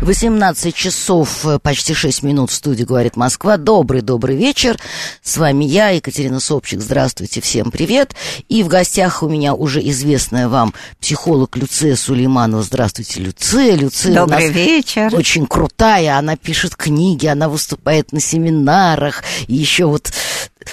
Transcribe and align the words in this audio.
18 0.00 0.74
часов, 0.74 1.46
э, 1.46 1.58
почти 1.58 1.94
6 1.94 2.22
минут 2.22 2.50
в 2.50 2.54
студии 2.54 2.84
«Говорит 2.84 3.16
Москва». 3.16 3.56
Добрый-добрый 3.56 4.36
вечер. 4.36 4.78
С 5.22 5.36
вами 5.36 5.64
я, 5.64 5.90
Екатерина 5.90 6.40
Собчик. 6.40 6.80
Здравствуйте, 6.80 7.40
всем 7.40 7.70
привет. 7.70 8.14
И 8.48 8.62
в 8.62 8.68
гостях 8.68 9.22
у 9.22 9.28
меня 9.28 9.54
уже 9.54 9.80
известная 9.88 10.48
вам 10.48 10.74
психолог 11.00 11.56
Люция 11.56 11.96
Сулейманова. 11.96 12.62
Здравствуйте, 12.62 13.20
Люция. 13.20 13.74
Люция 13.74 14.14
Добрый 14.14 14.50
вечер. 14.50 15.14
Очень 15.14 15.46
крутая. 15.46 16.18
Она 16.18 16.36
пишет 16.36 16.76
книги, 16.76 17.26
она 17.26 17.48
выступает 17.48 18.12
на 18.12 18.20
семинарах. 18.20 19.24
И 19.46 19.54
еще 19.54 19.86
вот 19.86 20.12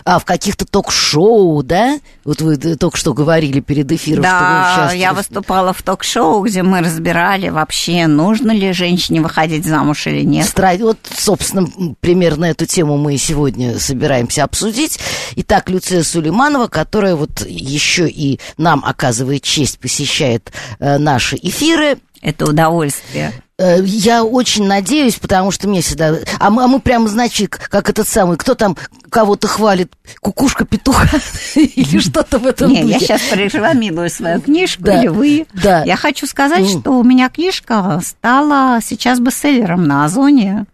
а, 0.05 0.19
в 0.19 0.25
каких-то 0.25 0.65
ток-шоу, 0.65 1.63
да? 1.63 1.99
Вот 2.23 2.41
вы 2.41 2.57
только 2.57 2.97
что 2.97 3.13
говорили 3.13 3.59
перед 3.59 3.91
эфиром, 3.91 4.23
да, 4.23 4.73
что 4.73 4.93
вы 4.93 4.97
я 4.99 5.13
выступала 5.13 5.73
в 5.73 5.81
ток-шоу, 5.81 6.43
где 6.43 6.63
мы 6.63 6.79
разбирали 6.81 7.49
вообще, 7.49 8.07
нужно 8.07 8.51
ли 8.51 8.73
женщине 8.73 9.21
выходить 9.21 9.65
замуж 9.65 10.07
или 10.07 10.23
нет. 10.23 10.47
Стра... 10.47 10.73
Вот, 10.79 10.97
собственно, 11.15 11.67
примерно 11.99 12.45
эту 12.45 12.65
тему 12.65 12.97
мы 12.97 13.17
сегодня 13.17 13.79
собираемся 13.79 14.43
обсудить. 14.43 14.99
Итак, 15.35 15.69
Люция 15.69 16.03
Сулейманова, 16.03 16.67
которая 16.67 17.15
вот 17.15 17.45
еще 17.45 18.07
и 18.09 18.39
нам 18.57 18.83
оказывает 18.85 19.43
честь, 19.43 19.79
посещает 19.79 20.51
э, 20.79 20.97
наши 20.97 21.37
эфиры. 21.41 21.97
Это 22.23 22.45
удовольствие. 22.45 23.33
Э, 23.59 23.83
я 23.83 24.23
очень 24.23 24.65
надеюсь, 24.65 25.15
потому 25.15 25.51
что 25.51 25.67
мне 25.67 25.81
всегда... 25.81 26.15
А 26.39 26.49
мы, 26.49 26.63
а 26.63 26.67
мы 26.67 26.79
прямо, 26.79 27.07
значит, 27.09 27.55
как 27.55 27.89
этот 27.89 28.07
самый... 28.07 28.37
Кто 28.37 28.55
там 28.55 28.77
кого-то 29.09 29.47
хвалит? 29.47 29.91
Кукушка 30.21 30.65
петуха 30.65 31.19
или 31.55 31.99
что-то 31.99 32.39
в 32.39 32.47
этом 32.47 32.71
Не, 32.71 32.83
я 32.83 32.99
сейчас 32.99 33.21
прорекламирую 33.23 34.09
свою 34.09 34.41
книжку, 34.41 34.89
или 34.89 35.07
вы. 35.07 35.45
да. 35.53 35.83
Я 35.83 35.97
хочу 35.97 36.25
сказать, 36.25 36.67
что 36.69 36.91
у 36.91 37.03
меня 37.03 37.29
книжка 37.29 37.99
стала 38.03 38.79
сейчас 38.81 39.19
бестселлером 39.19 39.85
на 39.85 40.05
Озоне. 40.05 40.65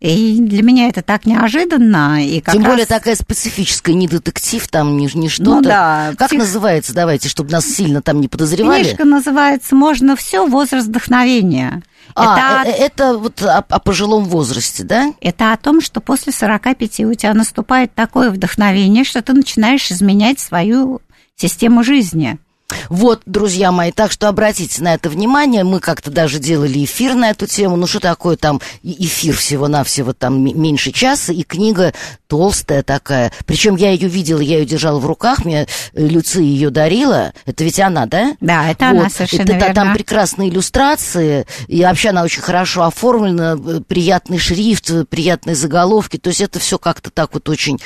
И 0.00 0.38
для 0.40 0.62
меня 0.62 0.88
это 0.88 1.02
так 1.02 1.26
неожиданно. 1.26 2.26
И 2.26 2.40
как 2.40 2.54
Тем 2.54 2.64
раз- 2.64 2.72
более 2.72 2.86
такая 2.86 3.14
специфическая, 3.14 3.94
не 3.94 4.08
детектив, 4.08 4.66
там 4.68 4.96
не, 4.96 5.10
не 5.12 5.28
что-то. 5.28 5.50
Ну 5.50 5.62
да, 5.62 6.14
Как 6.16 6.30
псих- 6.30 6.38
называется, 6.38 6.94
давайте, 6.94 7.28
чтобы 7.28 7.50
нас 7.50 7.66
сильно 7.66 8.00
там 8.00 8.20
не 8.22 8.28
подозревали? 8.28 8.82
Книжка 8.84 9.04
называется 9.04 9.74
«Можно 9.76 10.16
все. 10.16 10.46
Возраст 10.46 10.86
вдохновения». 10.88 11.82
А, 12.14 12.62
это, 12.64 12.70
э, 12.70 12.72
это 12.72 13.18
вот 13.18 13.42
о, 13.42 13.58
о 13.58 13.78
пожилом 13.78 14.24
возрасте, 14.24 14.82
да? 14.84 15.12
это 15.20 15.52
о 15.52 15.56
том, 15.56 15.80
что 15.80 16.00
после 16.00 16.32
45 16.32 17.00
у 17.00 17.14
тебя 17.14 17.34
наступает 17.34 17.94
такое 17.94 18.30
вдохновение, 18.30 19.04
что 19.04 19.22
ты 19.22 19.32
начинаешь 19.32 19.90
изменять 19.92 20.40
свою 20.40 21.02
систему 21.36 21.84
жизни. 21.84 22.38
Вот, 22.88 23.22
друзья 23.26 23.72
мои, 23.72 23.92
так 23.92 24.12
что 24.12 24.28
обратите 24.28 24.82
на 24.82 24.94
это 24.94 25.08
внимание. 25.08 25.64
Мы 25.64 25.80
как-то 25.80 26.10
даже 26.10 26.38
делали 26.38 26.84
эфир 26.84 27.14
на 27.14 27.30
эту 27.30 27.46
тему. 27.46 27.76
Ну, 27.76 27.86
что 27.86 28.00
такое 28.00 28.36
там 28.36 28.60
эфир 28.82 29.36
всего-навсего 29.36 30.12
там 30.12 30.40
меньше 30.42 30.92
часа, 30.92 31.32
и 31.32 31.42
книга 31.42 31.92
толстая 32.28 32.82
такая. 32.82 33.32
Причем 33.46 33.76
я 33.76 33.90
ее 33.90 34.08
видела, 34.08 34.40
я 34.40 34.58
ее 34.58 34.64
держала 34.66 34.98
в 35.00 35.06
руках, 35.06 35.44
мне 35.44 35.66
э, 35.94 36.06
Люция 36.06 36.42
ее 36.42 36.70
дарила. 36.70 37.32
Это 37.44 37.64
ведь 37.64 37.80
она, 37.80 38.06
да? 38.06 38.36
Да, 38.40 38.70
это 38.70 38.86
Вот. 38.90 39.00
она 39.00 39.10
совершенно 39.10 39.42
Это- 39.42 39.52
верно. 39.54 39.74
Там 39.74 39.94
прекрасные 39.94 40.48
иллюстрации, 40.50 41.46
и 41.66 41.82
вообще 41.82 42.10
она 42.10 42.22
очень 42.22 42.42
хорошо 42.42 42.84
оформлена, 42.84 43.56
э, 43.64 43.80
приятный 43.86 44.38
шрифт, 44.38 44.90
э, 44.90 45.04
приятные 45.04 45.56
заголовки, 45.56 46.18
то 46.18 46.28
есть 46.28 46.40
это 46.40 46.60
все 46.60 46.78
как-то 46.78 47.10
так 47.10 47.34
вот 47.34 47.48
очень 47.48 47.78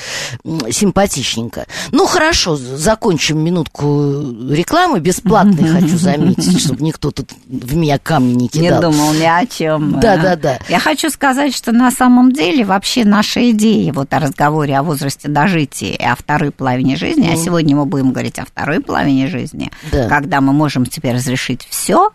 симпатичненько. 0.70 1.66
Ну, 1.92 2.06
хорошо, 2.06 2.56
закончим 2.56 3.38
минутку 3.38 4.20
рекламы, 4.50 4.73
бесплатной, 5.00 5.68
хочу 5.80 5.96
заметить, 5.98 6.60
чтобы 6.60 6.82
никто 6.82 7.10
тут 7.10 7.32
в 7.46 7.74
меня 7.76 7.98
камни 7.98 8.32
не 8.34 8.42
Не 8.42 8.48
кидал. 8.48 8.82
думал 8.82 9.12
ни 9.14 9.24
о 9.24 9.46
чем. 9.46 10.00
Да, 10.00 10.16
да, 10.16 10.36
да. 10.36 10.58
Я 10.68 10.78
хочу 10.80 11.10
сказать, 11.10 11.54
что 11.54 11.72
на 11.72 11.90
самом 11.90 12.32
деле 12.32 12.64
вообще 12.64 13.04
наша 13.04 13.50
идея 13.50 13.92
вот 13.92 14.12
о 14.12 14.20
разговоре 14.20 14.76
о 14.78 14.82
возрасте 14.82 15.28
дожития 15.28 15.94
и 15.94 16.02
о 16.04 16.14
второй 16.14 16.50
половине 16.50 16.96
жизни, 16.96 17.28
а 17.32 17.36
сегодня 17.36 17.76
мы 17.76 17.86
будем 17.86 18.12
говорить 18.12 18.38
о 18.38 18.44
второй 18.44 18.80
половине 18.80 19.26
жизни, 19.28 19.70
Да. 19.92 20.08
когда 20.08 20.40
мы 20.40 20.52
можем 20.52 20.86
теперь 20.86 21.14
разрешить 21.14 21.66
все, 21.70 22.10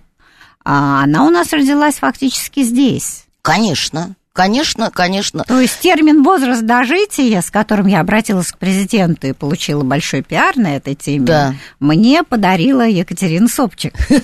она 0.64 1.26
у 1.26 1.30
нас 1.30 1.52
родилась 1.53 1.96
фактически 1.96 2.64
здесь. 2.64 3.26
Конечно, 3.41 4.16
конечно, 4.40 4.90
конечно. 4.90 5.44
То 5.44 5.60
есть 5.60 5.80
термин 5.82 6.24
возраст 6.24 6.62
дожития, 6.62 7.42
с 7.42 7.52
которым 7.52 7.88
я 7.88 8.00
обратилась 8.00 8.54
к 8.54 8.58
президенту 8.58 9.28
и 9.28 9.34
получила 9.34 9.84
большой 9.84 10.22
пиар 10.22 10.56
на 10.56 10.78
этой 10.78 10.96
теме, 10.96 11.26
Да. 11.26 11.54
мне 11.82 12.24
подарила 12.24 12.88
Екатерина 12.88 13.50
Собчик. 13.50 13.94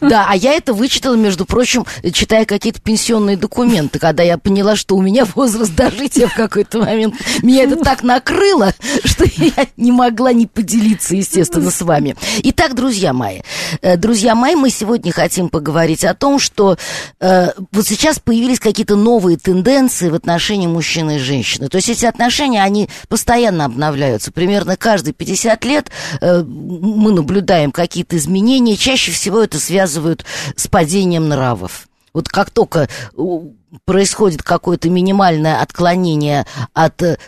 Да, 0.00 0.26
а 0.28 0.36
я 0.36 0.52
это 0.52 0.74
вычитала, 0.74 1.14
между 1.14 1.46
прочим, 1.46 1.86
читая 2.12 2.44
какие-то 2.44 2.80
пенсионные 2.80 3.36
документы, 3.36 3.98
когда 3.98 4.22
я 4.22 4.36
поняла, 4.38 4.76
что 4.76 4.94
у 4.96 5.02
меня 5.02 5.24
возраст 5.24 5.74
дожития 5.74 6.26
в 6.26 6.34
какой-то 6.34 6.78
момент. 6.80 7.14
Меня 7.42 7.64
это 7.64 7.76
так 7.76 8.02
накрыло, 8.02 8.74
что 9.04 9.24
я 9.24 9.66
не 9.76 9.90
могла 9.90 10.32
не 10.32 10.46
поделиться, 10.46 11.16
естественно, 11.16 11.70
с 11.70 11.80
вами. 11.80 12.14
Итак, 12.42 12.74
друзья 12.74 13.12
мои, 13.12 13.40
э, 13.80 13.96
друзья 13.96 14.34
мои, 14.34 14.54
мы 14.54 14.70
сегодня 14.70 15.12
хотим 15.12 15.48
поговорить 15.48 16.04
о 16.04 16.14
том, 16.14 16.38
что 16.38 16.76
э, 17.20 17.48
вот 17.72 17.86
сейчас 17.86 18.18
появились 18.18 18.60
какие-то 18.60 18.96
новые 18.96 19.38
тенденции 19.40 20.08
в 20.08 20.14
отношении 20.14 20.66
мужчины 20.66 21.16
и 21.16 21.18
женщины. 21.18 21.68
То 21.68 21.76
есть 21.76 21.88
эти 21.88 22.06
отношения, 22.06 22.62
они 22.62 22.88
постоянно 23.08 23.64
обновляются. 23.64 24.32
Примерно 24.32 24.76
каждые 24.76 25.14
50 25.14 25.64
лет 25.64 25.90
э, 26.20 26.42
мы 26.42 27.12
наблюдаем 27.12 27.72
какие-то 27.72 28.16
изменения. 28.16 28.76
Чаще 28.76 29.12
всего 29.12 29.40
это 29.40 29.58
связывают 29.58 30.24
с 30.56 30.68
падением 30.68 31.28
нравов. 31.28 31.88
Вот 32.12 32.28
как 32.28 32.50
только 32.50 32.88
у, 33.14 33.52
происходит 33.84 34.42
какое-то 34.42 34.90
минимальное 34.90 35.60
отклонение 35.60 36.46
от 36.74 37.02
э, 37.02 37.18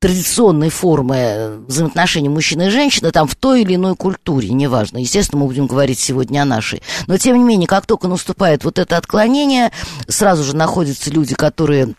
традиционной 0.00 0.70
формы 0.70 1.60
взаимоотношений 1.68 2.30
мужчины 2.30 2.68
и 2.68 2.70
женщины, 2.70 3.12
там 3.12 3.28
в 3.28 3.36
той 3.36 3.62
или 3.62 3.74
иной 3.74 3.94
культуре, 3.94 4.48
неважно. 4.48 4.98
Естественно, 4.98 5.42
мы 5.42 5.46
будем 5.46 5.66
говорить 5.66 5.98
сегодня 5.98 6.40
о 6.40 6.46
нашей. 6.46 6.82
Но, 7.06 7.18
тем 7.18 7.36
не 7.36 7.44
менее, 7.44 7.68
как 7.68 7.86
только 7.86 8.08
наступает 8.08 8.64
вот 8.64 8.78
это 8.78 8.96
отклонение, 8.96 9.70
сразу 10.08 10.42
же 10.42 10.56
находятся 10.56 11.10
люди, 11.10 11.34
которые 11.34 11.94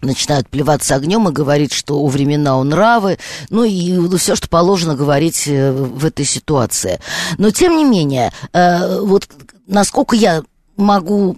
начинают 0.00 0.48
плеваться 0.48 0.96
огнем 0.96 1.28
и 1.28 1.32
говорить, 1.32 1.72
что 1.72 2.00
у 2.00 2.08
времена 2.08 2.58
у 2.58 2.64
нравы, 2.64 3.18
ну 3.50 3.64
и 3.64 4.16
все, 4.18 4.34
что 4.36 4.48
положено 4.48 4.96
говорить 4.96 5.44
э, 5.46 5.72
в 5.72 6.04
этой 6.04 6.24
ситуации. 6.24 7.00
Но 7.38 7.50
тем 7.50 7.76
не 7.76 7.84
менее, 7.84 8.32
э, 8.52 9.00
вот 9.00 9.28
насколько 9.66 10.16
я 10.16 10.42
могу 10.76 11.36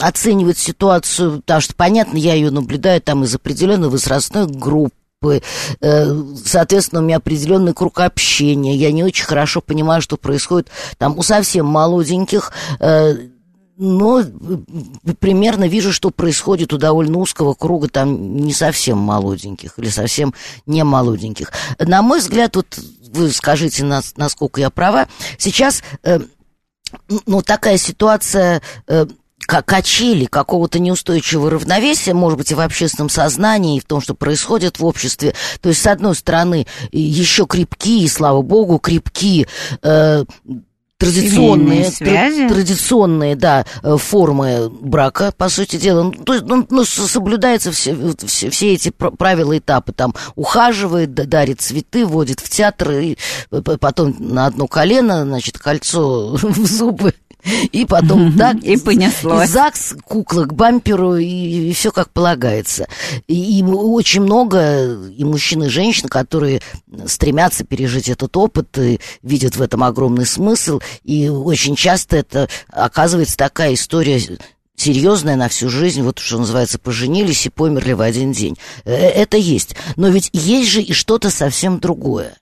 оценивать 0.00 0.58
ситуацию, 0.58 1.42
потому 1.42 1.60
что, 1.60 1.74
понятно, 1.74 2.16
я 2.16 2.34
ее 2.34 2.50
наблюдаю 2.50 3.02
там 3.02 3.22
из 3.22 3.34
определенной 3.34 3.90
возрастной 3.90 4.46
группы, 4.46 4.94
э, 5.22 6.22
соответственно, 6.44 7.00
у 7.00 7.04
меня 7.04 7.16
определенный 7.16 7.74
круг 7.74 8.00
общения, 8.00 8.76
я 8.76 8.92
не 8.92 9.02
очень 9.02 9.24
хорошо 9.24 9.60
понимаю, 9.60 10.00
что 10.00 10.16
происходит 10.16 10.70
там 10.96 11.18
у 11.18 11.22
совсем 11.22 11.66
молоденьких, 11.66 12.52
э, 12.78 13.16
но 13.76 14.20
э, 14.20 14.26
примерно 15.18 15.66
вижу, 15.68 15.92
что 15.92 16.10
происходит 16.10 16.72
у 16.72 16.78
довольно 16.78 17.18
узкого 17.18 17.54
круга 17.54 17.88
там 17.88 18.36
не 18.36 18.52
совсем 18.52 18.98
молоденьких 18.98 19.78
или 19.78 19.88
совсем 19.88 20.34
не 20.66 20.84
молоденьких. 20.84 21.52
На 21.78 22.02
мой 22.02 22.20
взгляд, 22.20 22.56
вот 22.56 22.78
вы 23.12 23.30
скажите, 23.30 23.84
нас- 23.84 24.14
насколько 24.16 24.60
я 24.60 24.70
права, 24.70 25.08
сейчас 25.38 25.82
ну, 27.26 27.42
такая 27.42 27.76
ситуация 27.76 28.62
качели 29.48 30.26
какого-то 30.26 30.78
неустойчивого 30.78 31.50
равновесия, 31.50 32.12
может 32.12 32.38
быть, 32.38 32.50
и 32.50 32.54
в 32.54 32.60
общественном 32.60 33.08
сознании, 33.08 33.78
и 33.78 33.80
в 33.80 33.84
том, 33.84 34.00
что 34.02 34.14
происходит 34.14 34.78
в 34.78 34.84
обществе. 34.84 35.34
То 35.62 35.70
есть, 35.70 35.80
с 35.80 35.86
одной 35.86 36.14
стороны, 36.14 36.66
еще 36.92 37.46
крепкие, 37.46 38.08
слава 38.10 38.42
богу, 38.42 38.78
крепкие 38.78 39.46
э, 39.82 40.24
традиционные, 40.98 41.84
тра- 41.98 42.48
традиционные, 42.48 43.36
да, 43.36 43.64
э, 43.82 43.96
формы 43.96 44.68
брака, 44.68 45.32
по 45.36 45.48
сути 45.48 45.76
дела. 45.76 46.02
Ну, 46.04 46.10
то 46.12 46.34
есть, 46.34 46.44
ну, 46.44 46.66
ну, 46.68 46.84
соблюдаются 46.84 47.72
все, 47.72 47.96
все, 48.26 48.50
все 48.50 48.74
эти 48.74 48.90
пр- 48.90 49.12
правила, 49.12 49.56
этапы. 49.56 49.92
Там 49.92 50.12
ухаживает, 50.34 51.14
дарит 51.14 51.60
цветы, 51.60 52.04
водит 52.04 52.40
в 52.40 52.48
театр, 52.50 52.90
и 52.92 53.16
п- 53.50 53.78
потом 53.78 54.14
на 54.18 54.46
одно 54.46 54.66
колено, 54.66 55.24
значит, 55.24 55.58
кольцо 55.58 56.36
в 56.36 56.66
зубы 56.66 57.14
И 57.72 57.84
потом 57.84 58.36
так. 58.36 58.56
И 58.62 58.76
понеслось. 58.76 59.48
И 59.48 59.52
ЗАГС, 59.52 59.96
кукла 60.04 60.44
к 60.44 60.54
бамперу, 60.54 61.16
и, 61.16 61.70
и 61.70 61.72
все 61.72 61.90
как 61.90 62.10
полагается. 62.10 62.88
И, 63.26 63.60
и 63.60 63.62
очень 63.62 64.22
много 64.22 64.98
и 65.08 65.24
мужчин, 65.24 65.64
и 65.64 65.68
женщин, 65.68 66.08
которые 66.08 66.60
стремятся 67.06 67.64
пережить 67.64 68.08
этот 68.08 68.36
опыт, 68.36 68.76
и 68.78 69.00
видят 69.22 69.56
в 69.56 69.62
этом 69.62 69.84
огромный 69.84 70.26
смысл. 70.26 70.80
И 71.04 71.28
очень 71.28 71.76
часто 71.76 72.16
это 72.16 72.48
оказывается 72.70 73.36
такая 73.36 73.74
история 73.74 74.20
серьезная 74.78 75.36
на 75.36 75.48
всю 75.48 75.68
жизнь, 75.68 76.02
вот 76.02 76.18
что 76.18 76.38
называется, 76.38 76.78
поженились 76.78 77.46
и 77.46 77.50
померли 77.50 77.92
в 77.92 78.00
один 78.00 78.32
день. 78.32 78.56
Э, 78.84 78.94
это 78.94 79.36
есть. 79.36 79.74
Но 79.96 80.08
ведь 80.08 80.30
есть 80.32 80.70
же 80.70 80.80
и 80.80 80.92
что-то 80.92 81.30
совсем 81.30 81.80
другое. 81.80 82.36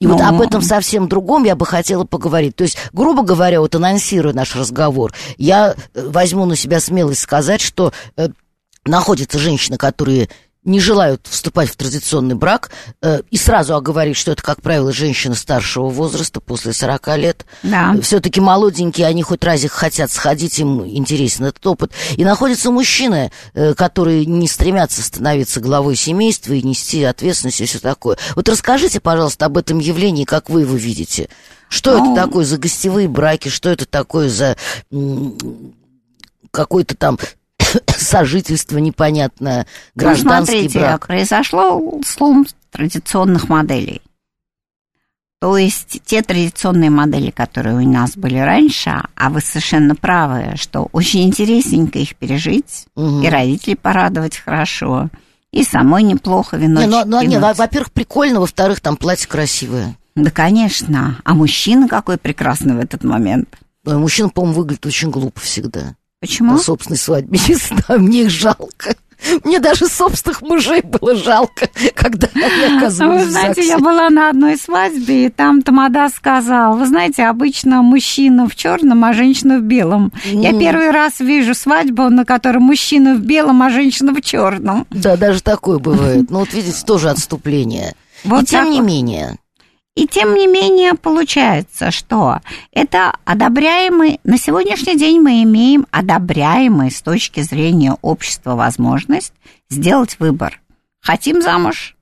И 0.00 0.06
Но... 0.06 0.16
вот 0.16 0.22
об 0.22 0.40
этом 0.40 0.62
совсем 0.62 1.08
другом 1.08 1.44
я 1.44 1.54
бы 1.54 1.66
хотела 1.66 2.04
поговорить. 2.04 2.56
То 2.56 2.64
есть, 2.64 2.78
грубо 2.92 3.22
говоря, 3.22 3.60
вот 3.60 3.74
анонсируя 3.74 4.32
наш 4.32 4.56
разговор, 4.56 5.12
я 5.36 5.74
э, 5.94 6.08
возьму 6.08 6.46
на 6.46 6.56
себя 6.56 6.80
смелость 6.80 7.20
сказать, 7.20 7.60
что 7.60 7.92
э, 8.16 8.28
находятся 8.86 9.38
женщины, 9.38 9.76
которые 9.76 10.30
не 10.70 10.80
желают 10.80 11.26
вступать 11.28 11.68
в 11.68 11.76
традиционный 11.76 12.34
брак 12.34 12.70
э, 13.02 13.22
и 13.30 13.36
сразу 13.36 13.74
оговорить, 13.74 14.16
что 14.16 14.32
это, 14.32 14.42
как 14.42 14.62
правило, 14.62 14.92
женщины 14.92 15.34
старшего 15.34 15.88
возраста, 15.88 16.40
после 16.40 16.72
40 16.72 17.18
лет. 17.18 17.46
Да. 17.62 17.94
Все-таки 18.02 18.40
молоденькие, 18.40 19.06
они 19.06 19.22
хоть 19.22 19.44
разик 19.44 19.72
хотят 19.72 20.10
сходить, 20.10 20.58
им 20.58 20.86
интересен 20.86 21.46
этот 21.46 21.66
опыт. 21.66 21.92
И 22.16 22.24
находятся 22.24 22.70
мужчины, 22.70 23.32
э, 23.54 23.74
которые 23.74 24.24
не 24.26 24.48
стремятся 24.48 25.02
становиться 25.02 25.60
главой 25.60 25.96
семейства 25.96 26.52
и 26.52 26.62
нести 26.62 27.02
ответственность 27.02 27.60
и 27.60 27.66
все 27.66 27.80
такое. 27.80 28.16
Вот 28.36 28.48
расскажите, 28.48 29.00
пожалуйста, 29.00 29.46
об 29.46 29.58
этом 29.58 29.78
явлении, 29.78 30.24
как 30.24 30.48
вы 30.48 30.62
его 30.62 30.76
видите. 30.76 31.28
Что 31.68 31.98
ну... 31.98 32.12
это 32.12 32.26
такое 32.26 32.44
за 32.44 32.58
гостевые 32.58 33.08
браки, 33.08 33.48
что 33.48 33.70
это 33.70 33.86
такое 33.86 34.28
за 34.28 34.56
какой-то 36.50 36.96
там 36.96 37.18
сожительство 37.86 38.78
непонятное, 38.78 39.66
ну, 39.94 40.02
гражданский 40.02 40.52
ну, 40.52 40.60
смотрите, 40.60 40.78
брак. 40.78 41.06
произошло 41.06 42.00
слом 42.04 42.46
традиционных 42.70 43.48
моделей. 43.48 44.02
То 45.40 45.56
есть 45.56 46.02
те 46.04 46.20
традиционные 46.20 46.90
модели, 46.90 47.30
которые 47.30 47.76
у 47.76 47.88
нас 47.88 48.14
были 48.14 48.36
раньше, 48.36 49.02
а 49.14 49.30
вы 49.30 49.40
совершенно 49.40 49.96
правы, 49.96 50.52
что 50.56 50.88
очень 50.92 51.22
интересненько 51.22 51.98
их 51.98 52.14
пережить, 52.16 52.86
угу. 52.94 53.22
и 53.22 53.28
родителей 53.28 53.76
порадовать 53.76 54.36
хорошо, 54.36 55.08
и 55.50 55.64
самой 55.64 56.02
неплохо 56.02 56.58
вино. 56.58 56.82
Не, 56.82 56.86
ну, 56.86 57.04
ну, 57.06 57.22
не, 57.22 57.38
во-первых, 57.38 57.90
прикольно, 57.90 58.40
во-вторых, 58.40 58.80
там 58.80 58.98
платье 58.98 59.28
красивое. 59.28 59.96
Да, 60.14 60.30
конечно. 60.30 61.18
А 61.24 61.34
мужчина 61.34 61.88
какой 61.88 62.18
прекрасный 62.18 62.74
в 62.74 62.78
этот 62.78 63.02
момент. 63.02 63.48
Мужчина, 63.84 64.28
по-моему, 64.28 64.58
выглядит 64.58 64.84
очень 64.84 65.10
глупо 65.10 65.40
всегда. 65.40 65.94
Почему? 66.20 66.52
На 66.52 66.58
собственной 66.58 66.98
свадьбе. 66.98 67.38
Не 67.48 67.54
знаю, 67.54 68.00
мне 68.00 68.22
их 68.22 68.30
жалко. 68.30 68.94
Мне 69.44 69.58
даже 69.58 69.86
собственных 69.86 70.40
мужей 70.42 70.80
было 70.82 71.14
жалко, 71.14 71.68
когда 71.94 72.28
они 72.34 72.76
оказывались 72.76 73.24
Вы 73.24 73.30
знаете, 73.30 73.66
я 73.66 73.78
была 73.78 74.08
на 74.08 74.30
одной 74.30 74.56
свадьбе, 74.56 75.26
и 75.26 75.28
там 75.28 75.60
Тамада 75.62 76.08
сказал, 76.08 76.76
вы 76.76 76.86
знаете, 76.86 77.24
обычно 77.24 77.82
мужчина 77.82 78.48
в 78.48 78.56
черном, 78.56 79.04
а 79.04 79.12
женщина 79.12 79.58
в 79.58 79.62
белом. 79.62 80.10
Mm. 80.24 80.42
Я 80.42 80.58
первый 80.58 80.90
раз 80.90 81.20
вижу 81.20 81.54
свадьбу, 81.54 82.08
на 82.08 82.24
которой 82.24 82.58
мужчина 82.58 83.14
в 83.14 83.20
белом, 83.20 83.62
а 83.62 83.68
женщина 83.68 84.14
в 84.14 84.22
черном. 84.22 84.86
Да, 84.90 85.16
даже 85.16 85.42
такое 85.42 85.78
бывает. 85.78 86.30
Ну 86.30 86.40
вот 86.40 86.52
видите, 86.54 86.84
тоже 86.86 87.10
отступление. 87.10 87.94
Вот 88.24 88.44
и 88.44 88.46
тем 88.46 88.70
не 88.70 88.80
менее, 88.80 89.36
и 89.96 90.06
тем 90.06 90.34
не 90.34 90.46
менее 90.46 90.94
получается, 90.94 91.90
что 91.90 92.40
это 92.72 93.14
одобряемый, 93.24 94.20
на 94.24 94.38
сегодняшний 94.38 94.96
день 94.96 95.20
мы 95.20 95.42
имеем 95.42 95.86
одобряемый 95.90 96.90
с 96.90 97.02
точки 97.02 97.40
зрения 97.40 97.96
общества 98.00 98.54
возможность 98.54 99.34
сделать 99.68 100.16
выбор. 100.18 100.60
Хотим 101.00 101.42
замуж, 101.42 101.96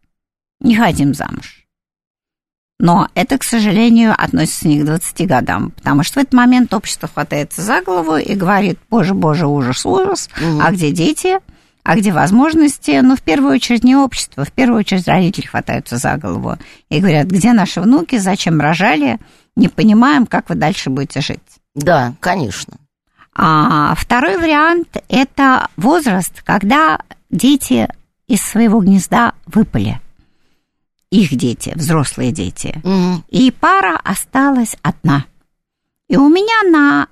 не 0.61 0.77
хотим 0.77 1.15
замуж. 1.15 1.59
Но 2.81 3.09
это, 3.15 3.39
к 3.39 3.43
сожалению, 3.43 4.15
относится 4.17 4.69
не 4.69 4.81
к 4.81 4.85
20 4.85 5.27
годам, 5.27 5.73
потому 5.73 6.05
что 6.05 6.21
в 6.21 6.23
этот 6.23 6.35
момент 6.35 6.73
общество 6.73 7.09
хватается 7.09 7.63
за 7.63 7.83
голову 7.83 8.17
и 8.17 8.35
говорит, 8.35 8.79
боже, 8.89 9.15
боже, 9.15 9.47
ужас, 9.47 9.85
ужас, 9.85 10.29
угу. 10.37 10.61
а 10.63 10.71
где 10.71 10.93
дети? 10.93 11.41
А 11.89 11.97
где 11.97 12.13
возможности, 12.13 13.01
ну, 13.01 13.17
в 13.17 13.23
первую 13.23 13.55
очередь 13.55 13.83
не 13.83 13.97
общество, 13.97 14.45
в 14.45 14.53
первую 14.53 14.81
очередь 14.81 15.09
родители 15.09 15.47
хватаются 15.47 15.97
за 15.97 16.19
голову 16.19 16.59
и 16.91 17.01
говорят, 17.01 17.29
где 17.29 17.55
наши 17.55 17.81
внуки, 17.81 18.19
зачем 18.19 18.61
рожали, 18.61 19.19
не 19.57 19.69
понимаем, 19.69 20.27
как 20.27 20.51
вы 20.51 20.57
дальше 20.57 20.91
будете 20.91 21.23
жить. 21.23 21.41
Да, 21.75 22.13
конечно. 22.21 22.75
А 23.35 23.95
второй 23.95 24.37
вариант– 24.37 24.99
это 25.09 25.69
возраст, 25.79 26.43
когда 26.43 27.01
дети 27.31 27.89
из 28.27 28.43
своего 28.43 28.81
гнезда 28.81 29.33
выпали. 29.47 29.99
Их 31.11 31.35
дети, 31.37 31.73
взрослые 31.75 32.33
дети. 32.33 32.83
Угу. 32.85 33.25
И 33.31 33.51
пара 33.51 33.99
осталась 34.05 34.77
одна. 34.83 35.25
И 36.09 36.19
у 36.19 36.29
меня 36.29 36.71
на 36.71 37.09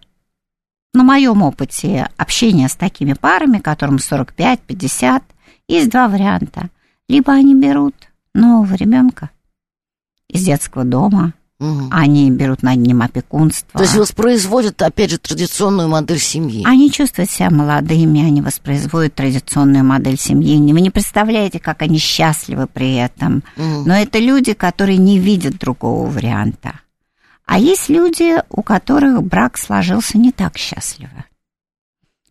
на 0.97 1.05
моем 1.05 1.43
опыте 1.43 2.09
общения 2.17 2.69
с 2.69 2.75
такими 2.75 3.13
парами, 3.13 3.59
которым 3.59 3.97
45-50, 3.97 5.23
есть 5.69 5.91
два 5.91 6.09
варианта. 6.09 6.71
Либо 7.09 7.33
они 7.33 7.55
берут 7.55 7.95
нового 8.35 8.75
ребенка 8.75 9.31
из 10.29 10.45
детского 10.45 10.85
дома, 10.85 11.35
Угу. 11.59 11.89
Они 11.91 12.31
берут 12.31 12.63
над 12.63 12.77
ним 12.77 13.01
опекунство. 13.01 13.79
То 13.79 13.83
есть 13.83 13.97
воспроизводят, 13.97 14.83
опять 14.83 15.11
же, 15.11 15.19
традиционную 15.19 15.89
модель 15.89 16.19
семьи. 16.19 16.63
Они 16.67 16.93
чувствуют 16.93 17.31
себя 17.31 17.49
молодыми, 17.49 18.23
они 18.23 18.43
воспроизводят 18.43 19.15
традиционную 19.15 19.83
модель 19.83 20.19
семьи. 20.19 20.59
Вы 20.71 20.81
не 20.83 20.91
представляете, 20.91 21.59
как 21.59 21.81
они 21.81 21.97
счастливы 21.97 22.67
при 22.67 22.97
этом. 22.97 23.43
Угу. 23.57 23.85
Но 23.87 23.95
это 23.95 24.19
люди, 24.19 24.53
которые 24.53 24.99
не 24.99 25.19
видят 25.19 25.57
другого 25.57 26.07
варианта. 26.11 26.81
А 27.47 27.59
есть 27.59 27.89
люди, 27.89 28.43
у 28.51 28.63
которых 28.63 29.23
брак 29.23 29.57
сложился 29.57 30.19
не 30.19 30.33
так 30.33 30.59
счастливо. 30.59 31.25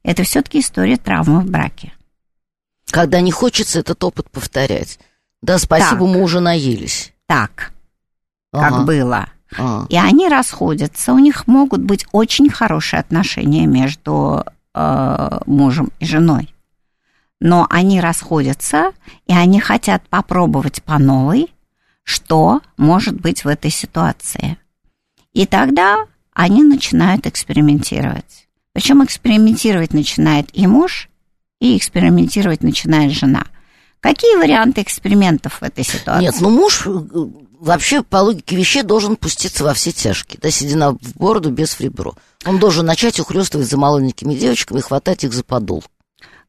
Это 0.04 0.24
все-таки 0.24 0.60
история 0.60 0.98
травмы 0.98 1.40
в 1.40 1.50
браке. 1.50 1.94
Когда 2.92 3.22
не 3.22 3.32
хочется 3.32 3.80
этот 3.80 4.04
опыт 4.04 4.30
повторять. 4.30 5.00
Да, 5.42 5.58
спасибо, 5.58 6.06
так, 6.06 6.16
мы 6.16 6.22
уже 6.22 6.42
наелись. 6.42 7.14
Так, 7.28 7.72
ага. 8.52 8.70
как 8.70 8.86
было. 8.86 9.30
Ага. 9.58 9.88
И 9.90 9.98
они 9.98 10.28
расходятся, 10.28 11.14
у 11.14 11.20
них 11.20 11.48
могут 11.48 11.82
быть 11.82 12.06
очень 12.12 12.50
хорошие 12.50 13.00
отношения 13.00 13.66
между 13.66 14.44
э, 14.74 15.40
мужем 15.46 15.92
и 16.00 16.06
женой. 16.06 16.54
Но 17.40 17.68
они 17.70 18.02
расходятся, 18.02 18.92
и 19.28 19.34
они 19.34 19.60
хотят 19.60 20.08
попробовать 20.10 20.84
по 20.84 21.00
новой, 21.00 21.54
что 22.04 22.62
может 22.78 23.20
быть 23.20 23.44
в 23.44 23.48
этой 23.48 23.72
ситуации. 23.72 24.58
И 25.36 25.46
тогда 25.46 26.06
они 26.34 26.64
начинают 26.64 27.28
экспериментировать. 27.28 28.48
Причем 28.74 29.04
экспериментировать 29.04 29.94
начинает 29.94 30.48
и 30.54 30.66
муж, 30.66 31.10
и 31.60 31.78
экспериментировать 31.78 32.64
начинает 32.64 33.12
жена. 33.12 33.46
Какие 34.00 34.38
варианты 34.38 34.82
экспериментов 34.82 35.60
в 35.60 35.64
этой 35.64 35.84
ситуации? 35.84 36.26
Нет, 36.26 36.36
ну 36.40 36.50
муж 36.50 36.88
э, 36.88 36.90
вообще 37.60 38.02
по 38.02 38.18
логике 38.18 38.56
вещей 38.56 38.84
должен 38.84 39.18
пуститься 39.18 39.66
во 39.66 39.74
все 39.74 39.92
тяжкие, 39.92 40.40
да, 40.42 40.50
седина 40.52 40.92
в 40.94 41.16
бороду 41.18 41.52
без 41.52 41.74
фрибро. 41.74 42.14
Он 42.46 42.58
должен 42.58 42.86
начать 42.86 43.20
ухлёстывать 43.20 43.68
за 43.68 43.78
молоденькими 43.78 44.36
девочками 44.36 44.80
и 44.80 44.84
хватать 44.84 45.26
их 45.26 45.34
за 45.34 45.44
подол. 45.44 45.84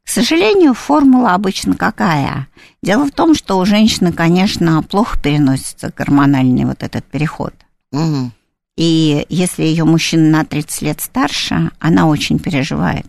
К 0.05 0.09
сожалению, 0.09 0.75
формула 0.75 1.35
обычно 1.35 1.75
какая? 1.75 2.47
Дело 2.83 3.07
в 3.07 3.11
том, 3.11 3.35
что 3.35 3.59
у 3.59 3.65
женщины, 3.65 4.13
конечно, 4.13 4.81
плохо 4.85 5.19
переносится 5.21 5.93
гормональный 5.97 6.65
вот 6.65 6.85
этот 6.85 7.05
переход. 7.05 7.53
Угу. 7.91 8.31
И 8.77 9.25
если 9.31 9.63
ее 9.63 9.85
мужчина 9.85 10.39
на 10.39 10.45
30 10.45 10.83
лет 10.83 11.01
старше, 11.01 11.71
она 11.79 12.07
очень 12.07 12.39
переживает. 12.39 13.07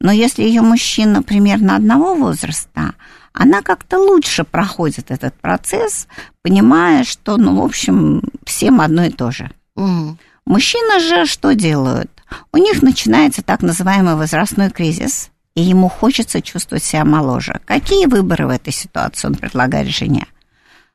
Но 0.00 0.12
если 0.12 0.42
ее 0.42 0.60
мужчина 0.62 1.22
примерно 1.22 1.76
одного 1.76 2.14
возраста, 2.14 2.94
она 3.32 3.62
как-то 3.62 3.98
лучше 3.98 4.44
проходит 4.44 5.10
этот 5.10 5.34
процесс, 5.34 6.06
понимая, 6.42 7.04
что, 7.04 7.38
ну, 7.38 7.60
в 7.60 7.64
общем, 7.64 8.22
всем 8.44 8.80
одно 8.80 9.04
и 9.04 9.10
то 9.10 9.30
же. 9.30 9.50
Угу. 9.76 10.18
Мужчины 10.44 11.00
же 11.00 11.24
что 11.24 11.54
делают? 11.54 12.10
У 12.52 12.58
них 12.58 12.82
начинается 12.82 13.42
так 13.42 13.62
называемый 13.62 14.16
возрастной 14.16 14.70
кризис, 14.70 15.30
и 15.54 15.62
ему 15.62 15.88
хочется 15.88 16.42
чувствовать 16.42 16.82
себя 16.82 17.04
моложе. 17.04 17.60
Какие 17.64 18.06
выборы 18.06 18.46
в 18.46 18.50
этой 18.50 18.72
ситуации 18.72 19.28
он 19.28 19.36
предлагает 19.36 19.88
жене? 19.88 20.26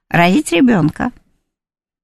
Родить 0.09 0.51
ребенка– 0.51 1.11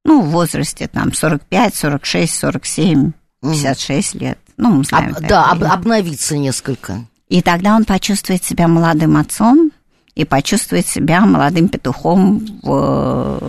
ну, 0.06 0.22
в 0.22 0.30
возрасте 0.30 0.88
там 0.88 1.14
45, 1.14 1.76
46, 1.76 2.36
47, 2.36 3.12
56 3.42 4.16
лет. 4.16 4.38
Ну, 4.58 4.70
мы 4.78 4.84
знаем. 4.84 5.16
Об, 5.16 5.28
да, 5.28 5.52
об, 5.52 5.64
обновиться 5.64 6.38
несколько. 6.38 7.06
И 7.30 7.42
тогда 7.42 7.76
он 7.76 7.86
почувствует 7.86 8.44
себя 8.44 8.68
молодым 8.68 9.18
отцом 9.18 9.72
и 10.14 10.26
почувствует 10.26 10.88
себя 10.88 11.22
молодым 11.22 11.70
петухом 11.70 12.46
в... 12.62 13.40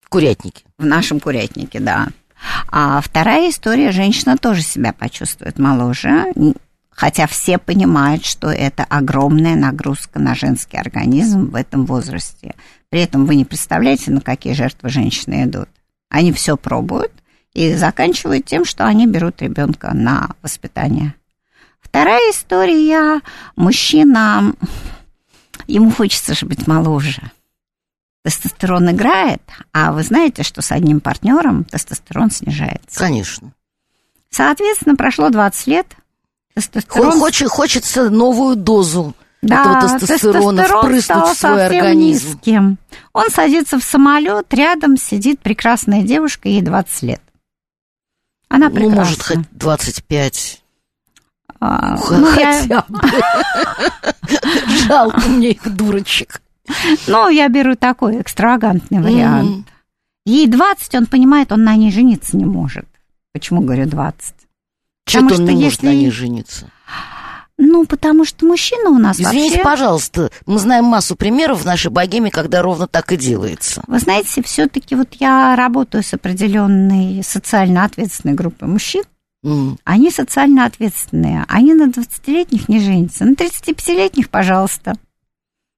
в 0.00 0.08
курятнике. 0.08 0.64
В 0.78 0.84
нашем 0.84 1.20
курятнике, 1.20 1.80
да. 1.80 2.08
А 2.68 3.00
вторая 3.00 3.50
история, 3.50 3.92
женщина 3.92 4.36
тоже 4.36 4.62
себя 4.62 4.92
почувствует 4.92 5.58
моложе, 5.58 6.32
хотя 6.90 7.26
все 7.26 7.58
понимают, 7.58 8.24
что 8.24 8.50
это 8.50 8.84
огромная 8.84 9.56
нагрузка 9.56 10.18
на 10.18 10.34
женский 10.34 10.76
организм 10.76 11.50
в 11.50 11.54
этом 11.54 11.86
возрасте. 11.86 12.54
При 12.94 13.02
этом 13.02 13.26
вы 13.26 13.34
не 13.34 13.44
представляете, 13.44 14.12
на 14.12 14.20
какие 14.20 14.52
жертвы 14.52 14.88
женщины 14.88 15.46
идут. 15.46 15.68
Они 16.10 16.30
все 16.30 16.56
пробуют 16.56 17.10
и 17.52 17.74
заканчивают 17.74 18.46
тем, 18.46 18.64
что 18.64 18.86
они 18.86 19.08
берут 19.08 19.42
ребенка 19.42 19.92
на 19.92 20.30
воспитание. 20.42 21.16
Вторая 21.80 22.30
история. 22.30 23.20
Мужчина, 23.56 24.54
ему 25.66 25.90
хочется 25.90 26.34
же 26.34 26.46
быть 26.46 26.68
моложе. 26.68 27.32
Тестостерон 28.22 28.88
играет, 28.92 29.42
а 29.72 29.90
вы 29.90 30.04
знаете, 30.04 30.44
что 30.44 30.62
с 30.62 30.70
одним 30.70 31.00
партнером 31.00 31.64
тестостерон 31.64 32.30
снижается. 32.30 33.00
Конечно. 33.00 33.50
Соответственно, 34.30 34.94
прошло 34.94 35.30
20 35.30 35.66
лет. 35.66 35.96
Тестостерон... 36.54 37.18
Хоч, 37.18 37.42
хочется 37.42 38.08
новую 38.08 38.54
дозу 38.54 39.16
да, 39.48 39.60
этого 39.60 39.98
тестостерона 39.98 40.62
тестостерон 40.62 40.82
впрыснуть 40.82 41.24
в 41.24 41.38
свой 41.38 41.66
организм. 41.66 42.28
Низким. 42.28 42.78
Он 43.12 43.30
садится 43.30 43.78
в 43.78 43.84
самолет, 43.84 44.52
рядом 44.52 44.96
сидит 44.96 45.40
прекрасная 45.40 46.02
девушка, 46.02 46.48
ей 46.48 46.62
20 46.62 47.02
лет. 47.02 47.20
Она 48.48 48.70
прекрасна. 48.70 48.94
Ну, 48.94 49.00
может, 49.00 49.22
хоть 49.22 49.38
25. 49.52 50.62
А, 51.60 51.96
ну, 52.10 52.26
Хотя 52.26 52.58
я... 52.60 52.84
бы. 52.88 53.00
Жалко 54.86 55.28
мне 55.28 55.52
их 55.52 55.74
дурочек. 55.74 56.42
Ну, 57.06 57.28
я 57.28 57.48
беру 57.48 57.74
такой 57.74 58.20
экстравагантный 58.20 59.00
вариант. 59.00 59.66
Ей 60.26 60.46
20, 60.46 60.94
он 60.94 61.06
понимает, 61.06 61.52
он 61.52 61.64
на 61.64 61.76
ней 61.76 61.92
жениться 61.92 62.36
не 62.36 62.46
может. 62.46 62.86
Почему 63.32 63.60
говорю 63.60 63.86
20? 63.86 64.34
Что-то 65.06 65.34
он 65.34 65.44
не 65.44 65.64
может 65.64 65.82
на 65.82 65.94
ней 65.94 66.10
жениться. 66.10 66.70
Ну, 67.56 67.86
потому 67.86 68.24
что 68.24 68.46
мужчина 68.46 68.90
у 68.90 68.98
нас 68.98 69.20
Извините, 69.20 69.58
вообще... 69.58 69.62
пожалуйста, 69.62 70.30
мы 70.46 70.58
знаем 70.58 70.86
массу 70.86 71.14
примеров 71.14 71.62
в 71.62 71.64
нашей 71.64 71.90
богеме, 71.90 72.30
когда 72.30 72.62
ровно 72.62 72.88
так 72.88 73.12
и 73.12 73.16
делается. 73.16 73.82
Вы 73.86 74.00
знаете, 74.00 74.42
все-таки 74.42 74.96
вот 74.96 75.14
я 75.20 75.54
работаю 75.54 76.02
с 76.02 76.12
определенной 76.12 77.22
социально 77.22 77.84
ответственной 77.84 78.34
группой 78.34 78.68
мужчин. 78.68 79.04
Mm. 79.44 79.76
Они 79.84 80.10
социально 80.10 80.64
ответственные. 80.64 81.44
Они 81.48 81.74
на 81.74 81.88
20-летних 81.88 82.68
не 82.68 82.80
женятся. 82.80 83.24
На 83.24 83.34
35-летних, 83.34 84.30
пожалуйста. 84.30 84.94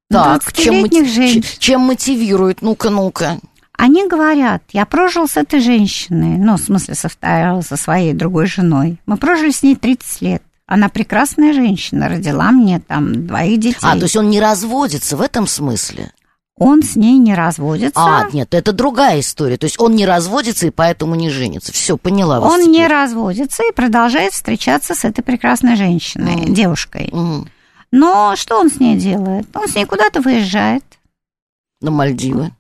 Так, 0.09 0.52
чем, 0.52 0.83
мотив... 0.83 1.59
чем 1.59 1.80
мотивируют? 1.83 2.62
Ну-ка, 2.62 2.90
ну-ка. 2.90 3.38
Они 3.76 4.09
говорят, 4.09 4.62
я 4.73 4.87
прожил 4.87 5.28
с 5.28 5.37
этой 5.37 5.61
женщиной, 5.61 6.38
ну, 6.38 6.56
в 6.56 6.61
смысле, 6.61 6.95
со, 6.95 7.11
со 7.11 7.76
своей 7.76 8.14
другой 8.14 8.47
женой. 8.47 8.99
Мы 9.04 9.18
прожили 9.18 9.50
с 9.50 9.62
ней 9.62 9.76
30 9.76 10.23
лет. 10.23 10.42
Она 10.66 10.88
прекрасная 10.88 11.52
женщина, 11.52 12.08
родила 12.08 12.50
мне 12.50 12.80
там 12.80 13.26
двоих 13.26 13.61
детей. 13.61 13.78
А, 13.82 13.96
то 13.96 14.02
есть 14.02 14.16
он 14.16 14.30
не 14.30 14.40
разводится 14.40 15.16
в 15.16 15.20
этом 15.20 15.46
смысле? 15.46 16.12
Он 16.58 16.82
с 16.82 16.96
ней 16.96 17.18
не 17.18 17.35
разводится. 17.35 18.00
А, 18.00 18.28
нет, 18.32 18.54
это 18.54 18.73
другая 18.73 19.20
история. 19.20 19.58
То 19.58 19.66
есть 19.66 19.78
он 19.78 19.94
не 19.94 20.06
разводится 20.06 20.66
и 20.66 20.70
поэтому 20.70 21.14
не 21.14 21.28
женится. 21.28 21.73
Все, 21.73 21.96
поняла 21.99 22.40
вас. 22.40 22.50
Он 22.50 22.61
теперь. 22.61 22.73
не 22.73 22.87
разводится 22.88 23.62
и 23.62 23.73
продолжает 23.73 24.32
встречаться 24.32 24.94
с 24.94 25.04
этой 25.04 25.23
прекрасной 25.23 25.76
женщиной, 25.76 26.46
mm. 26.46 26.52
девушкой. 26.52 27.11
Mm. 27.12 27.46
Но 27.92 28.35
что 28.37 28.58
он 28.58 28.70
с 28.70 28.80
ней 28.80 28.96
делает? 28.96 29.46
Он 29.54 29.68
с 29.68 29.75
ней 29.75 29.85
куда-то 29.85 30.20
выезжает. 30.20 30.82
На 31.80 31.90
Мальдивы? 31.90 32.52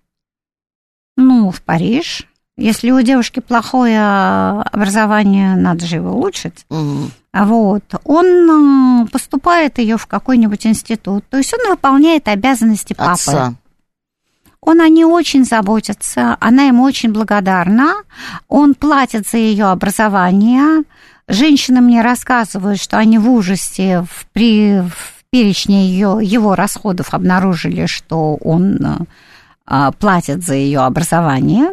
Ну, 1.16 1.50
в 1.50 1.62
Париж. 1.62 2.26
Если 2.58 2.90
у 2.90 3.00
девушки 3.02 3.40
плохое 3.40 4.00
образование, 4.00 5.56
надо 5.56 5.84
же 5.84 5.96
его 5.96 6.12
улучшить. 6.12 6.64
Угу. 6.70 7.10
Вот. 7.34 7.84
Он 8.04 9.04
э, 9.04 9.06
поступает 9.08 9.78
ее 9.78 9.98
в 9.98 10.06
какой-нибудь 10.06 10.66
институт. 10.66 11.24
То 11.28 11.36
есть 11.36 11.52
он 11.52 11.70
выполняет 11.70 12.28
обязанности 12.28 12.94
папы. 12.94 13.12
Отца. 13.12 13.54
Он 14.62 14.80
о 14.80 14.88
ней 14.88 15.04
очень 15.04 15.44
заботится, 15.44 16.36
она 16.40 16.64
ему 16.64 16.82
очень 16.82 17.12
благодарна. 17.12 17.94
Он 18.48 18.74
платит 18.74 19.28
за 19.28 19.36
ее 19.36 19.66
образование. 19.66 20.82
Женщины 21.28 21.80
мне 21.80 22.02
рассказывают, 22.02 22.80
что 22.80 22.98
они 22.98 23.18
в 23.18 23.30
ужасе 23.30 24.04
в, 24.10 24.26
при, 24.32 24.80
в 24.80 25.24
перечне 25.30 25.88
ее, 25.88 26.18
его 26.22 26.56
расходов 26.56 27.14
обнаружили, 27.14 27.86
что 27.86 28.36
он 28.36 29.06
а, 29.66 29.92
платит 29.92 30.44
за 30.44 30.54
ее 30.54 30.80
образование. 30.80 31.70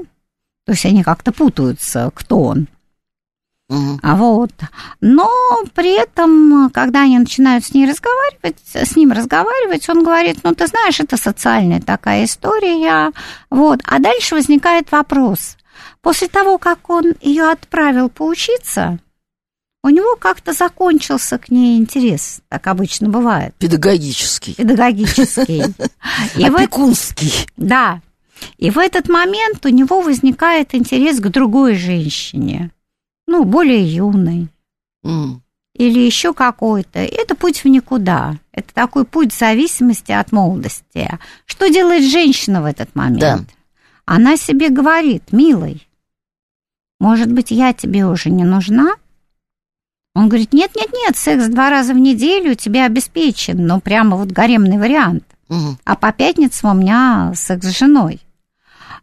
То 0.65 0.71
есть 0.73 0.85
они 0.85 1.03
как-то 1.03 1.31
путаются, 1.31 2.11
кто 2.13 2.39
он. 2.39 2.67
Угу. 3.69 3.99
А 4.01 4.15
вот. 4.15 4.51
Но 5.01 5.29
при 5.73 5.99
этом, 5.99 6.69
когда 6.71 7.03
они 7.03 7.17
начинают 7.17 7.65
с 7.65 7.73
ней 7.73 7.89
разговаривать, 7.89 8.57
с 8.73 8.95
ним 8.95 9.11
разговаривать, 9.11 9.87
он 9.89 10.03
говорит, 10.03 10.39
ну, 10.43 10.53
ты 10.53 10.67
знаешь, 10.67 10.99
это 10.99 11.17
социальная 11.17 11.81
такая 11.81 12.25
история. 12.25 13.11
Вот. 13.49 13.79
А 13.85 13.99
дальше 13.99 14.35
возникает 14.35 14.91
вопрос. 14.91 15.57
После 16.01 16.27
того, 16.27 16.57
как 16.57 16.89
он 16.89 17.13
ее 17.21 17.49
отправил 17.49 18.09
поучиться, 18.09 18.99
у 19.83 19.89
него 19.89 20.15
как-то 20.15 20.53
закончился 20.53 21.37
к 21.37 21.49
ней 21.49 21.77
интерес, 21.77 22.41
так 22.47 22.67
обычно 22.67 23.09
бывает. 23.09 23.53
Педагогический. 23.57 24.53
Педагогический. 24.53 25.63
Опекунский. 26.35 27.47
Да. 27.57 28.01
И 28.57 28.69
в 28.69 28.77
этот 28.77 29.09
момент 29.09 29.65
у 29.65 29.69
него 29.69 30.01
возникает 30.01 30.73
интерес 30.75 31.19
к 31.19 31.29
другой 31.29 31.75
женщине, 31.75 32.71
ну, 33.27 33.43
более 33.43 33.83
юной. 33.83 34.47
Mm. 35.05 35.39
Или 35.75 35.99
еще 35.99 36.33
какой-то. 36.33 36.99
Это 36.99 37.35
путь 37.35 37.63
в 37.63 37.67
никуда. 37.67 38.37
Это 38.51 38.73
такой 38.73 39.05
путь 39.05 39.33
зависимости 39.33 40.11
от 40.11 40.31
молодости. 40.31 41.09
Что 41.45 41.67
делает 41.67 42.03
женщина 42.09 42.61
в 42.61 42.65
этот 42.65 42.93
момент? 42.95 43.19
Да. 43.19 43.39
Она 44.05 44.37
себе 44.37 44.69
говорит, 44.69 45.31
милый, 45.31 45.87
может 46.99 47.31
быть, 47.31 47.51
я 47.51 47.73
тебе 47.73 48.05
уже 48.05 48.29
не 48.29 48.43
нужна? 48.43 48.95
Он 50.15 50.29
говорит, 50.29 50.53
нет-нет-нет, 50.53 51.17
секс 51.17 51.47
два 51.47 51.69
раза 51.69 51.93
в 51.93 51.97
неделю 51.97 52.53
тебе 52.53 52.85
обеспечен, 52.85 53.65
ну, 53.65 53.81
прямо 53.81 54.15
вот 54.15 54.29
гаремный 54.29 54.77
вариант. 54.77 55.23
Угу. 55.49 55.77
А 55.83 55.95
по 55.95 56.11
пятницам 56.11 56.71
у 56.71 56.79
меня 56.79 57.33
секс 57.35 57.65
с 57.65 57.77
женой. 57.77 58.21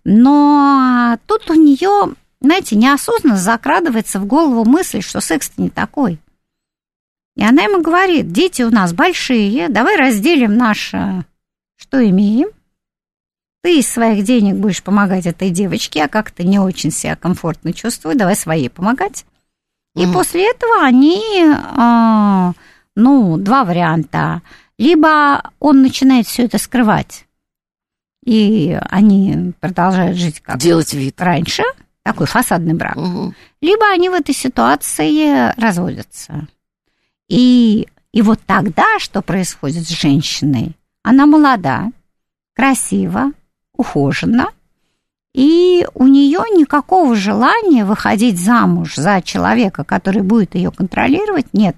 Но 0.05 1.19
тут 1.27 1.51
у 1.51 1.55
нее, 1.55 2.15
знаете, 2.41 2.77
неосознанно 2.77 3.37
закрадывается 3.37 4.19
в 4.19 4.27
голову 4.27 4.65
мысль, 4.65 5.03
что 5.03 5.21
секс-то 5.21 5.61
не 5.61 5.71
такой. 5.71 6.19
И 7.37 7.45
она 7.45 7.63
ему 7.63 7.81
говорит, 7.81 8.33
дети 8.33 8.63
у 8.63 8.71
нас 8.71 8.93
большие, 8.93 9.69
давай 9.69 9.97
разделим 9.97 10.57
наше, 10.57 11.25
что 11.77 12.07
имеем. 12.07 12.49
Ты 13.63 13.79
из 13.79 13.89
своих 13.89 14.25
денег 14.25 14.57
будешь 14.57 14.83
помогать 14.83 15.27
этой 15.27 15.51
девочке, 15.51 16.05
а 16.05 16.09
как-то 16.09 16.43
не 16.43 16.59
очень 16.59 16.91
себя 16.91 17.15
комфортно 17.15 17.73
чувствую, 17.73 18.17
давай 18.17 18.35
своей 18.37 18.71
помогать. 18.71 19.27
И 19.97 20.05
mm 20.05 20.13
после 20.13 20.51
этого 20.51 20.83
они, 20.83 21.21
э, 21.45 22.53
ну, 22.97 23.37
два 23.37 23.65
варианта. 23.65 24.43
Либо 24.79 25.51
он 25.59 25.83
начинает 25.83 26.27
все 26.27 26.45
это 26.45 26.59
скрывать, 26.59 27.27
и 28.25 28.79
они 28.91 29.53
продолжают 29.61 30.17
жить 30.17 30.41
как 30.41 30.59
Делать 30.59 30.93
вид. 30.93 31.21
раньше, 31.21 31.63
такой 32.03 32.27
фасадный 32.27 32.75
брак, 32.75 32.97
угу. 32.97 33.35
либо 33.61 33.91
они 33.91 34.09
в 34.09 34.15
этой 34.15 34.35
ситуации 34.35 35.53
разводятся. 35.61 36.49
И, 37.29 37.87
и 38.13 38.23
вот 38.23 38.41
тогда 38.45 38.99
что 38.99 39.23
происходит 39.23 39.87
с 39.87 39.91
женщиной? 39.91 40.77
Она 41.03 41.27
молода, 41.27 41.93
красива, 42.55 43.33
ухожена, 43.73 44.49
и 45.33 45.87
у 45.95 46.07
нее 46.07 46.41
никакого 46.57 47.15
желания 47.15 47.85
выходить 47.85 48.39
замуж 48.39 48.97
за 48.97 49.23
человека, 49.23 49.85
который 49.85 50.23
будет 50.23 50.55
ее 50.55 50.73
контролировать, 50.73 51.47
нет. 51.53 51.77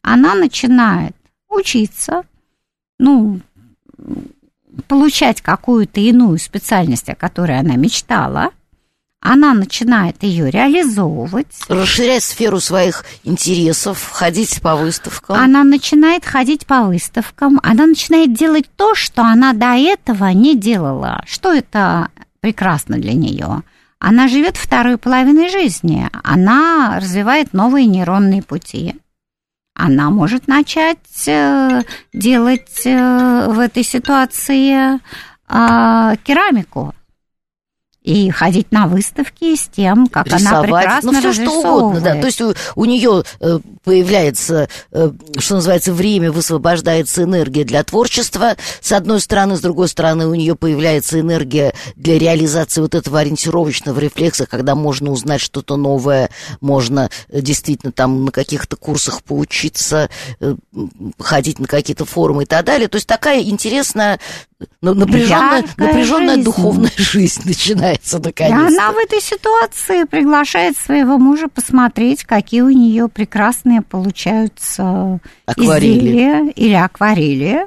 Она 0.00 0.34
начинает 0.34 1.14
учиться, 1.48 2.22
ну, 2.98 3.40
получать 4.88 5.40
какую-то 5.40 6.00
иную 6.00 6.38
специальность, 6.38 7.08
о 7.08 7.14
которой 7.14 7.58
она 7.58 7.76
мечтала, 7.76 8.50
она 9.20 9.54
начинает 9.54 10.22
ее 10.22 10.50
реализовывать. 10.50 11.46
Расширять 11.68 12.22
сферу 12.22 12.60
своих 12.60 13.04
интересов, 13.24 14.10
ходить 14.12 14.60
по 14.60 14.76
выставкам. 14.76 15.36
Она 15.36 15.64
начинает 15.64 16.26
ходить 16.26 16.66
по 16.66 16.82
выставкам, 16.82 17.58
она 17.62 17.86
начинает 17.86 18.34
делать 18.34 18.66
то, 18.76 18.94
что 18.94 19.22
она 19.22 19.54
до 19.54 19.76
этого 19.76 20.26
не 20.28 20.56
делала. 20.56 21.22
Что 21.26 21.52
это 21.52 22.08
прекрасно 22.40 22.98
для 22.98 23.14
нее? 23.14 23.62
Она 23.98 24.28
живет 24.28 24.58
второй 24.58 24.98
половиной 24.98 25.48
жизни, 25.48 26.10
она 26.22 26.98
развивает 27.00 27.54
новые 27.54 27.86
нейронные 27.86 28.42
пути 28.42 28.94
она 29.74 30.10
может 30.10 30.46
начать 30.46 31.26
э, 31.26 31.82
делать 32.12 32.82
э, 32.86 33.48
в 33.48 33.58
этой 33.58 33.82
ситуации 33.82 35.00
а, 35.46 36.16
керамику. 36.24 36.94
И 38.04 38.30
ходить 38.30 38.70
на 38.70 38.86
выставки 38.86 39.56
с 39.56 39.66
тем, 39.66 40.06
как 40.08 40.26
Рисовать, 40.26 40.46
она 40.46 40.62
прекрасно 40.62 41.12
ну, 41.12 41.18
все 41.18 41.32
что 41.32 41.50
угодно, 41.58 42.00
да. 42.02 42.20
То 42.20 42.26
есть 42.26 42.40
у, 42.42 42.54
у 42.76 42.84
нее 42.84 43.24
э, 43.40 43.58
появляется, 43.82 44.68
э, 44.92 45.10
что 45.38 45.54
называется, 45.54 45.92
время, 45.94 46.30
высвобождается 46.30 47.22
энергия 47.22 47.64
для 47.64 47.82
творчества, 47.82 48.56
с 48.82 48.92
одной 48.92 49.20
стороны, 49.20 49.56
с 49.56 49.60
другой 49.60 49.88
стороны, 49.88 50.26
у 50.26 50.34
нее 50.34 50.54
появляется 50.54 51.18
энергия 51.18 51.72
для 51.96 52.18
реализации 52.18 52.82
вот 52.82 52.94
этого 52.94 53.20
ориентировочного 53.20 53.98
рефлекса, 53.98 54.44
когда 54.44 54.74
можно 54.74 55.10
узнать 55.10 55.40
что-то 55.40 55.76
новое, 55.76 56.28
можно 56.60 57.08
э, 57.30 57.40
действительно 57.40 57.90
там 57.90 58.26
на 58.26 58.32
каких-то 58.32 58.76
курсах 58.76 59.22
поучиться, 59.22 60.10
э, 60.40 60.56
ходить 61.18 61.58
на 61.58 61.66
какие-то 61.66 62.04
форумы 62.04 62.42
и 62.42 62.46
так 62.46 62.66
далее. 62.66 62.88
То 62.88 62.96
есть 62.96 63.06
такая 63.06 63.42
интересная 63.42 64.20
напряженная, 64.80 65.64
напряженная 65.76 66.34
жизнь. 66.34 66.44
духовная 66.44 66.92
жизнь 66.96 67.42
начинается 67.44 67.93
наконец. 68.18 68.72
И 68.72 68.76
она 68.76 68.92
в 68.92 68.96
этой 68.96 69.20
ситуации 69.20 70.04
приглашает 70.04 70.76
своего 70.76 71.18
мужа 71.18 71.48
посмотреть, 71.48 72.24
какие 72.24 72.62
у 72.62 72.70
нее 72.70 73.08
прекрасные 73.08 73.82
получаются 73.82 75.20
акварели. 75.46 75.98
изделия 75.98 76.50
или 76.50 76.74
акварели. 76.74 77.66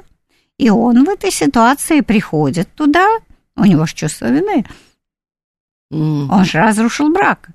И 0.58 0.70
он 0.70 1.04
в 1.04 1.08
этой 1.08 1.30
ситуации 1.30 2.00
приходит 2.00 2.68
туда, 2.74 3.06
у 3.56 3.64
него 3.64 3.86
же 3.86 3.94
чувство 3.94 4.26
вины. 4.26 4.64
Mm. 5.92 6.28
Он 6.30 6.44
же 6.44 6.58
разрушил 6.58 7.10
брак. 7.10 7.48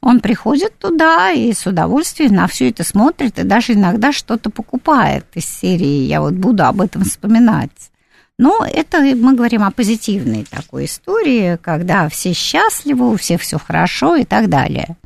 Он 0.00 0.20
приходит 0.20 0.78
туда 0.78 1.30
и 1.30 1.52
с 1.52 1.66
удовольствием 1.66 2.34
на 2.34 2.46
все 2.46 2.68
это 2.68 2.84
смотрит, 2.84 3.38
и 3.38 3.42
даже 3.42 3.72
иногда 3.72 4.12
что-то 4.12 4.50
покупает 4.50 5.24
из 5.34 5.46
серии 5.46 6.04
«Я 6.04 6.20
вот 6.20 6.34
буду 6.34 6.64
об 6.64 6.82
этом 6.82 7.04
вспоминать». 7.04 7.90
Но 8.38 8.66
это 8.66 9.00
мы 9.00 9.34
говорим 9.34 9.62
о 9.62 9.70
позитивной 9.70 10.44
такой 10.44 10.86
истории, 10.86 11.56
когда 11.62 12.08
все 12.08 12.32
счастливы, 12.32 13.12
у 13.12 13.16
всех 13.16 13.40
все 13.40 13.58
хорошо 13.58 14.16
и 14.16 14.24
так 14.24 14.48
далее. 14.48 14.96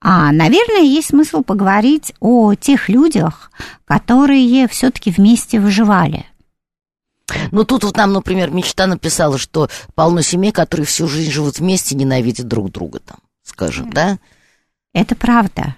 А, 0.00 0.32
наверное, 0.32 0.82
есть 0.82 1.08
смысл 1.08 1.42
поговорить 1.42 2.14
о 2.20 2.54
тех 2.54 2.88
людях, 2.88 3.50
которые 3.84 4.68
все-таки 4.68 5.10
вместе 5.10 5.58
выживали. 5.58 6.26
Ну, 7.50 7.64
тут 7.64 7.84
вот 7.84 7.96
нам, 7.96 8.12
например, 8.12 8.50
мечта 8.50 8.86
написала, 8.86 9.36
что 9.36 9.68
полно 9.94 10.22
семей, 10.22 10.52
которые 10.52 10.86
всю 10.86 11.08
жизнь 11.08 11.30
живут 11.30 11.58
вместе, 11.58 11.96
ненавидят 11.96 12.46
друг 12.46 12.70
друга, 12.70 13.00
там, 13.00 13.18
скажем, 13.42 13.92
да? 13.92 14.18
Это 14.94 15.16
правда. 15.16 15.76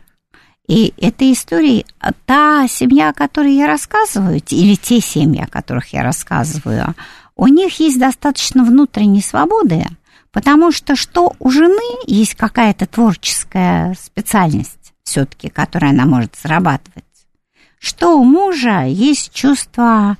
И 0.68 0.92
эта 0.98 1.32
история, 1.32 1.84
та 2.26 2.68
семья, 2.68 3.08
о 3.08 3.14
которой 3.14 3.54
я 3.54 3.66
рассказываю, 3.66 4.40
или 4.50 4.74
те 4.74 5.00
семьи, 5.00 5.42
о 5.42 5.46
которых 5.46 5.94
я 5.94 6.02
рассказываю, 6.02 6.94
у 7.36 7.46
них 7.46 7.80
есть 7.80 7.98
достаточно 7.98 8.64
внутренней 8.64 9.22
свободы, 9.22 9.86
потому 10.30 10.70
что 10.70 10.94
что 10.94 11.34
у 11.38 11.50
жены 11.50 12.04
есть 12.06 12.34
какая-то 12.34 12.86
творческая 12.86 13.94
специальность 13.94 14.92
все-таки, 15.04 15.48
которая 15.48 15.92
она 15.92 16.04
может 16.04 16.36
зарабатывать, 16.36 17.04
что 17.78 18.18
у 18.20 18.24
мужа 18.24 18.84
есть 18.84 19.32
чувство, 19.32 20.18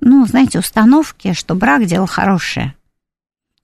ну, 0.00 0.24
знаете, 0.24 0.60
установки, 0.60 1.34
что 1.34 1.54
брак 1.54 1.84
дело 1.84 2.06
хорошее, 2.06 2.74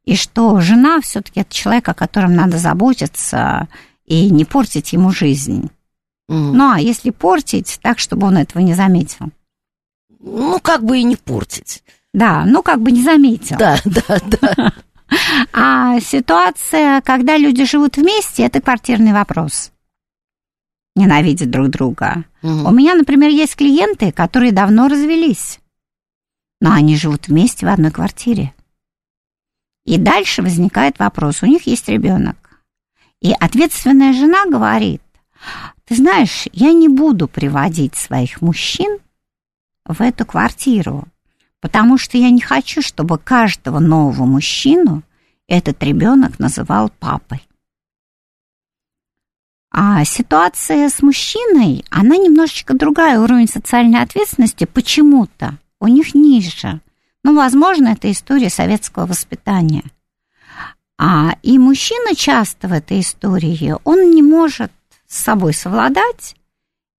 и 0.04 0.16
что 0.16 0.60
жена 0.60 1.00
все-таки 1.00 1.40
это 1.40 1.54
человек, 1.54 1.88
о 1.88 1.94
котором 1.94 2.34
надо 2.34 2.58
заботиться 2.58 3.68
и 4.04 4.28
не 4.28 4.44
портить 4.44 4.92
ему 4.92 5.12
жизнь. 5.12 5.70
Угу. 6.30 6.36
Ну, 6.36 6.70
а 6.70 6.78
если 6.78 7.10
портить, 7.10 7.80
так, 7.82 7.98
чтобы 7.98 8.28
он 8.28 8.36
этого 8.36 8.62
не 8.62 8.74
заметил? 8.74 9.30
Ну, 10.20 10.60
как 10.60 10.84
бы 10.84 11.00
и 11.00 11.02
не 11.02 11.16
портить. 11.16 11.82
Да, 12.14 12.44
ну, 12.46 12.62
как 12.62 12.80
бы 12.80 12.92
не 12.92 13.02
заметил. 13.02 13.56
Да, 13.58 13.78
да, 13.84 14.18
да. 14.40 14.72
А 15.52 15.98
ситуация, 15.98 17.00
когда 17.00 17.36
люди 17.36 17.64
живут 17.64 17.96
вместе, 17.96 18.44
это 18.44 18.60
квартирный 18.60 19.12
вопрос. 19.12 19.72
Ненавидят 20.94 21.50
друг 21.50 21.68
друга. 21.68 22.24
Угу. 22.42 22.68
У 22.68 22.70
меня, 22.70 22.94
например, 22.94 23.30
есть 23.30 23.56
клиенты, 23.56 24.12
которые 24.12 24.52
давно 24.52 24.86
развелись, 24.86 25.58
но 26.60 26.72
они 26.72 26.94
живут 26.94 27.26
вместе 27.26 27.66
в 27.66 27.70
одной 27.70 27.90
квартире. 27.90 28.54
И 29.84 29.98
дальше 29.98 30.42
возникает 30.42 31.00
вопрос, 31.00 31.42
у 31.42 31.46
них 31.46 31.66
есть 31.66 31.88
ребенок. 31.88 32.36
И 33.20 33.32
ответственная 33.32 34.12
жена 34.12 34.46
говорит, 34.46 35.02
знаешь, 35.94 36.46
я 36.52 36.72
не 36.72 36.88
буду 36.88 37.28
приводить 37.28 37.96
своих 37.96 38.40
мужчин 38.40 38.98
в 39.84 40.00
эту 40.00 40.24
квартиру, 40.24 41.04
потому 41.60 41.98
что 41.98 42.16
я 42.16 42.30
не 42.30 42.40
хочу, 42.40 42.80
чтобы 42.80 43.18
каждого 43.18 43.80
нового 43.80 44.24
мужчину 44.24 45.02
этот 45.48 45.82
ребенок 45.82 46.38
называл 46.38 46.90
папой. 47.00 47.46
А 49.72 50.04
ситуация 50.04 50.88
с 50.88 51.02
мужчиной, 51.02 51.84
она 51.90 52.16
немножечко 52.16 52.74
другая, 52.74 53.20
уровень 53.20 53.48
социальной 53.48 54.00
ответственности 54.00 54.64
почему-то 54.64 55.58
у 55.80 55.86
них 55.86 56.14
ниже. 56.14 56.80
Ну, 57.22 57.36
возможно, 57.36 57.88
это 57.88 58.10
история 58.10 58.50
советского 58.50 59.06
воспитания. 59.06 59.84
А 60.98 61.36
и 61.42 61.58
мужчина 61.58 62.14
часто 62.14 62.68
в 62.68 62.72
этой 62.72 63.00
истории, 63.00 63.74
он 63.84 64.10
не 64.10 64.22
может 64.22 64.72
с 65.10 65.18
собой 65.18 65.52
совладать, 65.52 66.36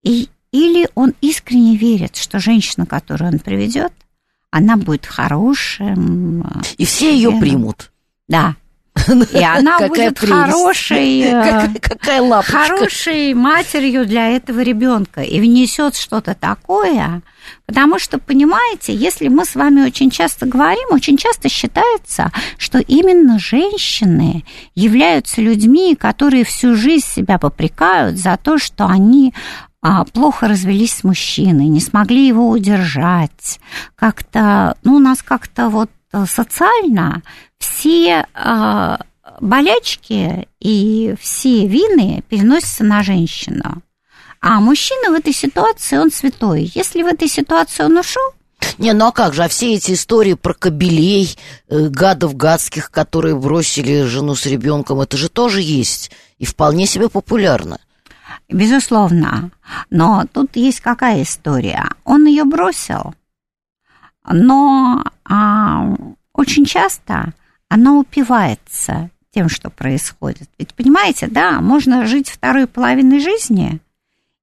и, 0.03 0.27
или 0.51 0.89
он 0.95 1.13
искренне 1.21 1.77
верит, 1.77 2.17
что 2.17 2.39
женщина, 2.39 2.85
которую 2.85 3.31
он 3.31 3.39
приведет, 3.39 3.93
она 4.49 4.75
будет 4.75 5.05
хорошим. 5.05 6.45
И 6.77 6.85
все 6.85 7.15
ее 7.15 7.31
примут. 7.39 7.91
Да. 8.27 8.57
И 9.33 9.43
она 9.43 9.79
будет 9.87 10.19
хорошей, 10.19 11.21
э, 11.25 11.69
какая 11.79 12.21
лапочка. 12.21 12.57
хорошей 12.57 13.33
матерью 13.33 14.05
для 14.05 14.29
этого 14.29 14.59
ребенка 14.59 15.21
и 15.21 15.39
внесет 15.39 15.95
что-то 15.95 16.35
такое, 16.35 17.21
потому 17.65 17.99
что, 17.99 18.19
понимаете, 18.19 18.93
если 18.93 19.29
мы 19.29 19.45
с 19.45 19.55
вами 19.55 19.81
очень 19.81 20.11
часто 20.11 20.45
говорим, 20.45 20.89
очень 20.91 21.17
часто 21.17 21.47
считается, 21.47 22.31
что 22.57 22.79
именно 22.79 23.39
женщины 23.39 24.43
являются 24.75 25.41
людьми, 25.41 25.95
которые 25.95 26.43
всю 26.43 26.75
жизнь 26.75 27.07
себя 27.07 27.37
попрекают 27.39 28.17
за 28.17 28.37
то, 28.37 28.57
что 28.57 28.85
они 28.87 29.33
а, 29.81 30.03
плохо 30.03 30.47
развелись 30.47 30.93
с 30.93 31.03
мужчиной, 31.03 31.65
не 31.67 31.79
смогли 31.79 32.27
его 32.27 32.49
удержать. 32.49 33.59
Как-то, 33.95 34.75
ну, 34.83 34.95
у 34.95 34.99
нас 34.99 35.23
как-то 35.23 35.69
вот 35.69 35.89
социально 36.25 37.21
все 37.57 38.25
э, 38.33 38.97
болячки 39.39 40.47
и 40.59 41.15
все 41.19 41.67
вины 41.67 42.23
переносятся 42.29 42.83
на 42.83 43.03
женщину. 43.03 43.81
А 44.41 44.59
мужчина 44.59 45.11
в 45.11 45.13
этой 45.13 45.33
ситуации, 45.33 45.97
он 45.97 46.11
святой. 46.11 46.71
Если 46.73 47.03
в 47.03 47.07
этой 47.07 47.27
ситуации 47.27 47.83
он 47.83 47.97
ушел, 47.97 48.33
не, 48.77 48.93
ну 48.93 49.07
а 49.07 49.11
как 49.11 49.33
же, 49.33 49.43
а 49.43 49.47
все 49.47 49.73
эти 49.75 49.93
истории 49.93 50.33
про 50.33 50.53
кобелей, 50.53 51.37
э, 51.67 51.87
гадов 51.87 52.35
гадских, 52.35 52.91
которые 52.91 53.35
бросили 53.35 54.03
жену 54.03 54.35
с 54.35 54.45
ребенком, 54.45 55.01
это 55.01 55.17
же 55.17 55.29
тоже 55.29 55.61
есть 55.61 56.11
и 56.39 56.45
вполне 56.45 56.85
себе 56.85 57.09
популярно. 57.09 57.79
Безусловно. 58.49 59.51
Но 59.89 60.25
тут 60.31 60.55
есть 60.55 60.81
какая 60.81 61.23
история? 61.23 61.89
Он 62.03 62.25
ее 62.25 62.43
бросил, 62.43 63.13
но 64.25 65.03
а, 65.25 65.95
очень 66.33 66.65
часто 66.65 67.33
она 67.69 67.97
упивается 67.97 69.09
тем, 69.33 69.49
что 69.49 69.69
происходит. 69.69 70.49
Ведь 70.57 70.73
понимаете, 70.73 71.27
да, 71.27 71.61
можно 71.61 72.05
жить 72.05 72.29
второй 72.29 72.67
половиной 72.67 73.19
жизни 73.19 73.79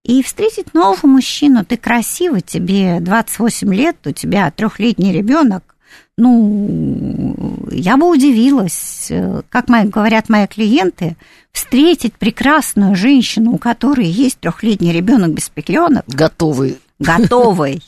и 0.03 0.23
встретить 0.23 0.73
нового 0.73 1.07
мужчину. 1.07 1.65
Ты 1.65 1.77
красивый, 1.77 2.41
тебе 2.41 3.01
28 3.01 3.75
лет, 3.75 3.97
у 4.07 4.13
тебя 4.13 4.51
трехлетний 4.51 5.13
ребенок. 5.13 5.77
Ну, 6.17 7.67
я 7.71 7.97
бы 7.97 8.11
удивилась, 8.11 9.13
как 9.51 9.69
мои, 9.69 9.87
говорят 9.87 10.29
мои 10.29 10.47
клиенты, 10.47 11.17
встретить 11.53 12.15
прекрасную 12.15 12.97
женщину, 12.97 13.53
у 13.53 13.59
которой 13.59 14.07
есть 14.07 14.41
трехлетний 14.41 14.93
ребенок 14.93 15.33
без 15.33 15.49
пеленок. 15.49 16.05
Готовый. 16.09 16.79
Готовый. 16.99 17.83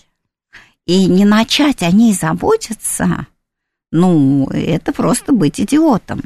И 0.90 1.07
не 1.07 1.24
начать 1.24 1.83
о 1.83 1.90
ней 1.90 2.12
заботиться– 2.12 3.26
ну, 3.92 4.48
это 4.50 4.92
просто 4.92 5.33
быть 5.33 5.61
идиотом. 5.61 6.22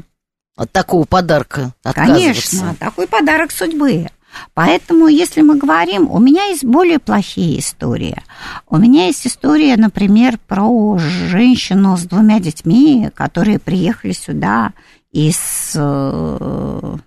От 0.55 0.71
такого 0.71 1.05
подарка 1.05 1.73
Конечно, 1.83 2.75
такой 2.79 3.07
подарок 3.07 3.51
судьбы. 3.51 4.07
Поэтому, 4.53 5.07
если 5.07 5.41
мы 5.41 5.57
говорим, 5.57 6.09
у 6.11 6.19
меня 6.19 6.45
есть 6.45 6.63
более 6.63 6.99
плохие 6.99 7.59
истории. 7.59 8.21
У 8.67 8.77
меня 8.77 9.07
есть 9.07 9.25
история, 9.25 9.77
например, 9.77 10.37
про 10.45 10.97
женщину 10.97 11.97
с 11.97 12.03
двумя 12.03 12.39
детьми, 12.39 13.09
которые 13.15 13.59
приехали 13.59 14.11
сюда 14.11 14.73
из, 15.11 15.71
э, 15.75 16.97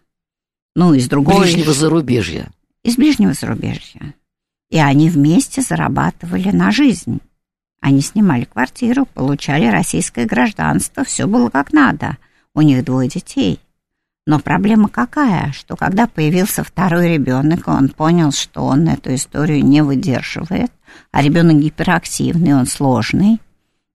ну, 0.75 0.95
из 0.95 1.09
другого... 1.09 1.43
Ближнего 1.43 1.75
зарубежья. 1.75 2.49
Из 2.83 2.97
ближнего 2.97 3.35
зарубежья. 3.35 4.15
И 4.71 4.79
они 4.79 5.11
вместе 5.11 5.61
зарабатывали 5.61 6.51
на 6.51 6.71
жизнь. 6.71 7.21
Они 7.81 8.01
снимали 8.01 8.45
квартиру, 8.45 9.07
получали 9.07 9.67
российское 9.67 10.27
гражданство, 10.27 11.05
все 11.05 11.27
было 11.27 11.49
как 11.49 11.73
надо. 11.73 12.17
у 12.55 12.63
них 12.63 12.85
двое 12.85 13.09
детей. 13.09 13.61
Но 14.29 14.41
проблема 14.41 14.91
какая, 14.91 15.53
что 15.53 15.75
когда 15.75 16.07
появился 16.07 16.63
второй 16.63 17.09
ребенок, 17.09 17.67
он 17.67 17.89
понял, 17.89 18.31
что 18.31 18.65
он 18.67 18.87
эту 18.87 19.15
историю 19.15 19.65
не 19.65 19.83
выдерживает, 19.83 20.71
а 21.13 21.23
ребенок 21.23 21.57
гиперактивный, 21.57 22.53
он 22.53 22.67
сложный. 22.67 23.41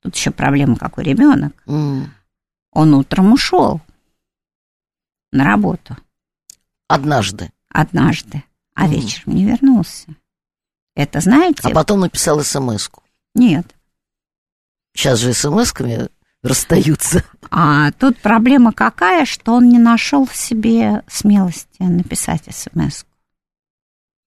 Тут 0.02 0.16
еще 0.16 0.32
проблема, 0.32 0.76
какой 0.76 1.04
ребенок. 1.04 1.54
Mm. 1.68 2.06
Он 2.72 2.94
утром 2.96 3.34
ушел 3.34 3.80
на 5.32 5.44
работу. 5.44 5.96
Однажды. 6.88 7.52
Однажды. 7.70 8.44
А 8.74 8.88
mm. 8.88 8.90
вечером 8.90 9.36
не 9.36 9.46
вернулся. 9.46 10.16
Это 10.96 11.20
знаете? 11.20 11.62
А 11.62 11.70
потом 11.70 12.00
написал 12.00 12.42
смс 12.42 12.90
-ку. 12.90 13.03
Нет. 13.36 13.66
Сейчас 14.96 15.20
же 15.20 15.34
смс-ками 15.34 16.10
расстаются. 16.44 17.24
А 17.50 17.92
тут 17.94 18.20
проблема 18.20 18.74
какая, 18.74 19.26
что 19.26 19.54
он 19.54 19.70
не 19.70 19.80
нашел 19.80 20.26
в 20.26 20.36
себе 20.36 21.04
смелости 21.08 21.82
написать 21.82 22.44
смс. 22.50 23.06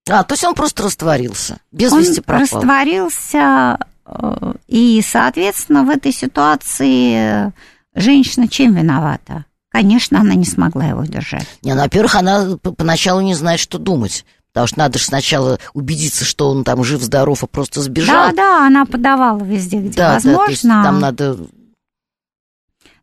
А, 0.09 0.23
то 0.23 0.35
есть 0.35 0.45
он 0.45 0.55
просто 0.55 0.85
растворился, 0.85 1.59
без 1.73 1.93
он 1.93 2.01
вести 2.01 2.21
пропал. 2.21 2.61
растворился, 2.61 3.79
э, 4.05 4.53
и, 4.69 5.03
соответственно, 5.05 5.83
в 5.83 5.91
этой 5.91 6.13
ситуации 6.13 7.53
женщина 7.95 8.47
чем 8.47 8.75
виновата? 8.75 9.45
Конечно, 9.71 10.21
она 10.21 10.35
не 10.35 10.45
смогла 10.45 10.87
его 10.87 11.05
держать. 11.05 11.47
Не, 11.63 11.75
ну, 11.75 11.83
во-первых, 11.83 12.15
она 12.15 12.57
поначалу 12.57 13.21
не 13.21 13.35
знает, 13.35 13.59
что 13.59 13.79
думать. 13.79 14.25
Потому 14.57 14.69
что 14.69 14.79
надо 14.79 14.99
же 14.99 15.05
сначала 15.05 15.59
убедиться, 15.75 16.25
что 16.25 16.49
он 16.49 16.65
там 16.65 16.83
жив-здоров, 16.83 17.45
а 17.45 17.47
просто 17.47 17.83
сбежал. 17.83 18.31
Да, 18.31 18.33
да, 18.33 18.67
она 18.67 18.87
подавала 18.87 19.45
везде, 19.45 19.81
где 19.81 19.99
да, 19.99 20.15
возможно. 20.15 20.39
Да, 20.39 20.45
то 20.47 20.51
есть 20.51 20.63
там 20.63 20.99
надо 20.99 21.37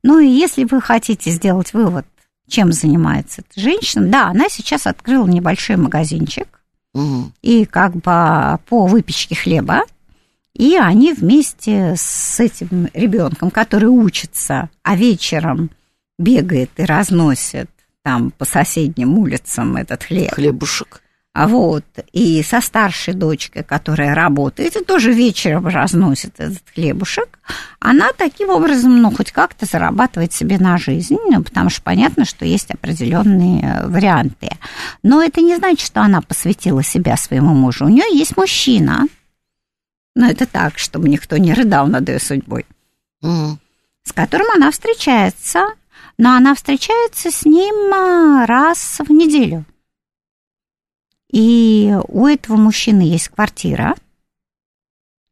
ну 0.01 0.17
и 0.17 0.27
если 0.27 0.63
вы 0.63 0.81
хотите 0.81 1.29
сделать 1.29 1.73
вывод, 1.73 2.07
чем 2.47 2.71
занимается 2.71 3.41
эта 3.41 3.61
женщина, 3.61 4.07
да, 4.07 4.29
она 4.29 4.49
сейчас 4.49 4.87
открыла 4.87 5.27
небольшой 5.27 5.75
магазинчик, 5.75 6.47
угу. 6.95 7.31
и 7.43 7.65
как 7.65 7.97
бы 7.97 8.01
по 8.01 8.87
выпечке 8.87 9.35
хлеба, 9.35 9.83
и 10.55 10.75
они 10.75 11.13
вместе 11.13 11.93
с 11.95 12.39
этим 12.39 12.89
ребенком, 12.95 13.51
который 13.51 13.89
учится, 13.89 14.71
а 14.81 14.95
вечером 14.95 15.69
бегает 16.17 16.71
и 16.77 16.83
разносит 16.83 17.69
там 18.01 18.31
по 18.31 18.43
соседним 18.43 19.19
улицам 19.19 19.77
этот 19.77 20.01
хлеб. 20.01 20.33
Хлебушек. 20.33 21.02
А 21.33 21.47
вот, 21.47 21.83
и 22.11 22.43
со 22.43 22.61
старшей 22.61 23.15
дочкой, 23.15 23.63
которая 23.63 24.13
работает, 24.13 24.75
и 24.75 24.83
тоже 24.83 25.11
вечером 25.11 25.65
разносит 25.65 26.39
этот 26.39 26.61
хлебушек, 26.75 27.39
она 27.79 28.11
таким 28.15 28.49
образом, 28.49 29.01
ну, 29.01 29.09
хоть 29.09 29.31
как-то 29.31 29.65
зарабатывает 29.65 30.31
себе 30.31 30.59
на 30.59 30.77
жизнь, 30.77 31.17
ну, 31.25 31.41
потому 31.41 31.71
что 31.71 31.81
понятно, 31.81 32.25
что 32.25 32.45
есть 32.45 32.69
определенные 32.69 33.81
варианты. 33.87 34.49
Но 35.01 35.23
это 35.23 35.41
не 35.41 35.55
значит, 35.55 35.87
что 35.87 36.01
она 36.01 36.21
посвятила 36.21 36.83
себя 36.83 37.17
своему 37.17 37.55
мужу. 37.55 37.85
У 37.85 37.89
нее 37.89 38.05
есть 38.15 38.37
мужчина, 38.37 39.07
но 40.15 40.27
это 40.27 40.45
так, 40.45 40.77
чтобы 40.77 41.09
никто 41.09 41.37
не 41.37 41.53
рыдал 41.55 41.87
над 41.87 42.07
ее 42.09 42.19
судьбой, 42.19 42.67
mm. 43.23 43.57
с 44.03 44.11
которым 44.11 44.51
она 44.53 44.69
встречается, 44.69 45.65
но 46.19 46.35
она 46.35 46.53
встречается 46.53 47.31
с 47.31 47.43
ним 47.43 47.91
а, 47.91 48.45
раз 48.45 48.99
в 48.99 49.11
неделю. 49.11 49.65
И 51.33 51.97
у 52.09 52.27
этого 52.27 52.57
мужчины 52.57 53.01
есть 53.01 53.29
квартира. 53.29 53.95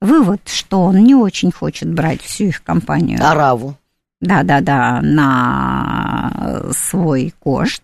Вывод, 0.02 0.42
что 0.48 0.82
он 0.82 1.04
не 1.04 1.14
очень 1.14 1.52
хочет 1.52 1.94
брать 1.94 2.22
всю 2.22 2.46
их 2.46 2.64
компанию. 2.64 3.24
Араву. 3.24 3.78
Да-да-да, 4.20 5.00
на 5.04 6.72
свой 6.72 7.36
кошт. 7.40 7.84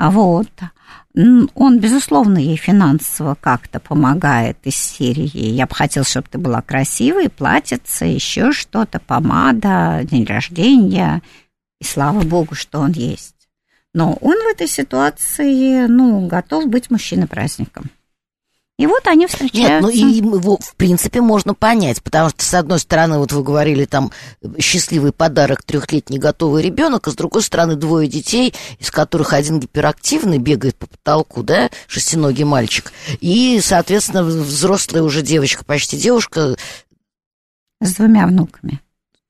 Вот. 0.00 0.50
Он, 1.14 1.78
безусловно, 1.78 2.38
ей 2.38 2.56
финансово 2.56 3.36
как-то 3.40 3.78
помогает 3.78 4.58
из 4.64 4.74
серии. 4.74 5.36
Я 5.36 5.68
бы 5.68 5.76
хотел, 5.76 6.02
чтобы 6.02 6.26
ты 6.28 6.38
была 6.38 6.60
красивой, 6.60 7.28
платьице, 7.28 8.06
еще 8.06 8.50
что-то, 8.50 8.98
помада, 8.98 10.00
день 10.02 10.24
рождения. 10.24 11.22
И 11.80 11.84
слава 11.84 12.22
богу, 12.22 12.56
что 12.56 12.80
он 12.80 12.90
есть. 12.92 13.41
Но 13.94 14.16
он 14.20 14.36
в 14.36 14.46
этой 14.46 14.66
ситуации, 14.66 15.86
ну, 15.86 16.26
готов 16.26 16.66
быть 16.66 16.90
мужчиной-праздником. 16.90 17.90
И 18.78 18.86
вот 18.86 19.06
они 19.06 19.26
встречаются. 19.26 19.58
Нет, 19.58 19.82
ну 19.82 19.88
и 19.90 19.98
его, 19.98 20.58
в 20.58 20.74
принципе, 20.76 21.20
можно 21.20 21.54
понять, 21.54 22.02
потому 22.02 22.30
что, 22.30 22.42
с 22.42 22.54
одной 22.54 22.78
стороны, 22.80 23.18
вот 23.18 23.30
вы 23.30 23.44
говорили, 23.44 23.84
там, 23.84 24.10
счастливый 24.58 25.12
подарок 25.12 25.62
трехлетний 25.62 26.18
готовый 26.18 26.62
ребенок, 26.62 27.06
а 27.06 27.10
с 27.10 27.14
другой 27.14 27.42
стороны, 27.42 27.76
двое 27.76 28.08
детей, 28.08 28.54
из 28.80 28.90
которых 28.90 29.34
один 29.34 29.60
гиперактивный, 29.60 30.38
бегает 30.38 30.74
по 30.74 30.86
потолку, 30.86 31.42
да, 31.42 31.70
шестиногий 31.86 32.44
мальчик, 32.44 32.92
и, 33.20 33.60
соответственно, 33.62 34.24
взрослая 34.24 35.02
уже 35.02 35.22
девочка, 35.22 35.64
почти 35.64 35.98
девушка. 35.98 36.56
С 37.80 37.94
двумя 37.94 38.26
внуками. 38.26 38.80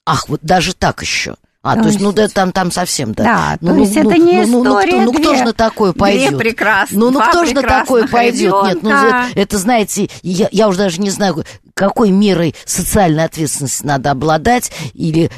Ах, 0.07 0.29
вот 0.29 0.41
даже 0.43 0.75
так 0.75 1.03
еще. 1.03 1.37
А, 1.63 1.77
то, 1.77 1.83
то 1.83 1.89
есть, 1.89 2.01
ну 2.01 2.11
да, 2.13 2.27
там, 2.27 2.51
там 2.51 2.73
совсем, 2.73 3.13
да. 3.13 3.23
Да, 3.23 3.59
ну, 3.61 3.69
то 3.69 3.75
ну, 3.75 3.81
есть 3.83 3.95
ну, 3.95 4.01
это 4.01 4.11
ну, 4.11 4.27
не 4.27 4.47
ну, 4.47 4.63
история. 4.63 4.93
Ну, 4.97 5.03
ну, 5.05 5.13
кто, 5.13 5.13
ну 5.13 5.21
кто 5.21 5.35
же 5.37 5.45
на 5.45 5.53
такое 5.53 5.93
пойдет? 5.93 6.31
Две 6.31 6.39
прекрасные, 6.39 6.99
ну, 6.99 7.11
ну 7.11 7.21
кто 7.21 7.45
же 7.45 7.55
на 7.55 7.63
такое 7.63 8.09
пойдет? 8.09 8.53
Ребенка. 8.53 8.67
Нет, 8.67 8.83
ну 8.83 8.91
это, 8.91 9.27
это 9.37 9.59
знаете, 9.59 10.11
я, 10.23 10.49
я 10.51 10.69
уже 10.69 10.79
даже 10.79 11.01
не 11.01 11.11
знаю, 11.11 11.45
какой 11.75 12.11
мерой 12.11 12.57
социальной 12.65 13.25
ответственности 13.25 13.87
надо 13.87 14.11
обладать 14.11 14.73
или 14.93 15.31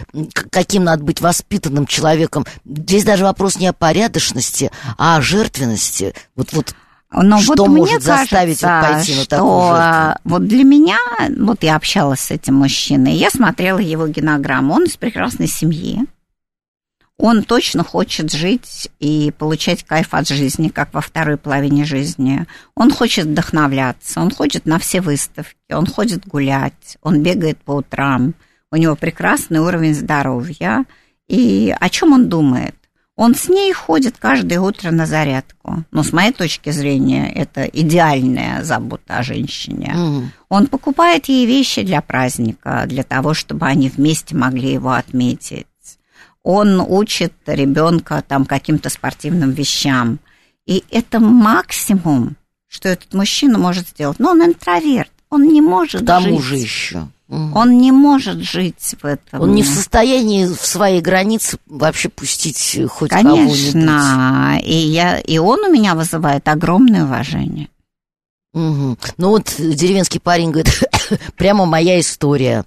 каким 0.51 0.85
надо 0.85 1.05
быть 1.05 1.21
воспитанным 1.21 1.87
человеком. 1.87 2.47
Здесь 2.65 3.05
даже 3.05 3.25
вопрос 3.25 3.59
не 3.59 3.67
о 3.67 3.75
порядочности, 3.75 4.71
а 4.97 5.17
о 5.17 5.21
жертвенности. 5.21 6.15
Вот, 6.37 6.55
вот 6.55 6.75
но 7.23 7.39
что 7.39 7.65
вот 7.65 7.69
может 7.69 7.95
мне 7.97 8.01
заставить 8.01 8.61
кажется, 8.61 8.95
пойти 8.95 9.15
на 9.21 9.27
такую 9.27 9.77
жертву? 9.77 10.21
Вот 10.25 10.47
для 10.47 10.65
меня, 10.65 10.99
вот 11.39 11.63
я 11.63 11.77
общалась 11.77 12.21
с 12.21 12.31
этим 12.31 12.55
мужчиной, 12.55 13.13
я 13.13 13.31
смотрела 13.31 13.79
его 13.79 14.09
генограмму, 14.09 14.75
он 14.75 14.85
из 14.85 14.97
прекрасной 14.97 15.47
семьи, 15.47 16.07
он 17.18 17.44
точно 17.44 17.85
хочет 17.85 18.33
жить 18.33 18.90
и 18.98 19.33
получать 19.38 19.85
кайф 19.85 20.14
от 20.14 20.29
жизни, 20.29 20.68
как 20.68 20.92
во 20.92 21.00
второй 21.00 21.37
половине 21.37 21.85
жизни. 21.85 22.46
Он 22.74 22.90
хочет 22.90 23.27
вдохновляться, 23.27 24.20
он 24.20 24.31
ходит 24.31 24.66
на 24.66 24.79
все 24.79 25.00
выставки, 25.00 25.72
он 25.72 25.87
ходит 25.87 26.27
гулять, 26.27 26.98
он 27.03 27.22
бегает 27.22 27.59
по 27.59 27.72
утрам, 27.72 28.35
у 28.72 28.77
него 28.77 28.96
прекрасный 28.96 29.61
уровень 29.61 29.94
здоровья. 29.94 30.85
И 31.29 31.74
о 31.79 31.88
чем 31.88 32.12
он 32.12 32.29
думает? 32.29 32.74
Он 33.16 33.37
с 33.37 33.48
ней 33.48 33.72
ходит 33.72 34.16
каждое 34.18 34.59
утро 34.59 34.90
на 34.90 35.07
зарядку. 35.07 35.85
Но 35.92 36.03
с 36.03 36.12
моей 36.12 36.33
точки 36.33 36.70
зрения, 36.70 37.33
это 37.33 37.64
идеальная 37.64 38.64
забота 38.64 39.18
о 39.18 39.22
женщине. 39.22 39.92
Mm. 39.96 40.24
Он 40.48 40.66
покупает 40.66 41.27
ей 41.27 41.46
вещи 41.46 41.83
для 41.83 42.00
праздника, 42.00 42.85
для 42.88 43.05
того, 43.05 43.33
чтобы 43.33 43.66
они 43.66 43.88
вместе 43.88 44.35
могли 44.35 44.72
его 44.72 44.90
отметить 44.90 45.68
он 46.44 46.80
учит 46.80 47.33
ребенка 47.46 48.22
там 48.26 48.44
каким-то 48.44 48.90
спортивным 48.90 49.50
вещам. 49.50 50.20
И 50.66 50.85
это 50.90 51.18
максимум, 51.18 52.37
что 52.68 52.88
этот 52.88 53.12
мужчина 53.14 53.59
может 53.59 53.88
сделать. 53.88 54.18
Но 54.20 54.30
он 54.30 54.44
интроверт, 54.44 55.11
он 55.30 55.48
не 55.48 55.61
может 55.61 56.02
К 56.02 56.07
тому 56.07 56.40
жить. 56.40 56.44
же 56.44 56.57
еще. 56.57 57.09
Он 57.28 57.78
не 57.78 57.90
может 57.90 58.37
жить 58.37 58.94
в 59.00 59.07
этом. 59.07 59.40
Он 59.40 59.54
не 59.54 59.62
в 59.62 59.66
состоянии 59.66 60.46
в 60.46 60.64
свои 60.64 61.00
границы 61.00 61.59
вообще 61.66 62.11
пустить 62.11 62.78
хоть 62.88 63.11
Конечно, 63.11 64.61
и, 64.62 64.74
я, 64.74 65.18
и 65.18 65.38
он 65.38 65.61
у 65.61 65.72
меня 65.72 65.94
вызывает 65.94 66.46
огромное 66.46 67.04
уважение. 67.04 67.68
Угу. 68.52 68.98
Ну 69.16 69.28
вот 69.30 69.54
деревенский 69.59 70.20
парень 70.20 70.50
говорит, 70.50 70.85
прямо 71.37 71.64
моя 71.64 71.98
история. 71.98 72.64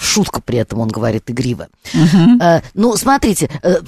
Шутка 0.00 0.40
при 0.40 0.58
этом, 0.58 0.80
он 0.80 0.88
говорит 0.88 1.24
игриво. 1.30 1.68
Угу. 1.94 2.38
А, 2.40 2.62
ну, 2.74 2.96
смотрите, 2.96 3.50
э, 3.62 3.80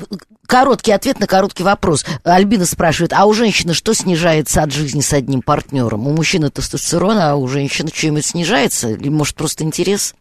короткий 0.47 0.93
ответ 0.93 1.21
на 1.21 1.27
короткий 1.27 1.63
вопрос. 1.63 2.05
Альбина 2.25 2.67
спрашивает, 2.67 3.13
а 3.13 3.25
у 3.27 3.33
женщины 3.33 3.75
что 3.75 3.95
снижается 3.95 4.63
от 4.63 4.73
жизни 4.73 5.01
с 5.01 5.13
одним 5.13 5.43
партнером? 5.43 6.07
У 6.07 6.13
мужчины 6.13 6.51
тестостерон, 6.51 7.19
а 7.19 7.37
у 7.37 7.47
женщины 7.49 7.91
что-нибудь 7.93 8.27
снижается? 8.27 8.91
Или, 8.91 9.09
может, 9.09 9.37
просто 9.37 9.65
интерес? 9.65 10.15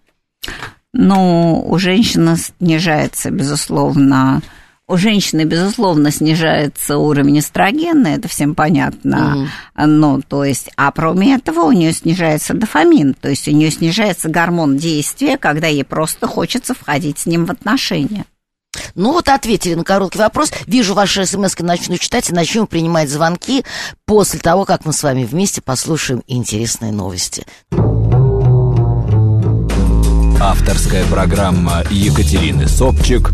Ну, 0.94 1.64
у 1.68 1.78
женщины 1.78 2.36
снижается, 2.38 3.30
безусловно, 3.30 4.42
у 4.90 4.98
женщины, 4.98 5.44
безусловно, 5.44 6.12
снижается 6.12 6.98
уровень 6.98 7.40
эстрогена, 7.40 8.08
это 8.08 8.28
всем 8.28 8.56
понятно. 8.56 9.48
Mm. 9.76 9.86
Ну, 9.86 10.22
то 10.28 10.44
есть, 10.44 10.72
а 10.76 10.92
кроме 10.92 11.36
этого 11.36 11.62
у 11.62 11.72
нее 11.72 11.94
снижается 11.94 12.56
дофамин, 12.56 13.14
то 13.14 13.30
есть 13.30 13.48
у 13.48 13.52
нее 13.52 13.70
снижается 13.70 14.30
гормон 14.30 14.78
действия, 14.78 15.38
когда 15.38 15.68
ей 15.68 15.84
просто 15.84 16.26
хочется 16.26 16.74
входить 16.74 17.20
с 17.20 17.28
ним 17.28 17.46
в 17.46 17.52
отношения. 17.52 18.26
Ну 18.96 19.14
вот 19.14 19.30
ответили 19.30 19.76
на 19.76 19.84
короткий 19.84 20.20
вопрос. 20.20 20.52
Вижу 20.66 20.96
ваши 20.96 21.26
смс 21.26 21.58
начну 21.60 21.98
читать 21.98 22.30
и 22.30 22.34
начнем 22.34 22.66
принимать 22.66 23.10
звонки 23.10 23.64
после 24.06 24.40
того, 24.40 24.66
как 24.66 24.86
мы 24.86 24.94
с 24.94 25.04
вами 25.04 25.24
вместе 25.24 25.62
послушаем 25.62 26.24
интересные 26.28 26.92
новости. 26.92 27.46
Авторская 30.42 31.06
программа 31.06 31.84
Екатерины 31.90 32.66
Собчик 32.70 33.32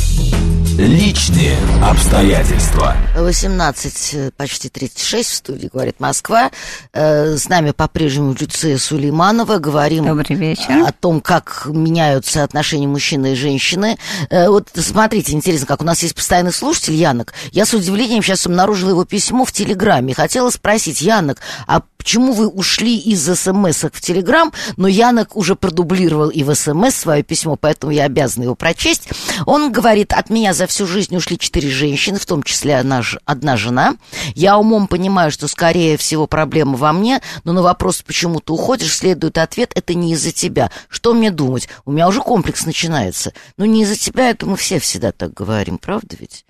Личные 0.78 1.56
обстоятельства 1.82 2.98
18, 3.16 4.14
э, 4.14 4.32
почти 4.36 4.68
36 4.68 5.30
в 5.30 5.36
студии, 5.36 5.70
говорит 5.72 6.02
Москва. 6.02 6.52
Э, 6.92 7.38
с 7.38 7.48
нами 7.48 7.72
по-прежнему 7.72 8.36
Люция 8.38 8.78
Сулейманова. 8.78 9.60
Говорим 9.60 10.06
Добрый 10.06 10.36
вечер. 10.36 10.84
о 10.86 10.92
том, 10.92 11.22
как 11.22 11.68
меняются 11.68 12.44
отношения 12.44 12.88
мужчины 12.88 13.34
и 13.34 13.36
женщины. 13.36 13.98
Э, 14.30 14.50
вот 14.50 14.68
смотрите, 14.76 15.32
интересно, 15.32 15.66
как 15.66 15.82
у 15.82 15.86
нас 15.86 16.04
есть 16.04 16.14
постоянный 16.14 16.52
слушатель 16.52 16.96
Янок. 16.96 17.34
Я 17.52 17.66
с 17.66 17.74
удивлением 17.74 18.22
сейчас 18.22 18.46
обнаружила 18.46 18.90
его 18.90 19.06
письмо 19.06 19.46
в 19.46 19.54
Телеграме. 19.54 20.14
Хотела 20.14 20.50
спросить, 20.50 21.02
Янок, 21.02 21.38
а 21.68 21.84
почему 22.06 22.34
вы 22.34 22.48
ушли 22.48 23.00
из 23.00 23.26
смс 23.26 23.84
в 23.92 24.00
Телеграм? 24.00 24.54
Но 24.78 24.88
Янок 24.88 25.36
уже 25.36 25.56
продублировал 25.56 26.30
и 26.30 26.44
в 26.44 26.54
смс 26.54 26.94
свое 26.94 27.24
письмо, 27.24 27.56
поэтому 27.56 27.92
я 27.92 28.04
обязана 28.04 28.44
его 28.44 28.54
прочесть. 28.54 29.10
Он 29.48 29.72
говорит, 29.72 30.14
от 30.14 30.30
меня 30.30 30.54
за 30.54 30.68
всю 30.68 30.86
жизнь 30.86 31.16
ушли 31.16 31.40
четыре 31.40 31.68
женщины, 31.68 32.20
в 32.20 32.26
том 32.28 32.44
числе 32.44 32.78
одна, 32.78 33.02
одна 33.26 33.58
жена. 33.58 33.96
Я 34.36 34.60
умом 34.60 34.88
понимаю, 34.88 35.32
что, 35.32 35.48
скорее 35.48 35.98
всего, 35.98 36.28
проблема 36.28 36.78
во 36.78 36.94
мне, 36.94 37.22
но 37.44 37.54
на 37.54 37.64
вопрос, 37.64 38.04
почему 38.04 38.40
ты 38.40 38.54
уходишь, 38.54 38.96
следует 38.96 39.40
ответ, 39.40 39.72
это 39.74 39.96
не 39.96 40.14
из-за 40.14 40.32
тебя. 40.32 40.70
Что 40.88 41.16
мне 41.16 41.32
думать? 41.32 41.70
У 41.86 41.92
меня 41.92 42.08
уже 42.08 42.22
комплекс 42.22 42.68
начинается. 42.68 43.34
Но 43.58 43.66
не 43.66 43.82
из-за 43.82 43.96
тебя, 43.96 44.30
это 44.30 44.46
мы 44.46 44.58
все 44.58 44.78
всегда 44.78 45.12
так 45.12 45.34
говорим, 45.34 45.80
правда 45.80 46.16
ведь? 46.20 46.46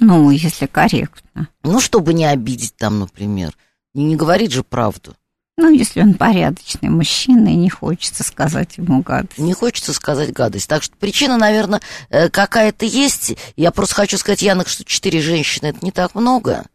Ну, 0.00 0.30
если 0.30 0.64
корректно. 0.64 1.48
Ну, 1.62 1.80
чтобы 1.80 2.14
не 2.14 2.24
обидеть 2.24 2.74
там, 2.76 2.98
например. 3.00 3.52
Не, 3.98 4.04
не 4.04 4.16
говорит 4.16 4.52
же 4.52 4.62
правду. 4.62 5.14
Ну, 5.56 5.70
если 5.70 6.00
он 6.00 6.14
порядочный 6.14 6.88
мужчина, 6.88 7.48
и 7.48 7.56
не 7.56 7.68
хочется 7.68 8.22
сказать 8.22 8.78
ему 8.78 9.02
гадость. 9.02 9.38
Не 9.38 9.54
хочется 9.54 9.92
сказать 9.92 10.32
гадость. 10.32 10.68
Так 10.68 10.84
что 10.84 10.96
причина, 10.96 11.36
наверное, 11.36 11.80
э, 12.10 12.28
какая-то 12.28 12.86
есть. 12.86 13.36
Я 13.56 13.72
просто 13.72 13.96
хочу 13.96 14.16
сказать, 14.18 14.40
Янок, 14.40 14.68
что 14.68 14.84
четыре 14.84 15.20
женщины– 15.20 15.66
это 15.68 15.78
не 15.82 15.90
так 15.90 16.14
много. 16.14 16.66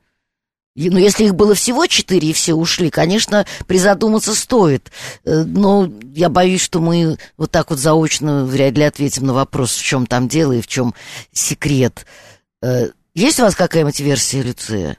Но 0.76 1.00
если 1.00 1.24
их 1.24 1.36
было 1.36 1.56
всего 1.56 1.86
четыре 1.86 2.32
и 2.32 2.34
все 2.34 2.56
ушли, 2.56 2.90
конечно, 2.90 3.46
призадуматься 3.68 4.36
стоит. 4.36 4.92
Э, 5.24 5.44
но 5.44 5.90
я 6.14 6.28
боюсь, 6.28 6.62
что 6.62 6.82
мы 6.82 7.18
вот 7.38 7.52
так 7.52 7.70
вот 7.70 7.80
заочно 7.80 8.44
вряд 8.44 8.78
ли 8.78 8.84
ответим 8.84 9.28
на 9.28 9.34
вопрос, 9.34 9.78
в 9.78 9.82
чем 9.82 10.06
там 10.06 10.28
дело 10.28 10.52
и 10.52 10.62
в 10.62 10.68
чем 10.68 10.94
секрет. 11.32 12.06
Э, 12.62 12.90
есть 13.16 13.40
у 13.40 13.44
вас 13.44 13.56
какая-нибудь 13.56 14.02
версия, 14.02 14.42
Люция? 14.42 14.98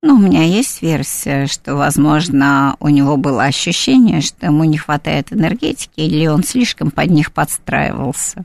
Ну, 0.00 0.14
у 0.14 0.18
меня 0.18 0.44
есть 0.44 0.80
версия, 0.80 1.46
что, 1.46 1.74
возможно, 1.74 2.76
у 2.78 2.88
него 2.88 3.16
было 3.16 3.44
ощущение, 3.44 4.20
что 4.20 4.46
ему 4.46 4.62
не 4.64 4.78
хватает 4.78 5.32
энергетики, 5.32 6.00
или 6.00 6.26
он 6.28 6.44
слишком 6.44 6.92
под 6.92 7.10
них 7.10 7.32
подстраивался. 7.32 8.44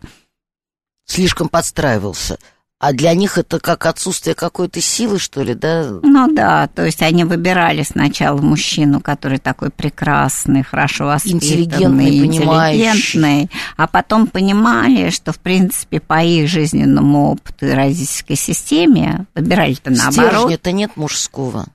Слишком 1.06 1.50
подстраивался. 1.50 2.40
А 2.86 2.92
для 2.92 3.14
них 3.14 3.38
это 3.38 3.62
как 3.62 3.86
отсутствие 3.86 4.36
какой-то 4.36 4.82
силы, 4.82 5.18
что 5.18 5.42
ли, 5.42 5.54
да? 5.54 5.90
Ну 6.02 6.28
да, 6.34 6.68
то 6.68 6.84
есть 6.84 7.02
они 7.02 7.24
выбирали 7.24 7.82
сначала 7.82 8.42
мужчину, 8.42 9.00
который 9.00 9.38
такой 9.38 9.70
прекрасный, 9.70 10.64
хорошо 10.64 11.06
воспитанный, 11.06 11.38
интеллигентный, 11.38 12.18
интеллигентный, 12.18 13.50
а 13.78 13.88
потом 13.88 14.28
понимали, 14.28 15.12
что, 15.12 15.32
в 15.32 15.40
принципе, 15.40 16.02
по 16.02 16.22
их 16.22 16.50
жизненному 16.50 17.32
опыту 17.32 17.68
и 17.68 17.72
родительской 17.72 18.36
системе 18.36 19.28
выбирали-то 19.34 19.90
наоборот. 19.90 20.34
Стержня-то 20.34 20.72
нет 20.74 20.98
мужского. 20.98 21.68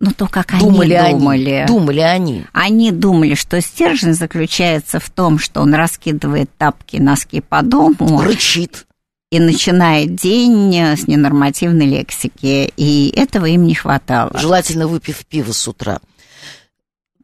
Ну, 0.00 0.10
то, 0.10 0.26
как 0.26 0.58
думали 0.58 0.94
они 0.94 1.20
думали. 1.20 1.50
Они, 1.50 1.66
думали 1.68 2.00
они. 2.00 2.44
Они 2.52 2.90
думали, 2.90 3.34
что 3.36 3.60
стержень 3.60 4.14
заключается 4.14 4.98
в 4.98 5.08
том, 5.08 5.38
что 5.38 5.60
он 5.60 5.72
раскидывает 5.72 6.50
тапки, 6.58 6.96
носки 6.96 7.40
по 7.40 7.62
дому. 7.62 8.20
Рычит 8.20 8.86
и 9.32 9.40
начинает 9.40 10.14
день 10.14 10.74
с 10.74 11.08
ненормативной 11.08 11.86
лексики, 11.86 12.70
и 12.76 13.10
этого 13.16 13.46
им 13.46 13.64
не 13.64 13.74
хватало. 13.74 14.30
Желательно 14.38 14.86
выпив 14.86 15.24
пиво 15.24 15.52
с 15.52 15.66
утра. 15.66 16.00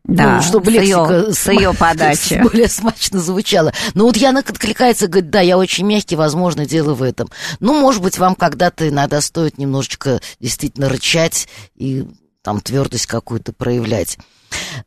Да, 0.05 0.37
ну, 0.37 0.43
чтобы 0.43 0.71
с 0.71 0.75
лексика 0.75 1.25
ее, 1.27 1.35
с 1.35 1.53
ее 1.53 1.75
подачи. 1.79 2.41
более 2.43 2.69
смачно 2.69 3.21
звучала. 3.21 3.75
Но 3.93 4.07
вот 4.07 4.17
Яна 4.17 4.41
откликается, 4.41 5.07
говорит, 5.07 5.29
да, 5.29 5.43
я 5.43 5.59
очень 5.59 5.85
мягкий, 5.85 6.17
возможно, 6.17 6.65
дело 6.65 6.95
в 6.95 7.03
этом. 7.03 7.29
Ну, 7.61 7.79
может 7.79 8.01
быть, 8.01 8.17
вам 8.17 8.35
когда-то 8.35 8.89
иногда 8.89 9.21
стоит 9.21 9.59
немножечко 9.59 10.23
действительно 10.41 10.89
рычать 10.89 11.47
и 11.77 12.07
там 12.49 12.63
твердость 12.63 13.05
какую-то 13.05 13.53
проявлять. 13.53 14.17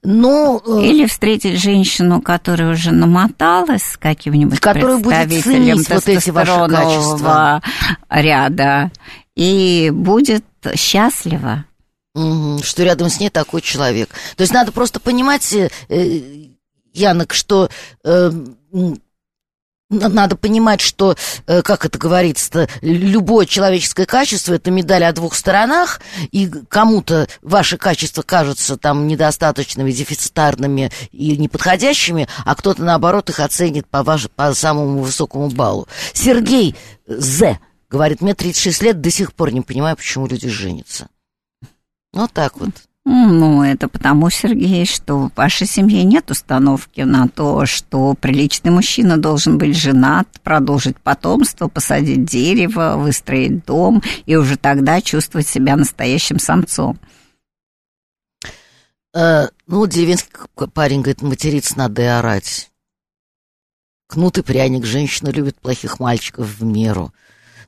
Но... 0.02 0.64
Э, 0.66 0.82
Или 0.82 1.06
встретить 1.06 1.62
женщину, 1.62 2.20
которая 2.20 2.72
уже 2.72 2.90
намоталась 2.90 3.84
с 3.84 3.98
каким-нибудь 3.98 4.60
которая 4.60 4.98
представителем 4.98 5.78
будет 5.78 5.90
вот 5.92 6.08
эти 6.08 6.30
ваши 6.32 6.68
качества. 6.68 7.62
ряда 8.10 8.90
и 9.36 9.92
будет 9.94 10.44
счастлива. 10.76 11.66
Угу, 12.16 12.64
что 12.64 12.84
рядом 12.84 13.12
с 13.12 13.20
ней 13.20 13.30
такой 13.30 13.62
человек. 13.62 14.10
То 14.36 14.42
есть 14.42 14.54
надо 14.54 14.72
просто 14.72 15.00
понимать, 15.00 15.54
э, 15.54 15.70
э 15.90 16.48
Янок, 16.94 17.34
что 17.34 17.70
э, 18.04 18.32
надо 19.92 20.36
понимать, 20.36 20.82
что, 20.82 21.16
э, 21.46 21.62
как 21.62 21.86
это 21.86 21.98
говорится, 21.98 22.68
любое 22.82 23.46
человеческое 23.46 24.06
качество– 24.06 24.54
это 24.56 24.72
медаль 24.72 25.04
о 25.04 25.14
двух 25.14 25.36
сторонах, 25.36 26.02
и 26.32 26.48
кому-то 26.48 27.28
ваши 27.42 27.78
качества 27.78 28.22
кажутся 28.22 28.78
там 28.78 29.08
недостаточными, 29.08 29.92
дефицитарными 29.92 30.92
и 31.12 31.38
неподходящими, 31.38 32.28
а 32.46 32.56
кто-то, 32.56 32.84
наоборот, 32.84 33.30
их 33.30 33.40
оценит 33.40 33.88
по, 33.88 34.04
ваш, 34.04 34.30
по 34.30 34.54
самому 34.54 35.02
высокому 35.02 35.50
баллу. 35.50 35.88
Сергей 36.14 36.76
З. 37.08 37.60
говорит, 37.90 38.22
мне 38.22 38.34
36 38.34 38.82
лет, 38.82 39.02
до 39.02 39.12
сих 39.12 39.34
пор 39.34 39.52
не 39.52 39.62
понимаю, 39.62 39.98
почему 39.98 40.28
люди 40.28 40.48
женятся. 40.48 41.08
Вот 42.14 42.32
так 42.32 42.58
вот. 42.58 42.72
Ну, 43.04 43.64
это 43.64 43.88
потому, 43.88 44.30
Сергей, 44.30 44.86
что 44.86 45.18
в 45.18 45.32
вашей 45.36 45.66
семье 45.66 46.04
нет 46.04 46.30
установки 46.30 47.02
на 47.02 47.28
то, 47.28 47.66
что 47.66 48.14
приличный 48.14 48.72
мужчина 48.72 49.18
должен 49.18 49.58
быть 49.58 49.76
женат, 49.76 50.28
продолжить 50.44 50.98
потомство, 50.98 51.68
посадить 51.68 52.26
дерево, 52.26 52.98
выстроить 52.98 53.66
дом 53.66 54.04
и 54.28 54.36
уже 54.36 54.56
тогда 54.56 55.02
чувствовать 55.02 55.48
себя 55.48 55.76
настоящим 55.76 56.38
самцом. 56.38 57.00
Э, 59.16 59.48
ну, 59.66 59.88
деревенский 59.88 60.32
парень 60.72 61.02
говорит, 61.02 61.24
материться 61.24 61.78
надо 61.80 62.04
и 62.04 62.06
орать. 62.06 62.70
Кнут 64.08 64.38
и 64.38 64.44
пряник, 64.44 64.86
женщина 64.86 65.30
любит 65.30 65.58
плохих 65.58 66.00
мальчиков 66.00 66.48
в 66.48 66.64
меру. 66.64 67.14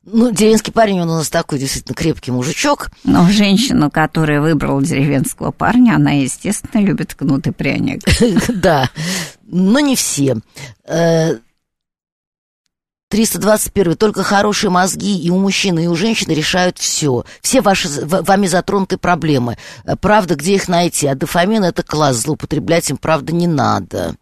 Ну, 0.05 0.31
деревенский 0.31 0.73
парень, 0.73 0.99
он 1.01 1.09
у 1.09 1.15
нас 1.15 1.29
такой 1.29 1.59
действительно 1.59 1.95
крепкий 1.95 2.31
мужичок. 2.31 2.89
Но 3.05 3.25
женщину, 3.29 3.89
которая 3.89 4.41
выбрала 4.41 4.83
деревенского 4.83 5.51
парня, 5.51 5.95
она, 5.95 6.11
естественно, 6.11 6.81
любит 6.81 7.15
кнут 7.15 7.47
и 7.47 7.51
пряник. 7.51 8.01
Да, 8.53 8.89
но 9.43 9.79
не 9.79 9.95
все. 9.95 10.37
321. 13.09 13.93
Э, 13.93 13.95
Только 13.95 14.23
хорошие 14.23 14.69
мозги 14.69 15.17
и 15.17 15.29
у 15.29 15.37
мужчины, 15.37 15.85
и 15.85 15.87
у 15.87 15.95
женщины 15.95 16.33
решают 16.33 16.77
все. 16.79 17.23
Все 17.41 17.61
ваши 17.61 17.87
вами 18.05 18.47
затронуты 18.47 18.97
проблемы. 18.97 19.57
Правда, 20.01 20.35
где 20.35 20.55
их 20.55 20.67
найти? 20.67 21.07
А 21.07 21.15
дофамин– 21.15 21.63
это 21.65 21.81
класс, 21.81 22.17
злоупотреблять 22.17 22.89
им, 22.89 22.97
правда, 22.97 23.33
не 23.33 23.47
надо. 23.47 24.15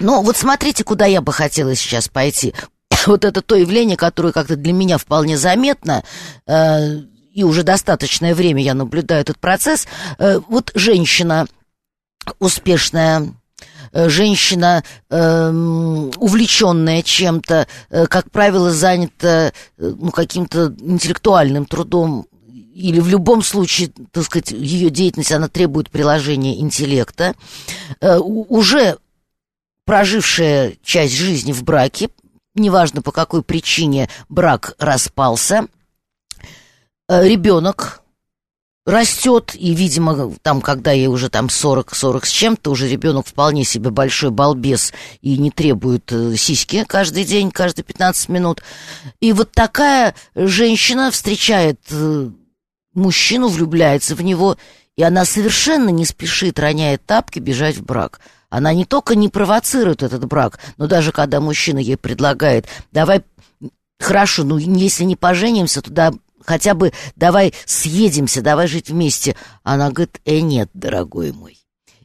Но 0.00 0.22
вот 0.22 0.36
смотрите, 0.36 0.82
куда 0.82 1.06
я 1.06 1.20
бы 1.20 1.32
хотела 1.32 1.74
сейчас 1.74 2.08
пойти. 2.08 2.54
Вот 3.06 3.24
это 3.24 3.40
то 3.40 3.54
явление, 3.54 3.96
которое 3.96 4.32
как-то 4.32 4.56
для 4.56 4.74
меня 4.74 4.98
вполне 4.98 5.38
заметно, 5.38 6.02
э, 6.46 6.96
и 7.32 7.44
уже 7.44 7.62
достаточное 7.62 8.34
время 8.34 8.62
я 8.62 8.74
наблюдаю 8.74 9.22
этот 9.22 9.38
процесс. 9.38 9.86
Э, 10.18 10.38
вот 10.48 10.70
женщина 10.74 11.46
успешная, 12.38 13.32
э, 13.92 14.08
женщина 14.10 14.84
э, 15.08 15.50
увлеченная 15.50 17.02
чем-то, 17.02 17.66
э, 17.88 18.06
как 18.06 18.30
правило, 18.30 18.70
занята 18.70 19.46
э, 19.46 19.52
ну, 19.78 20.10
каким-то 20.10 20.74
интеллектуальным 20.80 21.64
трудом, 21.64 22.26
или 22.74 23.00
в 23.00 23.08
любом 23.08 23.42
случае, 23.42 23.90
так 24.12 24.24
сказать, 24.24 24.50
ее 24.52 24.90
деятельность, 24.90 25.32
она 25.32 25.48
требует 25.48 25.90
приложения 25.90 26.60
интеллекта, 26.60 27.34
э, 28.00 28.18
уже 28.18 28.98
прожившая 29.84 30.76
часть 30.82 31.14
жизни 31.14 31.52
в 31.52 31.62
браке, 31.62 32.10
неважно 32.54 33.02
по 33.02 33.12
какой 33.12 33.42
причине 33.42 34.08
брак 34.28 34.74
распался, 34.78 35.66
э, 37.08 37.28
ребенок 37.28 38.02
растет, 38.86 39.54
и, 39.54 39.74
видимо, 39.74 40.32
там, 40.42 40.60
когда 40.60 40.92
ей 40.92 41.06
уже 41.06 41.28
там 41.28 41.46
40-40 41.46 42.24
с 42.24 42.30
чем-то, 42.30 42.70
уже 42.70 42.88
ребенок 42.88 43.26
вполне 43.26 43.64
себе 43.64 43.90
большой 43.90 44.30
балбес 44.30 44.92
и 45.20 45.38
не 45.38 45.50
требует 45.50 46.10
э, 46.12 46.36
сиськи 46.36 46.84
каждый 46.84 47.24
день, 47.24 47.50
каждые 47.50 47.84
15 47.84 48.28
минут. 48.28 48.62
И 49.20 49.32
вот 49.32 49.52
такая 49.52 50.14
женщина 50.34 51.10
встречает 51.10 51.80
э, 51.90 52.30
мужчину, 52.94 53.48
влюбляется 53.48 54.14
в 54.14 54.22
него, 54.22 54.56
и 54.96 55.02
она 55.02 55.24
совершенно 55.24 55.90
не 55.90 56.04
спешит, 56.04 56.58
роняет 56.58 57.04
тапки, 57.04 57.38
бежать 57.38 57.76
в 57.76 57.84
брак. 57.84 58.20
Она 58.50 58.74
не 58.74 58.84
только 58.84 59.14
не 59.14 59.28
провоцирует 59.28 60.02
этот 60.02 60.26
брак, 60.26 60.58
но 60.76 60.88
даже 60.88 61.12
когда 61.12 61.40
мужчина 61.40 61.78
ей 61.78 61.96
предлагает, 61.96 62.66
давай, 62.92 63.22
хорошо, 63.98 64.42
ну 64.44 64.58
если 64.58 65.04
не 65.04 65.16
поженимся, 65.16 65.80
то 65.80 65.90
да, 65.90 66.12
хотя 66.44 66.74
бы 66.74 66.92
давай 67.14 67.54
съедемся, 67.64 68.42
давай 68.42 68.66
жить 68.66 68.90
вместе. 68.90 69.36
Она 69.62 69.90
говорит, 69.90 70.20
э, 70.24 70.40
нет, 70.40 70.68
дорогой 70.74 71.32
мой. 71.32 71.56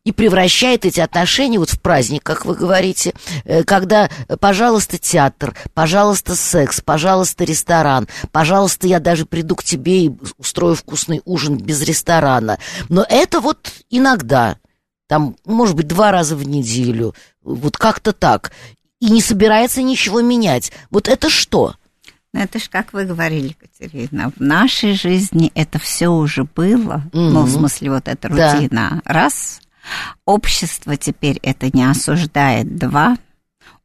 И 0.03 0.12
превращает 0.12 0.86
эти 0.86 0.99
отношения 0.99 1.58
вот 1.58 1.71
в 1.71 1.81
праздник, 1.81 2.21
как 2.21 2.45
вы 2.45 2.53
говорите, 2.53 3.15
э, 3.43 3.63
когда, 3.63 4.08
пожалуйста, 4.39 4.99
театр, 4.99 5.55
пожалуйста, 5.73 6.36
секс, 6.36 6.79
пожалуйста, 6.79 7.43
ресторан, 7.43 8.08
пожалуйста, 8.31 8.86
я 8.86 8.99
даже 8.99 9.25
приду 9.25 9.55
к 9.55 9.63
тебе 9.63 10.05
и 10.05 10.12
устрою 10.38 10.75
вкусный 10.75 11.23
ужин 11.25 11.58
без 11.58 11.81
ресторана. 11.81 12.60
Но 12.88 13.03
это 13.10 13.39
вот 13.39 13.71
иногда, 13.89 14.58
там, 15.07 15.35
может 15.45 15.75
быть, 15.75 15.87
два 15.87 16.11
раза 16.11 16.35
в 16.35 16.47
неделю, 16.47 17.13
вот 17.43 17.77
как-то 17.77 18.11
так. 18.11 18.51
И 18.99 19.09
не 19.09 19.21
собирается 19.21 19.81
ничего 19.81 20.21
менять. 20.21 20.71
Вот 20.89 21.07
это 21.07 21.29
что? 21.29 21.75
Ну, 22.33 22.41
это 22.41 22.59
ж, 22.59 22.69
как 22.69 22.91
вы 22.91 23.05
говорили, 23.05 23.53
Катерина, 23.53 24.31
в 24.35 24.41
нашей 24.41 24.93
жизни 24.93 25.51
это 25.55 25.79
все 25.79 26.09
уже 26.09 26.43
было. 26.43 27.03
Mm-hmm. 27.11 27.29
Ну, 27.29 27.43
в 27.43 27.49
смысле, 27.49 27.91
вот 27.91 28.07
эта 28.07 28.27
рутина. 28.27 29.01
Да. 29.05 29.13
Раз. 29.13 29.61
Общество 30.25 30.97
теперь 30.97 31.39
это 31.43 31.69
не 31.71 31.89
осуждает. 31.89 32.75
Два. 32.75 33.17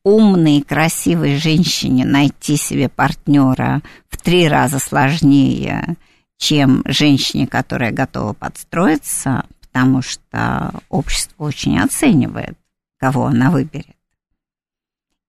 Умной, 0.03 0.63
красивой 0.63 1.37
женщине 1.37 2.05
найти 2.05 2.57
себе 2.57 2.89
партнера 2.89 3.83
в 4.09 4.17
три 4.17 4.49
раза 4.49 4.79
сложнее, 4.79 5.97
чем 6.39 6.83
женщине, 6.87 7.47
которая 7.47 7.93
готова 7.93 8.33
подстроиться, 8.33 9.45
потому 9.73 10.03
что 10.03 10.73
общество 10.89 11.45
очень 11.45 11.79
оценивает, 11.79 12.57
кого 12.99 13.27
она 13.27 13.51
выберет. 13.51 13.97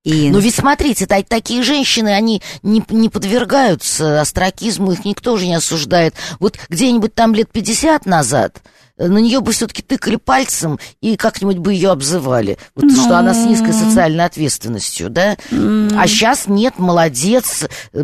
И... 0.04 0.32
Но 0.32 0.40
ведь 0.40 0.56
смотрите, 0.56 1.06
так, 1.06 1.28
такие 1.28 1.62
женщины, 1.62 2.10
они 2.10 2.42
не, 2.64 2.84
не 2.90 3.10
подвергаются 3.10 4.20
остракизму, 4.20 4.94
их 4.94 5.06
никто 5.06 5.38
же 5.38 5.46
не 5.46 5.54
осуждает. 5.54 6.16
Вот 6.40 6.58
где-нибудь 6.70 7.14
там 7.14 7.36
лет 7.36 7.52
50 7.52 8.08
назад 8.08 8.64
э, 8.98 9.08
на 9.08 9.20
нее 9.20 9.42
бы 9.42 9.52
все-таки 9.52 9.84
тыкали 9.84 10.16
пальцем 10.16 10.80
и 11.02 11.16
как-нибудь 11.18 11.60
бы 11.60 11.74
ее 11.74 11.92
обзывали. 11.92 12.58
Вот, 12.74 12.86
ну... 12.86 12.96
Что 13.00 13.20
она 13.20 13.36
с 13.36 13.46
низкой 13.46 13.74
социальной 13.74 14.26
ответственностью, 14.26 15.12
да? 15.12 15.36
Mm. 15.52 15.96
А 15.96 16.08
сейчас 16.08 16.48
нет, 16.48 16.80
молодец, 16.80 17.66
э, 17.94 18.04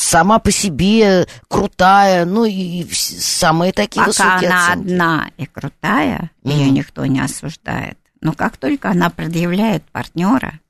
сама 0.00 0.38
по 0.38 0.50
себе 0.50 1.26
крутая, 1.48 2.24
ну 2.24 2.44
и 2.44 2.86
самые 2.92 3.72
такие 3.72 4.04
Пока 4.04 4.08
высокие 4.08 4.50
она 4.50 4.66
оценки. 4.68 4.90
одна 4.90 5.30
и 5.36 5.46
крутая, 5.46 6.30
mm-hmm. 6.42 6.52
ее 6.52 6.70
никто 6.70 7.06
не 7.06 7.20
осуждает. 7.20 7.98
Но 8.20 8.32
как 8.32 8.56
только 8.56 8.90
она 8.90 9.10
предъявляет 9.10 9.84
партнера, 9.90 10.60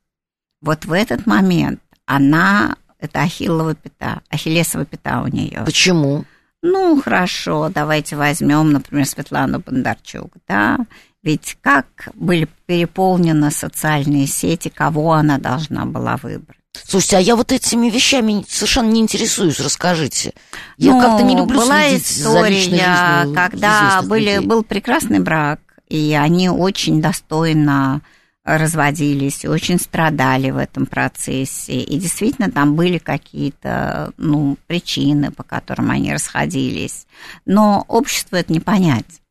вот 0.61 0.85
в 0.85 0.91
этот 0.91 1.25
момент 1.25 1.81
она, 2.05 2.75
это 2.99 3.21
ахиллова 3.21 3.73
пята, 3.75 4.21
ахиллесова 4.29 4.85
пята 4.85 5.21
у 5.21 5.27
нее. 5.27 5.63
Почему? 5.65 6.25
Ну, 6.61 7.01
хорошо, 7.01 7.69
давайте 7.69 8.15
возьмем, 8.15 8.71
например, 8.71 9.07
Светлану 9.07 9.59
Бондарчук, 9.59 10.31
да, 10.47 10.77
ведь 11.23 11.57
как 11.61 11.87
были 12.13 12.47
переполнены 12.65 13.49
социальные 13.49 14.27
сети, 14.27 14.69
кого 14.69 15.13
она 15.13 15.39
должна 15.39 15.85
была 15.85 16.17
выбрать? 16.17 16.60
Слушайте, 16.73 17.17
а 17.17 17.19
я 17.19 17.35
вот 17.35 17.51
этими 17.51 17.89
вещами 17.89 18.45
совершенно 18.47 18.89
не 18.89 19.01
интересуюсь, 19.01 19.59
расскажите. 19.59 20.33
Я 20.77 20.93
ну, 20.93 21.01
как-то 21.01 21.23
не 21.23 21.35
люблю 21.35 21.59
была 21.59 21.87
следить 21.87 22.11
история, 22.11 22.43
за 22.43 22.59
жизнью 22.59 23.33
когда 23.33 24.01
были, 24.03 24.35
людей. 24.35 24.47
был 24.47 24.63
прекрасный 24.63 25.19
брак, 25.19 25.59
и 25.87 26.17
они 26.19 26.49
очень 26.49 27.01
достойно 27.01 28.01
разводились, 28.43 29.45
очень 29.45 29.79
страдали 29.79 30.49
в 30.49 30.57
этом 30.57 30.85
процессе. 30.85 31.79
И 31.79 31.97
действительно 31.97 32.49
там 32.49 32.75
были 32.75 32.97
какие-то 32.97 34.11
ну, 34.17 34.57
причины, 34.67 35.31
по 35.31 35.43
которым 35.43 35.91
они 35.91 36.13
расходились. 36.13 37.05
Но 37.45 37.85
общество 37.87 38.37
это 38.37 38.51
не 38.51 38.59
понять. 38.59 39.21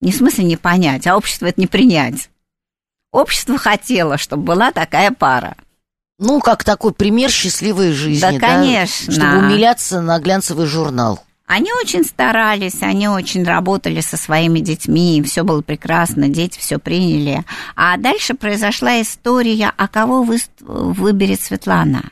Не 0.00 0.12
в 0.12 0.16
смысле 0.16 0.44
не 0.44 0.56
понять, 0.56 1.06
а 1.06 1.16
общество 1.16 1.46
это 1.46 1.60
не 1.60 1.66
принять. 1.66 2.28
Общество 3.12 3.56
хотело, 3.56 4.18
чтобы 4.18 4.42
была 4.42 4.72
такая 4.72 5.12
пара. 5.12 5.56
Ну, 6.18 6.40
как 6.40 6.64
такой 6.64 6.92
пример 6.92 7.30
счастливой 7.30 7.92
жизни. 7.92 8.20
Да, 8.20 8.38
конечно. 8.38 9.06
Да, 9.06 9.12
чтобы 9.12 9.46
умиляться 9.46 10.00
на 10.00 10.18
глянцевый 10.18 10.66
журнал. 10.66 11.22
Они 11.46 11.70
очень 11.72 12.04
старались, 12.04 12.80
они 12.80 13.06
очень 13.06 13.44
работали 13.44 14.00
со 14.00 14.16
своими 14.16 14.60
детьми, 14.60 15.22
все 15.26 15.42
было 15.42 15.60
прекрасно, 15.60 16.28
дети 16.28 16.58
все 16.58 16.78
приняли. 16.78 17.44
А 17.76 17.98
дальше 17.98 18.34
произошла 18.34 19.02
история, 19.02 19.72
а 19.76 19.88
кого 19.88 20.22
вы, 20.22 20.38
выберет 20.60 21.42
Светлана. 21.42 22.10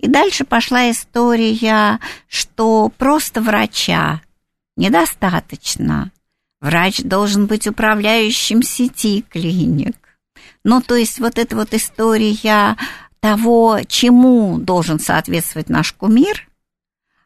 И 0.00 0.08
дальше 0.08 0.44
пошла 0.44 0.90
история, 0.90 2.00
что 2.26 2.90
просто 2.98 3.40
врача 3.40 4.20
недостаточно. 4.76 6.10
Врач 6.60 7.02
должен 7.02 7.46
быть 7.46 7.68
управляющим 7.68 8.62
сети 8.62 9.24
клиник. 9.30 9.96
Ну, 10.64 10.82
то 10.82 10.96
есть 10.96 11.20
вот 11.20 11.38
эта 11.38 11.54
вот 11.54 11.72
история 11.72 12.76
того, 13.20 13.80
чему 13.86 14.58
должен 14.58 14.98
соответствовать 14.98 15.68
наш 15.68 15.92
кумир– 15.92 16.46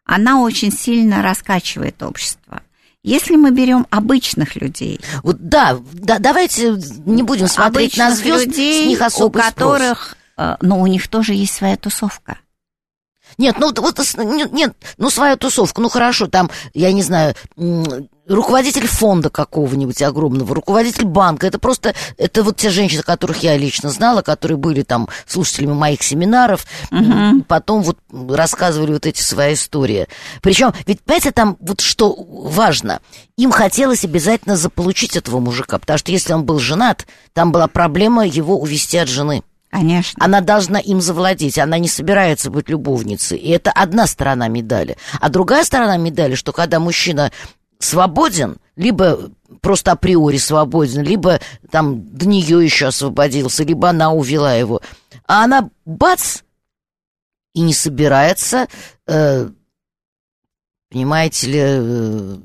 она 0.05 0.41
очень 0.41 0.71
сильно 0.71 1.23
раскачивает 1.23 2.03
общество. 2.03 2.63
Если 3.03 3.37
мы 3.37 3.51
берем 3.51 3.87
обычных 3.91 4.57
людей, 4.57 5.01
вот 5.23 5.37
да, 5.39 5.79
да, 5.93 6.19
давайте 6.19 6.79
не 7.05 7.23
будем 7.23 7.49
смотреть 7.49 7.99
на 7.99 8.11
звезд, 8.11 8.47
людей, 8.47 8.85
с 8.85 8.89
них 8.89 9.03
особый 9.03 9.43
у 9.43 9.45
которых, 9.45 10.17
спрос. 10.37 10.53
Э, 10.53 10.57
но 10.63 10.81
у 10.81 10.87
них 10.87 11.09
тоже 11.09 11.35
есть 11.35 11.55
своя 11.55 11.77
тусовка. 11.77 12.39
Нет, 13.39 13.57
ну 13.59 13.73
вот 13.75 14.01
нет, 14.53 14.75
ну 14.99 15.11
своя 15.11 15.37
тусовка, 15.37 15.81
ну 15.81 15.89
хорошо, 15.89 16.27
там, 16.27 16.51
я 16.73 16.93
не 16.93 17.03
знаю, 17.03 17.35
руководитель 18.27 18.87
фонда 18.87 19.31
какого-нибудь 19.31 20.01
огромного, 20.03 20.55
руководитель 20.55 21.05
банка, 21.05 21.47
это 21.47 21.59
просто, 21.59 21.95
это 22.17 22.43
вот 22.43 22.57
те 22.57 22.71
женщины, 22.71 23.03
которых 23.03 23.43
я 23.43 23.57
лично 23.57 23.91
знала, 23.91 24.23
которые 24.23 24.57
были 24.57 24.83
там 24.83 25.09
слушателями 25.27 25.73
моих 25.73 26.03
семинаров, 26.03 26.67
угу. 26.91 27.43
потом 27.47 27.83
вот 27.83 27.99
рассказывали 28.13 28.93
вот 28.93 29.07
эти 29.07 29.21
свои 29.21 29.55
истории. 29.55 30.09
Причем, 30.43 30.73
ведь, 30.87 31.03
понимаете, 31.03 31.33
там 31.33 31.57
вот 31.61 31.81
что 31.81 32.15
важно, 32.17 33.01
им 33.37 33.51
хотелось 33.51 34.05
обязательно 34.05 34.57
заполучить 34.57 35.17
этого 35.17 35.41
мужика, 35.41 35.79
потому 35.79 35.99
что 35.99 36.13
если 36.13 36.33
он 36.33 36.45
был 36.45 36.59
женат, 36.59 37.07
там 37.33 37.53
была 37.53 37.67
проблема 37.67 38.27
его 38.27 38.59
увести 38.59 38.97
от 38.99 39.09
жены. 39.09 39.43
Конечно. 39.75 40.25
Она 40.25 40.41
должна 40.41 40.79
им 40.79 41.01
завладеть, 41.01 41.59
она 41.59 41.81
не 41.81 41.89
собирается 41.89 42.49
быть 42.49 42.69
любовницей. 42.69 43.39
И 43.39 43.51
это 43.51 43.73
одна 43.73 44.07
сторона 44.07 44.47
медали. 44.47 44.97
А 45.21 45.29
другая 45.29 45.65
сторона 45.65 45.97
медали, 45.97 46.37
что 46.37 46.53
когда 46.53 46.79
мужчина 46.79 47.33
свободен, 47.81 48.59
либо 48.77 49.33
просто 49.61 49.91
априори 49.91 50.37
свободен, 50.37 51.03
либо 51.03 51.41
там 51.73 52.09
до 52.17 52.29
нее 52.29 52.65
еще 52.65 52.87
освободился, 52.87 53.65
либо 53.65 53.89
она 53.89 54.13
увела 54.13 54.55
его. 54.55 54.81
А 55.27 55.43
она 55.43 55.71
бац 55.85 56.43
и 57.53 57.61
не 57.61 57.75
собирается, 57.75 58.69
э, 59.09 59.49
понимаете 60.89 61.47
ли, 61.49 61.61
э, 61.61 62.37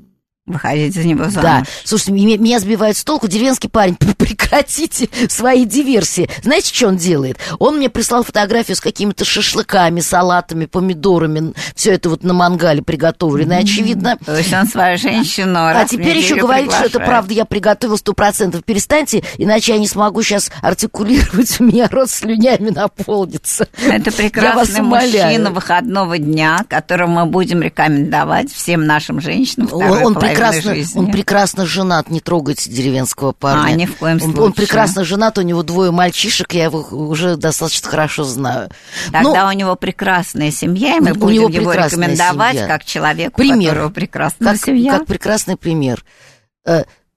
выходить 0.46 0.94
за 0.94 1.04
него 1.04 1.24
замуж. 1.24 1.42
Да. 1.42 1.62
Слушайте, 1.84 2.12
меня, 2.12 2.36
меня 2.36 2.58
сбивает 2.60 2.96
с 2.96 3.04
толку 3.04 3.28
деревенский 3.28 3.68
парень. 3.68 3.96
Прекратите 4.18 5.08
свои 5.28 5.64
диверсии. 5.64 6.28
Знаете, 6.42 6.74
что 6.74 6.88
он 6.88 6.96
делает? 6.96 7.38
Он 7.58 7.76
мне 7.76 7.88
прислал 7.88 8.24
фотографию 8.24 8.76
с 8.76 8.80
какими-то 8.80 9.24
шашлыками, 9.24 10.00
салатами, 10.00 10.66
помидорами. 10.66 11.52
Все 11.74 11.92
это 11.92 12.10
вот 12.10 12.22
на 12.22 12.34
мангале 12.34 12.82
приготовлено. 12.82 13.54
И, 13.54 13.62
очевидно... 13.62 14.18
То 14.24 14.36
есть 14.36 14.52
он 14.52 14.66
свою 14.66 14.98
женщину 14.98 15.58
А 15.58 15.84
теперь 15.86 16.18
еще 16.18 16.36
говорит, 16.36 16.72
что 16.72 16.84
это 16.84 17.00
правда, 17.00 17.32
я 17.34 17.44
приготовил 17.44 17.96
сто 17.96 18.12
процентов. 18.12 18.64
Перестаньте, 18.64 19.22
иначе 19.38 19.72
я 19.72 19.78
не 19.78 19.86
смогу 19.86 20.22
сейчас 20.22 20.50
артикулировать. 20.62 21.56
У 21.60 21.64
меня 21.64 21.88
рот 21.90 22.10
слюнями 22.10 22.70
наполнится. 22.70 23.68
Это 23.86 24.10
прекрасный 24.10 24.82
мужчина 24.82 25.50
выходного 25.50 26.18
дня, 26.18 26.64
которого 26.68 27.08
мы 27.08 27.26
будем 27.26 27.62
рекомендовать 27.62 28.52
всем 28.52 28.86
нашим 28.86 29.20
женщинам. 29.20 29.68
Он, 29.72 30.04
он 30.04 30.14
прекрасно, 30.30 31.00
он 31.00 31.10
прекрасно 31.10 31.66
женат, 31.66 32.10
не 32.10 32.20
трогайте 32.20 32.70
деревенского 32.70 33.32
парня. 33.32 33.72
А, 33.72 33.72
ни 33.72 33.86
в 33.86 33.96
коем 33.96 34.14
он, 34.14 34.20
случае. 34.20 34.42
Он 34.42 34.52
прекрасно 34.52 35.04
женат, 35.04 35.38
у 35.38 35.42
него 35.42 35.62
двое 35.62 35.90
мальчишек, 35.90 36.52
я 36.52 36.64
его 36.64 36.80
уже 36.90 37.36
достаточно 37.36 37.88
хорошо 37.88 38.24
знаю. 38.24 38.70
Тогда 39.12 39.44
Но, 39.44 39.48
у 39.48 39.52
него 39.52 39.76
прекрасная 39.76 40.50
семья, 40.50 40.96
и 40.96 41.00
мы 41.00 41.14
будем 41.14 41.42
него 41.42 41.48
его 41.48 41.72
рекомендовать 41.72 42.56
семья. 42.56 42.66
как 42.66 42.84
человеку, 42.84 43.36
пример. 43.36 43.58
у 43.58 43.74
которого 43.74 43.88
прекрасная 43.90 44.52
как, 44.52 44.64
семья. 44.64 44.98
Как 44.98 45.06
прекрасный 45.06 45.56
пример. 45.56 46.04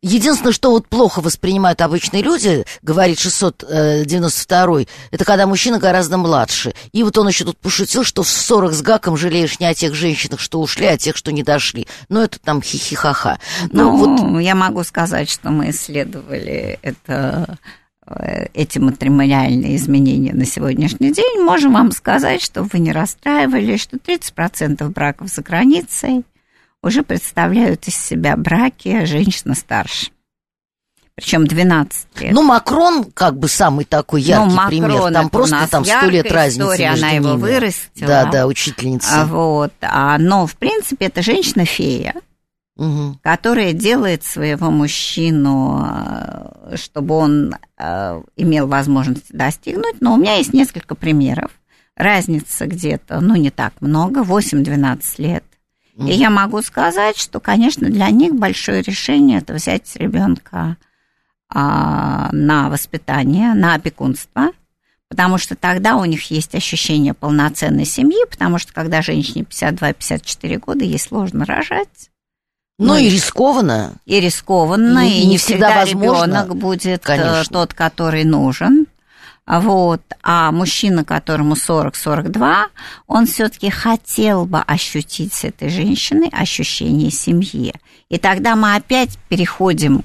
Э, 0.03 0.07
Единственное, 0.07 0.53
что 0.53 0.71
вот 0.71 0.87
плохо 0.87 1.21
воспринимают 1.21 1.81
обычные 1.81 2.21
люди, 2.21 2.65
говорит 2.81 3.19
692 3.19 4.85
это 5.11 5.25
когда 5.25 5.47
мужчина 5.47 5.79
гораздо 5.79 6.17
младше. 6.17 6.73
И 6.91 7.03
вот 7.03 7.17
он 7.17 7.27
еще 7.27 7.45
тут 7.45 7.57
пошутил, 7.57 8.03
что 8.03 8.23
в 8.23 8.29
40 8.29 8.73
с 8.73 8.81
гаком 8.81 9.17
жалеешь 9.17 9.59
не 9.59 9.65
о 9.65 9.73
тех 9.73 9.95
женщинах, 9.95 10.39
что 10.39 10.59
ушли, 10.59 10.85
а 10.85 10.93
о 10.93 10.97
тех, 10.97 11.15
что 11.15 11.31
не 11.31 11.43
дошли. 11.43 11.87
Но 12.09 12.21
это 12.21 12.39
там 12.39 12.61
хихихаха. 12.61 13.39
Ну, 13.71 13.95
вот... 13.95 14.41
я 14.41 14.55
могу 14.55 14.83
сказать, 14.83 15.29
что 15.29 15.49
мы 15.49 15.69
исследовали 15.69 16.79
это 16.81 17.57
э, 18.05 18.47
эти 18.53 18.79
матримониальные 18.79 19.77
изменения 19.77 20.33
на 20.33 20.45
сегодняшний 20.45 21.13
день, 21.13 21.41
можем 21.41 21.73
вам 21.73 21.91
сказать, 21.91 22.41
что 22.41 22.63
вы 22.63 22.79
не 22.79 22.91
расстраивались, 22.91 23.81
что 23.81 23.97
30% 23.97 24.87
браков 24.89 25.29
за 25.29 25.41
границей 25.41 26.23
уже 26.83 27.01
представляют 27.01 27.87
из 27.87 27.95
себя 27.95 28.35
браки 28.35 29.05
женщина 29.05 29.55
старше. 29.55 30.11
Причем 31.15 31.45
12 31.45 32.21
лет. 32.21 32.33
Ну, 32.33 32.41
Макрон 32.41 33.05
как 33.13 33.37
бы 33.37 33.47
самый 33.47 33.85
такой 33.85 34.21
ну, 34.21 34.27
яркий 34.27 34.55
ну, 34.55 34.67
пример. 34.67 35.13
Там 35.13 35.29
просто 35.29 35.67
там 35.69 35.85
сто 35.85 36.07
лет 36.07 36.31
разницы 36.31 36.73
история, 36.73 36.89
между 36.89 37.05
она 37.05 37.13
ними. 37.13 37.23
его 37.23 37.37
вырастила. 37.37 38.07
Да, 38.07 38.25
да, 38.25 38.47
учительница. 38.47 39.21
А, 39.21 39.25
вот. 39.25 39.73
А, 39.81 40.17
но, 40.17 40.47
в 40.47 40.55
принципе, 40.55 41.05
это 41.05 41.21
женщина-фея, 41.21 42.15
угу. 42.77 43.19
которая 43.21 43.73
делает 43.73 44.23
своего 44.23 44.71
мужчину, 44.71 45.85
э, 45.85 46.77
чтобы 46.77 47.13
он 47.13 47.55
э, 47.77 48.21
имел 48.35 48.67
возможность 48.67 49.31
достигнуть. 49.31 50.01
Но 50.01 50.15
у 50.15 50.17
меня 50.17 50.37
есть 50.37 50.51
несколько 50.51 50.95
примеров. 50.95 51.51
Разница 51.95 52.65
где-то, 52.65 53.19
ну, 53.19 53.35
не 53.35 53.51
так 53.51 53.73
много, 53.81 54.21
8-12 54.23 55.03
лет. 55.19 55.43
И 55.97 56.11
я 56.11 56.29
могу 56.29 56.61
сказать, 56.61 57.17
что, 57.17 57.39
конечно, 57.39 57.87
для 57.89 58.09
них 58.09 58.33
большое 58.33 58.81
решение 58.81 59.39
это 59.39 59.53
взять 59.53 59.95
ребенка 59.95 60.77
а, 61.49 62.29
на 62.31 62.69
воспитание, 62.69 63.53
на 63.53 63.75
опекунство, 63.75 64.49
потому 65.07 65.37
что 65.37 65.55
тогда 65.55 65.97
у 65.97 66.05
них 66.05 66.31
есть 66.31 66.55
ощущение 66.55 67.13
полноценной 67.13 67.85
семьи, 67.85 68.25
потому 68.29 68.57
что 68.57 68.73
когда 68.73 69.03
женщине 69.03 69.45
52-54 69.47 70.57
года, 70.57 70.83
ей 70.83 70.97
сложно 70.97 71.45
рожать. 71.45 72.09
Ну, 72.79 72.87
ну 72.87 72.95
и 72.95 73.09
рискованно. 73.09 73.93
И 74.05 74.19
рискованно, 74.19 75.07
и, 75.07 75.21
и 75.21 75.27
не 75.27 75.37
всегда, 75.37 75.85
всегда 75.85 76.01
ребенок 76.01 76.55
будет 76.55 77.03
э, 77.03 77.05
Конечно. 77.05 77.53
тот, 77.53 77.75
который 77.75 78.23
нужен. 78.23 78.87
Вот. 79.45 80.01
А 80.21 80.51
мужчина, 80.51 81.03
которому 81.03 81.55
40-42, 81.55 82.65
он 83.07 83.25
все-таки 83.25 83.69
хотел 83.69 84.45
бы 84.45 84.59
ощутить 84.59 85.33
с 85.33 85.43
этой 85.43 85.69
женщиной 85.69 86.29
ощущение 86.31 87.11
семьи. 87.11 87.73
И 88.09 88.17
тогда 88.17 88.55
мы 88.55 88.75
опять 88.75 89.17
переходим 89.27 90.03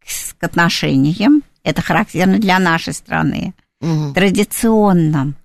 к, 0.00 0.44
отношениям. 0.44 1.42
Это 1.62 1.82
характерно 1.82 2.38
для 2.38 2.58
нашей 2.58 2.94
страны. 2.94 3.54
Угу. 3.80 4.14
Традиционным, 4.14 5.36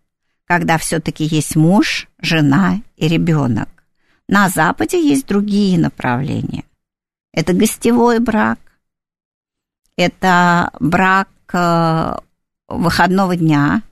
когда 0.46 0.78
все-таки 0.78 1.26
есть 1.26 1.56
муж, 1.56 2.08
жена 2.20 2.82
и 2.96 3.08
ребенок. 3.08 3.70
На 4.28 4.50
Западе 4.50 5.00
есть 5.00 5.28
другие 5.28 5.78
направления. 5.78 6.64
Это 7.32 7.54
гостевой 7.54 8.20
брак, 8.20 8.60
это 9.98 10.72
брак 10.80 11.30
э, 11.54 12.16
выходного 12.68 13.36
дня, 13.36 13.84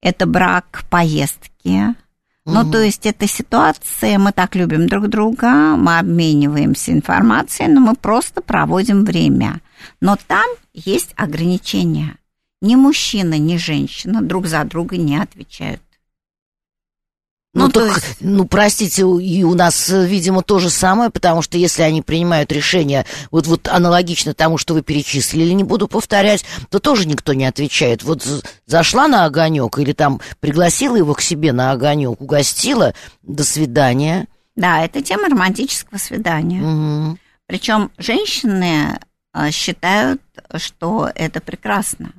это 0.00 0.26
брак 0.26 0.84
поездки. 0.90 1.94
Угу. 2.44 2.54
Ну, 2.54 2.70
то 2.70 2.82
есть 2.82 3.06
это 3.06 3.28
ситуация, 3.28 4.18
мы 4.18 4.32
так 4.32 4.56
любим 4.56 4.88
друг 4.88 5.08
друга, 5.08 5.76
мы 5.76 5.98
обмениваемся 5.98 6.92
информацией, 6.92 7.68
но 7.68 7.80
мы 7.80 7.94
просто 7.94 8.40
проводим 8.40 9.04
время. 9.04 9.60
Но 10.00 10.16
там 10.26 10.46
есть 10.74 11.12
ограничения. 11.16 12.16
Ни 12.60 12.74
мужчина, 12.74 13.38
ни 13.38 13.56
женщина 13.56 14.22
друг 14.22 14.46
за 14.46 14.64
друга 14.64 14.96
не 14.96 15.16
отвечают. 15.16 15.80
Ну, 17.54 17.66
ну, 17.66 17.70
так, 17.70 17.96
есть... 17.96 18.16
ну, 18.20 18.46
простите, 18.46 19.02
и 19.02 19.44
у 19.44 19.54
нас, 19.54 19.90
видимо, 19.90 20.42
то 20.42 20.58
же 20.58 20.70
самое, 20.70 21.10
потому 21.10 21.42
что 21.42 21.58
если 21.58 21.82
они 21.82 22.00
принимают 22.00 22.50
решение 22.50 23.04
вот, 23.30 23.46
вот 23.46 23.68
аналогично 23.68 24.32
тому, 24.32 24.56
что 24.56 24.72
вы 24.72 24.80
перечислили, 24.80 25.52
не 25.52 25.62
буду 25.62 25.86
повторять, 25.86 26.46
то 26.70 26.78
тоже 26.78 27.06
никто 27.06 27.34
не 27.34 27.44
отвечает. 27.44 28.04
Вот 28.04 28.26
зашла 28.64 29.06
на 29.06 29.26
огонек 29.26 29.78
или 29.78 29.92
там 29.92 30.22
пригласила 30.40 30.96
его 30.96 31.12
к 31.12 31.20
себе 31.20 31.52
на 31.52 31.72
огонек, 31.72 32.22
угостила, 32.22 32.94
до 33.22 33.44
свидания. 33.44 34.28
Да, 34.56 34.82
это 34.82 35.02
тема 35.02 35.28
романтического 35.28 35.98
свидания. 35.98 36.62
Угу. 36.62 37.18
Причем 37.46 37.90
женщины 37.98 38.98
э, 39.34 39.50
считают, 39.50 40.22
что 40.56 41.10
это 41.14 41.42
прекрасно. 41.42 42.12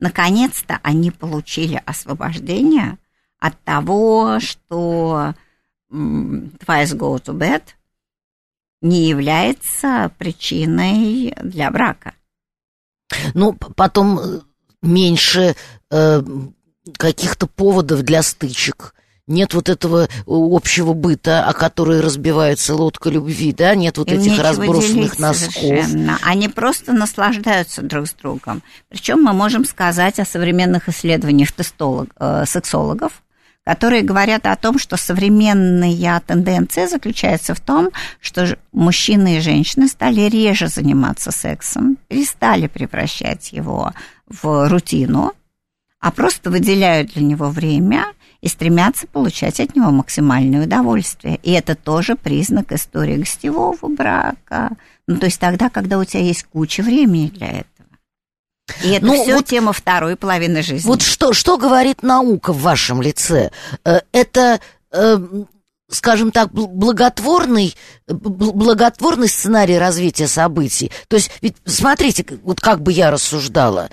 Наконец-то 0.00 0.80
они 0.82 1.12
получили 1.12 1.80
освобождение 1.86 2.98
от 3.42 3.60
того, 3.64 4.38
что 4.38 5.34
twice 5.90 6.94
go 6.96 7.20
to 7.20 7.36
bed 7.36 7.62
не 8.80 9.08
является 9.08 10.12
причиной 10.16 11.34
для 11.42 11.70
брака. 11.72 12.14
Ну, 13.34 13.52
потом 13.52 14.18
э, 14.18 14.40
меньше 14.80 15.56
э, 15.90 16.22
каких-то 16.96 17.46
поводов 17.46 18.02
для 18.02 18.22
стычек 18.22 18.94
нет 19.28 19.54
вот 19.54 19.68
этого 19.68 20.08
общего 20.26 20.92
быта, 20.92 21.44
о 21.44 21.52
который 21.52 22.00
разбивается 22.00 22.74
лодка 22.74 23.08
любви, 23.08 23.52
да, 23.52 23.74
нет 23.74 23.98
вот 23.98 24.10
Им 24.10 24.20
этих 24.20 24.38
разбросанных 24.38 25.18
носков. 25.18 25.54
Совершенно. 25.54 26.18
Они 26.22 26.48
просто 26.48 26.92
наслаждаются 26.92 27.82
друг 27.82 28.08
с 28.08 28.14
другом. 28.14 28.62
Причем 28.88 29.22
мы 29.22 29.32
можем 29.32 29.64
сказать 29.64 30.18
о 30.18 30.24
современных 30.24 30.88
исследованиях 30.88 31.52
тестолог, 31.52 32.10
э, 32.18 32.44
сексологов, 32.46 33.22
которые 33.64 34.02
говорят 34.02 34.46
о 34.46 34.56
том, 34.56 34.78
что 34.78 34.96
современная 34.96 36.20
тенденция 36.26 36.88
заключается 36.88 37.54
в 37.54 37.60
том, 37.60 37.90
что 38.20 38.56
мужчины 38.72 39.36
и 39.38 39.40
женщины 39.40 39.88
стали 39.88 40.22
реже 40.22 40.68
заниматься 40.68 41.30
сексом, 41.30 41.96
перестали 42.08 42.66
превращать 42.66 43.52
его 43.52 43.92
в 44.26 44.68
рутину, 44.68 45.32
а 46.00 46.10
просто 46.10 46.50
выделяют 46.50 47.12
для 47.14 47.22
него 47.22 47.48
время 47.48 48.06
и 48.40 48.48
стремятся 48.48 49.06
получать 49.06 49.60
от 49.60 49.76
него 49.76 49.92
максимальное 49.92 50.64
удовольствие. 50.64 51.38
И 51.44 51.52
это 51.52 51.76
тоже 51.76 52.16
признак 52.16 52.72
истории 52.72 53.18
гостевого 53.18 53.76
брака. 53.88 54.70
Ну, 55.06 55.16
то 55.16 55.26
есть 55.26 55.38
тогда, 55.38 55.70
когда 55.70 55.98
у 55.98 56.04
тебя 56.04 56.22
есть 56.24 56.44
куча 56.44 56.82
времени 56.82 57.28
для 57.28 57.46
этого. 57.48 57.71
И 58.82 58.90
это 58.90 59.06
ну, 59.06 59.22
все 59.22 59.36
вот, 59.36 59.46
тема 59.46 59.72
второй 59.72 60.16
половины 60.16 60.62
жизни. 60.62 60.86
Вот 60.86 61.02
что, 61.02 61.32
что 61.32 61.56
говорит 61.56 62.02
наука 62.02 62.52
в 62.52 62.60
вашем 62.60 63.02
лице? 63.02 63.50
Э, 63.84 64.00
это 64.12 64.60
э, 64.90 65.18
скажем 65.88 66.32
так, 66.32 66.52
благотворный, 66.52 67.74
благотворный 68.06 69.28
сценарий 69.28 69.78
развития 69.78 70.26
событий. 70.26 70.90
То 71.08 71.16
есть, 71.16 71.30
ведь 71.42 71.56
смотрите, 71.64 72.24
вот 72.42 72.60
как 72.60 72.82
бы 72.82 72.92
я 72.92 73.10
рассуждала. 73.10 73.90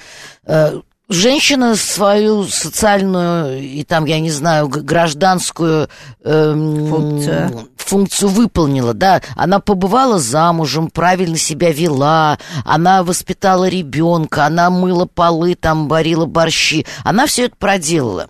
Женщина 1.09 1.75
свою 1.75 2.43
социальную 2.43 3.59
и 3.59 3.83
там, 3.83 4.05
я 4.05 4.19
не 4.19 4.29
знаю, 4.29 4.67
гражданскую 4.67 5.89
эм, 6.23 6.87
функцию. 6.87 7.67
функцию 7.77 8.29
выполнила, 8.29 8.93
да, 8.93 9.23
она 9.35 9.59
побывала 9.59 10.19
замужем, 10.19 10.91
правильно 10.91 11.37
себя 11.37 11.71
вела, 11.71 12.37
она 12.63 13.01
воспитала 13.01 13.67
ребенка, 13.67 14.45
она 14.45 14.69
мыла 14.69 15.07
полы, 15.07 15.55
там 15.55 15.87
варила 15.87 16.27
борщи, 16.27 16.85
она 17.03 17.25
все 17.25 17.45
это 17.45 17.55
проделала. 17.55 18.29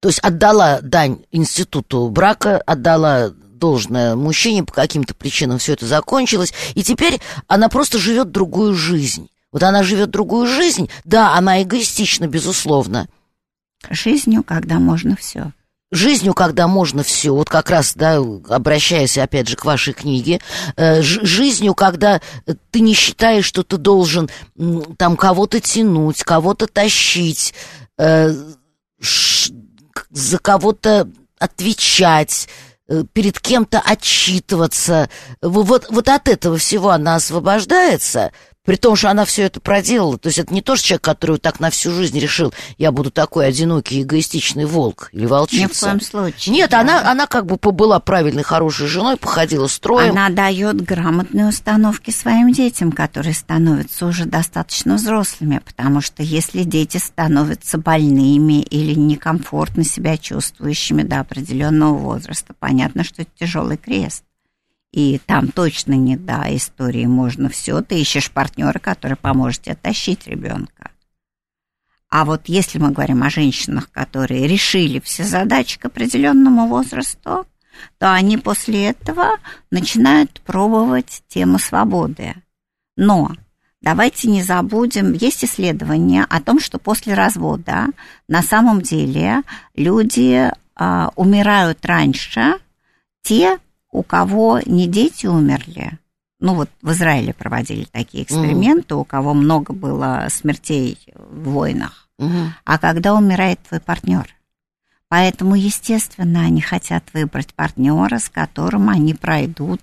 То 0.00 0.08
есть 0.08 0.20
отдала 0.20 0.78
дань 0.80 1.18
институту 1.32 2.08
брака, 2.08 2.62
отдала 2.64 3.28
должное 3.28 4.16
мужчине, 4.16 4.64
по 4.64 4.72
каким-то 4.72 5.14
причинам 5.14 5.58
все 5.58 5.74
это 5.74 5.84
закончилось, 5.84 6.54
и 6.74 6.82
теперь 6.82 7.20
она 7.46 7.68
просто 7.68 7.98
живет 7.98 8.30
другую 8.30 8.74
жизнь. 8.74 9.28
Вот 9.52 9.62
она 9.62 9.82
живет 9.82 10.10
другую 10.10 10.46
жизнь. 10.46 10.90
Да, 11.04 11.34
она 11.34 11.62
эгоистична, 11.62 12.26
безусловно. 12.26 13.08
Жизнью, 13.90 14.42
когда 14.42 14.78
можно 14.78 15.16
все. 15.16 15.52
Жизнью, 15.90 16.34
когда 16.34 16.68
можно 16.68 17.02
все, 17.02 17.30
вот 17.30 17.48
как 17.48 17.70
раз, 17.70 17.94
да, 17.94 18.18
обращаясь 18.50 19.16
опять 19.16 19.48
же 19.48 19.56
к 19.56 19.64
вашей 19.64 19.94
книге, 19.94 20.38
э, 20.76 21.00
жизнью, 21.00 21.74
когда 21.74 22.20
ты 22.70 22.80
не 22.80 22.92
считаешь, 22.92 23.46
что 23.46 23.62
ты 23.62 23.78
должен 23.78 24.28
там 24.98 25.16
кого-то 25.16 25.60
тянуть, 25.60 26.24
кого-то 26.24 26.66
тащить, 26.66 27.54
э, 27.96 28.34
за 30.10 30.38
кого-то 30.38 31.08
отвечать, 31.38 32.50
э, 32.88 33.04
перед 33.14 33.40
кем-то 33.40 33.80
отчитываться. 33.80 35.08
Вот, 35.40 35.86
вот 35.88 36.08
от 36.10 36.28
этого 36.28 36.58
всего 36.58 36.90
она 36.90 37.14
освобождается, 37.14 38.32
при 38.68 38.76
том, 38.76 38.96
что 38.96 39.08
она 39.08 39.24
все 39.24 39.44
это 39.44 39.60
проделала. 39.60 40.18
То 40.18 40.26
есть 40.26 40.38
это 40.38 40.52
не 40.52 40.60
тот 40.60 40.78
человек, 40.78 41.00
который 41.00 41.38
так 41.38 41.58
на 41.58 41.70
всю 41.70 41.90
жизнь 41.90 42.18
решил, 42.18 42.52
я 42.76 42.92
буду 42.92 43.10
такой 43.10 43.46
одинокий, 43.46 44.02
эгоистичный 44.02 44.66
волк 44.66 45.08
или 45.12 45.24
волчица. 45.24 45.62
Ни 45.62 45.66
в 45.68 45.80
коем 45.80 46.00
случае. 46.02 46.54
Нет, 46.54 46.68
да. 46.68 46.80
она, 46.80 47.10
она 47.10 47.26
как 47.26 47.46
бы 47.46 47.56
была 47.56 47.98
правильной, 47.98 48.42
хорошей 48.42 48.86
женой, 48.86 49.16
походила 49.16 49.68
строем. 49.68 50.10
Она 50.10 50.28
дает 50.28 50.82
грамотные 50.82 51.46
установки 51.46 52.10
своим 52.10 52.52
детям, 52.52 52.92
которые 52.92 53.32
становятся 53.32 54.04
уже 54.04 54.26
достаточно 54.26 54.96
взрослыми, 54.96 55.62
потому 55.64 56.02
что 56.02 56.22
если 56.22 56.62
дети 56.64 56.98
становятся 56.98 57.78
больными 57.78 58.60
или 58.60 58.92
некомфортно 58.92 59.82
себя 59.82 60.18
чувствующими 60.18 61.04
до 61.04 61.20
определенного 61.20 61.96
возраста, 61.96 62.52
понятно, 62.58 63.02
что 63.02 63.22
это 63.22 63.30
тяжелый 63.34 63.78
крест. 63.78 64.24
И 64.92 65.18
там 65.18 65.48
точно 65.48 65.94
не 65.94 66.16
до 66.16 66.44
истории 66.56 67.06
можно 67.06 67.48
все. 67.48 67.82
Ты 67.82 68.00
ищешь 68.00 68.30
партнера, 68.30 68.78
который 68.78 69.16
поможет 69.16 69.62
тебе 69.62 69.74
тащить 69.74 70.26
ребенка. 70.26 70.90
А 72.10 72.24
вот 72.24 72.42
если 72.46 72.78
мы 72.78 72.90
говорим 72.90 73.22
о 73.22 73.30
женщинах, 73.30 73.90
которые 73.90 74.46
решили 74.46 74.98
все 75.00 75.24
задачи 75.24 75.78
к 75.78 75.84
определенному 75.84 76.66
возрасту, 76.66 77.46
то 77.98 78.12
они 78.12 78.38
после 78.38 78.86
этого 78.86 79.36
начинают 79.70 80.40
пробовать 80.40 81.22
тему 81.28 81.58
свободы. 81.58 82.34
Но 82.96 83.30
давайте 83.82 84.28
не 84.28 84.42
забудем, 84.42 85.12
есть 85.12 85.44
исследования 85.44 86.26
о 86.28 86.40
том, 86.40 86.60
что 86.60 86.78
после 86.78 87.14
развода 87.14 87.88
на 88.26 88.42
самом 88.42 88.80
деле 88.80 89.42
люди 89.76 90.50
а, 90.74 91.12
умирают 91.14 91.84
раньше, 91.84 92.54
те, 93.22 93.58
у 93.90 94.02
кого 94.02 94.60
не 94.64 94.86
дети 94.86 95.26
умерли, 95.26 95.98
ну 96.40 96.54
вот 96.54 96.70
в 96.82 96.92
Израиле 96.92 97.34
проводили 97.34 97.84
такие 97.84 98.22
эксперименты, 98.22 98.94
mm. 98.94 98.98
у 98.98 99.04
кого 99.04 99.34
много 99.34 99.72
было 99.72 100.26
смертей 100.30 100.98
в 101.14 101.50
войнах, 101.50 102.08
mm. 102.20 102.48
а 102.64 102.78
когда 102.78 103.14
умирает 103.14 103.60
твой 103.68 103.80
партнер. 103.80 104.34
Поэтому, 105.08 105.54
естественно, 105.54 106.42
они 106.42 106.60
хотят 106.60 107.02
выбрать 107.14 107.54
партнера, 107.54 108.18
с 108.18 108.28
которым 108.28 108.90
они 108.90 109.14
пройдут 109.14 109.80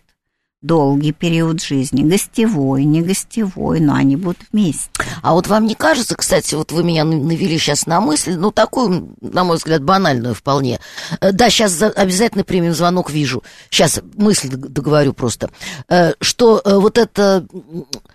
долгий 0.65 1.11
период 1.11 1.61
жизни, 1.61 2.03
гостевой, 2.03 2.85
не 2.85 3.01
гостевой, 3.01 3.79
но 3.79 3.93
они 3.93 4.15
будут 4.15 4.39
вместе. 4.51 4.89
А 5.21 5.33
вот 5.33 5.47
вам 5.47 5.65
не 5.65 5.75
кажется, 5.75 6.15
кстати, 6.15 6.55
вот 6.55 6.71
вы 6.71 6.83
меня 6.83 7.03
навели 7.03 7.57
сейчас 7.57 7.85
на 7.85 8.01
мысль, 8.01 8.35
ну, 8.35 8.51
такую, 8.51 9.15
на 9.21 9.43
мой 9.43 9.57
взгляд, 9.57 9.83
банальную 9.83 10.33
вполне. 10.33 10.79
Э, 11.21 11.31
да, 11.31 11.49
сейчас 11.49 11.81
обязательно 11.81 12.43
примем 12.43 12.73
звонок, 12.73 13.11
вижу. 13.11 13.43
Сейчас 13.69 13.99
мысль 14.15 14.49
договорю 14.49 15.13
просто. 15.13 15.49
Э, 15.87 16.13
что 16.21 16.61
э, 16.63 16.75
вот 16.75 16.97
эта 16.97 17.45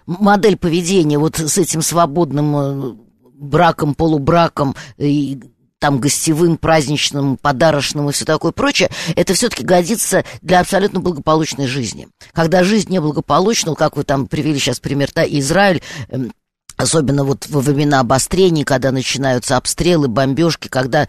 модель 0.06 0.56
поведения 0.56 1.18
вот 1.18 1.38
с 1.38 1.58
этим 1.58 1.82
свободным 1.82 2.98
браком, 3.34 3.94
полубраком 3.94 4.76
и 4.98 5.40
там 5.80 5.98
гостевым, 5.98 6.58
праздничным, 6.58 7.36
подарочным 7.36 8.08
и 8.08 8.12
все 8.12 8.24
такое 8.24 8.52
прочее, 8.52 8.90
это 9.16 9.34
все-таки 9.34 9.64
годится 9.64 10.24
для 10.42 10.60
абсолютно 10.60 11.00
благополучной 11.00 11.66
жизни. 11.66 12.06
Когда 12.32 12.62
жизнь 12.62 12.92
неблагополучна, 12.92 13.74
как 13.74 13.96
вы 13.96 14.04
там 14.04 14.28
привели 14.28 14.58
сейчас 14.58 14.78
пример, 14.78 15.10
да, 15.14 15.24
Израиль, 15.26 15.82
эм, 16.08 16.32
особенно 16.76 17.24
вот 17.24 17.46
во 17.48 17.60
времена 17.60 18.00
обострений, 18.00 18.64
когда 18.64 18.92
начинаются 18.92 19.56
обстрелы, 19.56 20.08
бомбежки, 20.08 20.68
когда 20.68 21.08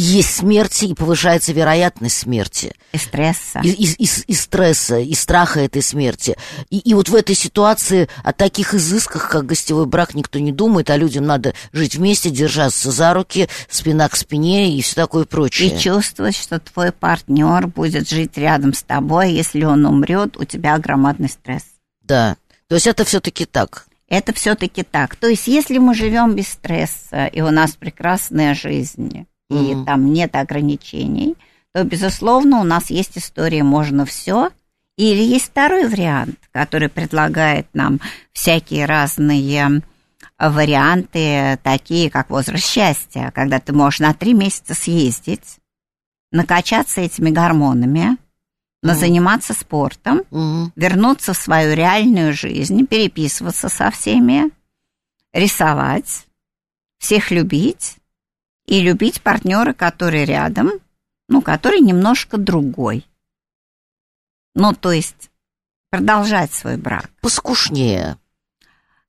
есть 0.00 0.36
смерти 0.36 0.84
и 0.84 0.94
повышается 0.94 1.52
вероятность 1.52 2.18
смерти. 2.18 2.74
И 2.92 2.98
стресса. 2.98 3.60
И, 3.62 3.70
и, 3.70 4.04
и, 4.04 4.08
и 4.26 4.34
стресса, 4.34 4.98
и 4.98 5.14
страха 5.14 5.60
этой 5.60 5.80
смерти. 5.80 6.36
И, 6.68 6.78
и 6.78 6.92
вот 6.92 7.08
в 7.08 7.14
этой 7.14 7.34
ситуации 7.34 8.08
о 8.22 8.34
таких 8.34 8.74
изысках, 8.74 9.30
как 9.30 9.46
гостевой 9.46 9.86
брак, 9.86 10.14
никто 10.14 10.38
не 10.38 10.52
думает, 10.52 10.90
а 10.90 10.96
людям 10.98 11.24
надо 11.24 11.54
жить 11.72 11.96
вместе, 11.96 12.30
держаться 12.30 12.90
за 12.90 13.14
руки, 13.14 13.48
спина 13.70 14.08
к 14.10 14.16
спине 14.16 14.76
и 14.76 14.82
все 14.82 14.94
такое 14.94 15.24
прочее. 15.24 15.74
И 15.74 15.78
чувствовать, 15.78 16.36
что 16.36 16.60
твой 16.60 16.92
партнер 16.92 17.66
будет 17.66 18.08
жить 18.08 18.36
рядом 18.36 18.74
с 18.74 18.82
тобой, 18.82 19.32
если 19.32 19.64
он 19.64 19.86
умрет, 19.86 20.36
у 20.36 20.44
тебя 20.44 20.76
громадный 20.78 21.30
стресс. 21.30 21.64
Да. 22.02 22.36
То 22.68 22.74
есть 22.74 22.86
это 22.86 23.04
все-таки 23.04 23.46
так. 23.46 23.86
Это 24.08 24.34
все-таки 24.34 24.82
так. 24.82 25.16
То 25.16 25.26
есть, 25.26 25.46
если 25.48 25.78
мы 25.78 25.94
живем 25.94 26.34
без 26.34 26.48
стресса, 26.48 27.26
и 27.26 27.40
у 27.40 27.50
нас 27.50 27.72
прекрасная 27.72 28.54
жизнь, 28.54 29.26
и 29.50 29.54
mm-hmm. 29.54 29.84
там 29.84 30.12
нет 30.12 30.34
ограничений, 30.34 31.36
то, 31.72 31.84
безусловно, 31.84 32.60
у 32.60 32.64
нас 32.64 32.90
есть 32.90 33.18
история 33.18 33.62
«можно 33.62 34.04
все», 34.04 34.50
или 34.96 35.20
есть 35.20 35.46
второй 35.46 35.88
вариант, 35.88 36.38
который 36.52 36.88
предлагает 36.88 37.66
нам 37.74 38.00
всякие 38.32 38.86
разные 38.86 39.82
варианты, 40.38 41.58
такие 41.62 42.10
как 42.10 42.30
возраст 42.30 42.64
счастья, 42.64 43.30
когда 43.34 43.60
ты 43.60 43.72
можешь 43.72 44.00
на 44.00 44.14
три 44.14 44.32
месяца 44.32 44.74
съездить, 44.74 45.58
накачаться 46.32 47.00
этими 47.00 47.30
гормонами, 47.30 48.16
mm. 48.84 48.94
заниматься 48.94 49.54
спортом, 49.54 50.22
mm. 50.30 50.70
вернуться 50.76 51.32
в 51.32 51.38
свою 51.38 51.74
реальную 51.74 52.32
жизнь, 52.32 52.86
переписываться 52.86 53.68
со 53.68 53.90
всеми, 53.90 54.50
рисовать, 55.32 56.26
всех 56.98 57.30
любить, 57.30 57.96
и 58.66 58.80
любить 58.80 59.22
партнера, 59.22 59.72
который 59.72 60.24
рядом, 60.24 60.72
ну, 61.28 61.42
который 61.42 61.80
немножко 61.80 62.36
другой. 62.36 63.04
Ну, 64.54 64.72
то 64.72 64.92
есть 64.92 65.30
продолжать 65.90 66.52
свой 66.52 66.76
брак. 66.76 67.10
Поскушнее. 67.20 68.16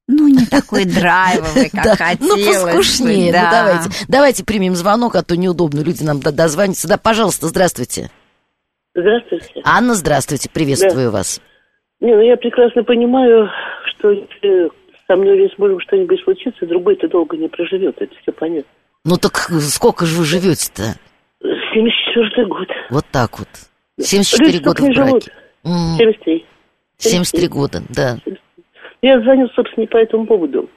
Ну, 0.07 0.27
не 0.27 0.45
такой 0.45 0.85
драйвовый, 0.85 1.69
как 1.73 1.85
ну, 1.85 1.95
хотелось. 1.95 2.61
Ну, 2.61 2.65
поскушнее. 2.65 3.33
Ну, 3.33 3.51
давайте. 3.51 3.89
Давайте 4.07 4.45
примем 4.45 4.75
звонок, 4.75 5.15
а 5.15 5.23
то 5.23 5.35
неудобно, 5.35 5.81
люди 5.81 6.03
нам 6.03 6.19
дозвонятся. 6.19 6.87
Да, 6.87 6.97
пожалуйста, 6.97 7.47
здравствуйте. 7.47 8.09
Здравствуйте. 8.95 9.61
Анна, 9.63 9.95
здравствуйте, 9.95 10.49
приветствую 10.49 11.11
вас. 11.11 11.41
Не, 11.99 12.15
ну 12.15 12.21
я 12.21 12.37
прекрасно 12.37 12.83
понимаю, 12.83 13.49
что 13.85 14.11
если 14.11 14.71
со 15.07 15.15
мной 15.15 15.37
или 15.37 15.53
с 15.53 15.57
мужем 15.57 15.79
что-нибудь 15.81 16.21
случится, 16.23 16.65
другой-то 16.65 17.07
долго 17.07 17.37
не 17.37 17.47
проживет, 17.47 17.95
это 17.99 18.13
все 18.21 18.31
понятно. 18.31 18.71
Ну 19.07 19.15
так 19.15 19.35
сколько 19.61 20.05
же 20.05 20.19
вы 20.19 20.25
живете-то? 20.25 20.99
74 21.41 22.45
год. 22.47 22.67
Вот 22.89 23.05
так 23.09 23.39
вот. 23.39 23.47
74 23.97 24.51
Люди 24.51 24.63
года 24.63 24.83
в 24.83 24.85
браке. 24.85 25.07
Живут. 25.07 25.23
73. 25.63 26.45
73 26.97 27.47
года, 27.47 27.79
да. 27.89 28.17
Я 29.01 29.21
звоню, 29.21 29.47
собственно, 29.55 29.87
по 29.87 29.97
этому 29.97 30.25
поводу. 30.25 30.69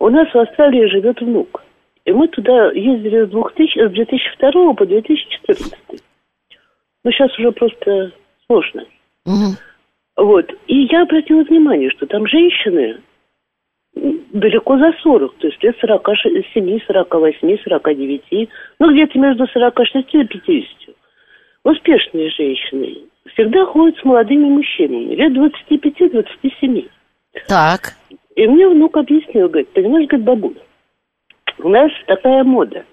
У 0.00 0.08
нас 0.08 0.26
в 0.34 0.36
Австралии 0.36 0.90
живет 0.90 1.20
внук. 1.20 1.62
И 2.04 2.12
мы 2.12 2.26
туда 2.26 2.72
ездили 2.72 3.26
с, 3.26 3.30
2000, 3.30 3.88
с 3.88 3.92
2002 3.92 4.74
по 4.74 4.86
2014. 4.86 6.02
Ну, 7.04 7.12
сейчас 7.12 7.38
уже 7.38 7.52
просто 7.52 8.12
сложно. 8.46 8.82
Угу. 9.26 9.54
Вот. 10.16 10.50
И 10.66 10.88
я 10.90 11.02
обратила 11.02 11.44
внимание, 11.44 11.90
что 11.90 12.06
там 12.06 12.26
женщины 12.26 13.00
далеко 13.94 14.78
за 14.78 14.92
40, 15.02 15.36
то 15.36 15.46
есть 15.46 15.62
лет 15.62 15.76
47, 15.80 16.80
48, 16.86 17.58
49, 17.64 18.48
ну 18.78 18.92
где-то 18.92 19.18
между 19.18 19.46
46 19.46 20.14
и 20.14 20.24
50. 20.24 20.96
Успешные 21.64 22.30
женщины 22.30 22.96
всегда 23.32 23.66
ходят 23.66 23.98
с 23.98 24.04
молодыми 24.04 24.44
мужчинами, 24.44 25.14
лет 25.14 25.32
25-27. 25.32 26.88
Так. 27.48 27.96
И 28.36 28.46
мне 28.46 28.68
внук 28.68 28.96
объяснил, 28.96 29.48
говорит, 29.48 29.68
понимаешь, 29.70 30.08
говорит, 30.08 30.26
бабуля, 30.26 30.60
у 31.58 31.68
нас 31.68 31.90
такая 32.06 32.44
мода. 32.44 32.84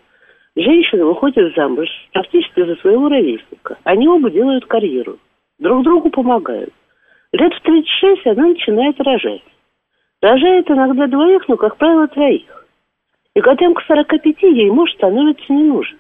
Женщины 0.56 1.06
выходят 1.06 1.56
замуж 1.56 1.88
практически 2.12 2.66
за 2.66 2.76
своего 2.78 3.08
ровесника. 3.08 3.78
Они 3.84 4.08
оба 4.08 4.30
делают 4.32 4.66
карьеру, 4.66 5.20
друг 5.60 5.84
другу 5.84 6.10
помогают. 6.10 6.74
Лет 7.32 7.54
в 7.54 7.62
36 7.62 8.26
она 8.26 8.48
начинает 8.48 9.00
рожать. 9.00 9.44
Рожает 10.22 10.70
иногда 10.70 11.08
двоих, 11.08 11.48
но, 11.48 11.58
как 11.58 11.78
правило, 11.78 12.08
троих. 12.08 12.66
И 13.36 13.42
годам 13.42 13.76
к 13.76 13.84
45 13.84 14.42
ей 14.44 14.70
муж 14.72 14.92
становится 14.94 15.54
не 15.54 15.64
нужен. 15.64 15.98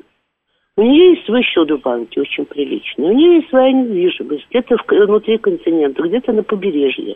У 0.75 0.81
нее 0.81 1.11
есть 1.11 1.25
свой 1.25 1.43
счет 1.43 1.69
в 1.69 1.81
банке, 1.81 2.21
очень 2.21 2.45
приличный. 2.45 3.09
У 3.09 3.13
нее 3.13 3.35
есть 3.37 3.49
своя 3.49 3.71
недвижимость, 3.71 4.47
где-то 4.49 4.77
внутри 4.87 5.37
континента, 5.37 6.03
где-то 6.03 6.33
на 6.33 6.43
побережье. 6.43 7.15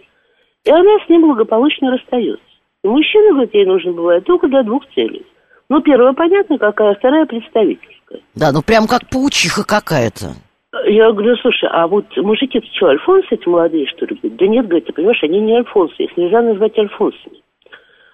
И 0.64 0.70
она 0.70 0.98
с 1.06 1.10
ним 1.10 1.22
благополучно 1.22 1.92
расстается. 1.92 2.44
И 2.84 2.88
мужчина, 2.88 3.34
говорит, 3.34 3.54
ей 3.54 3.66
нужно 3.66 3.94
бывает 3.94 4.26
только 4.26 4.48
для 4.48 4.64
двух 4.64 4.84
целей. 4.94 5.26
Ну, 5.70 5.82
первая 5.82 6.14
понятно 6.14 6.58
какая, 6.58 6.96
вторая 6.96 7.26
представительская. 7.26 8.22
Да, 8.36 8.52
ну 8.52 8.62
прям 8.62 8.88
как 8.88 9.08
паучиха 9.10 9.64
какая-то. 9.64 10.34
Я 10.88 11.12
говорю, 11.12 11.36
слушай, 11.38 11.68
а 11.70 11.86
вот 11.88 12.06
мужики 12.18 12.58
это 12.60 12.68
что, 12.74 12.88
альфонсы 12.88 13.28
эти 13.32 13.48
молодые, 13.48 13.86
что 13.88 14.06
ли? 14.06 14.18
Да 14.24 14.48
нет, 14.48 14.68
говорит, 14.68 14.86
ты 14.88 14.94
понимаешь, 14.94 15.22
они 15.22 15.40
не 15.42 15.58
альфонсы, 15.58 15.96
их 16.04 16.16
нельзя 16.16 16.42
назвать 16.42 16.78
альфонсами. 16.78 17.42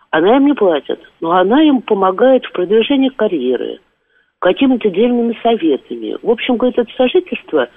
Она 0.09 0.37
им 0.37 0.45
не 0.47 0.53
платит, 0.53 0.99
но 1.21 1.31
она 1.33 1.61
им 1.61 1.81
помогает 1.81 2.45
в 2.45 2.51
продвижении 2.53 3.09
карьеры, 3.09 3.79
какими-то 4.39 4.89
дельными 4.89 5.37
советами. 5.43 6.17
В 6.23 6.31
общем, 6.31 6.57
говорит, 6.57 6.79
это 6.79 6.89
сожительство 6.97 7.67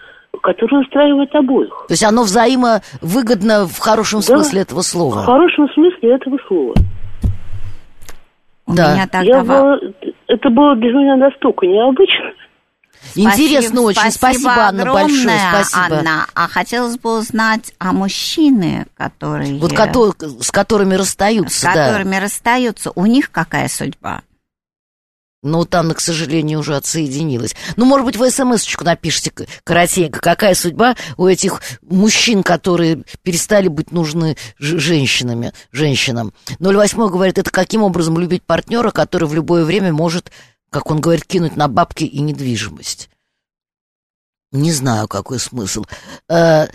которое 0.42 0.82
устраивает 0.82 1.34
обоих. 1.34 1.70
То 1.88 1.92
есть 1.92 2.04
оно 2.04 2.22
взаимовыгодно 2.22 3.66
в 3.66 3.78
хорошем 3.80 4.20
Да. 4.20 4.26
смысле 4.26 4.62
этого 4.62 4.80
слова. 4.80 5.22
В 5.22 5.26
хорошем 5.26 5.68
смысле 5.70 6.14
этого 6.14 6.38
слова. 6.46 6.74
У 8.66 8.72
Да. 8.74 8.94
Я 9.22 9.42
была- 9.42 9.78
это 10.28 10.50
было 10.50 10.76
для 10.76 10.92
меня 10.92 11.16
настолько 11.16 11.66
необычно. 11.66 12.30
Интересно 13.14 13.82
очень. 13.82 14.10
Спасибо, 14.10 14.50
Анна, 14.50 14.82
огромное, 14.82 15.52
большое. 15.52 15.64
Спасибо. 15.64 15.96
Анна. 15.98 16.26
А 16.34 16.48
хотелось 16.48 16.98
бы 16.98 17.18
узнать 17.18 17.72
о 17.78 17.92
мужчины, 17.92 18.86
которые... 18.96 19.58
Вот 19.58 19.72
с 19.72 20.50
которыми 20.50 20.94
с 20.94 20.98
расстаются, 20.98 21.66
да. 21.72 21.88
которыми 21.88 22.16
расстаются, 22.16 22.92
у 22.94 23.06
них 23.06 23.30
какая 23.30 23.68
судьба? 23.68 24.22
Но 25.42 25.58
вот 25.58 25.74
Анна, 25.74 25.94
к 25.94 26.00
сожалению, 26.00 26.58
уже 26.58 26.76
отсоединилась. 26.76 27.56
Ну, 27.76 27.86
может 27.86 28.04
быть, 28.04 28.16
вы 28.16 28.30
смс-очку 28.30 28.84
напишите 28.84 29.32
коротенько. 29.64 30.20
Какая 30.20 30.54
судьба 30.54 30.96
у 31.16 31.26
этих 31.26 31.62
мужчин, 31.80 32.42
которые 32.42 33.04
перестали 33.22 33.68
быть 33.68 33.90
нужны 33.90 34.36
женщинами, 34.58 35.54
женщинам? 35.72 36.34
08 36.58 37.08
говорит, 37.08 37.38
это 37.38 37.50
каким 37.50 37.82
образом 37.82 38.18
любить 38.18 38.42
партнера, 38.42 38.90
который 38.90 39.28
в 39.28 39.34
любое 39.34 39.64
время 39.64 39.94
может, 39.94 40.30
как 40.70 40.90
он 40.90 41.00
говорит, 41.00 41.24
кинуть 41.24 41.56
на 41.56 41.68
бабки 41.68 42.04
и 42.04 42.20
недвижимость? 42.20 43.10
Не 44.52 44.72
знаю, 44.72 45.08
какой 45.08 45.38
смысл. 45.38 45.84
Э, 46.28 46.66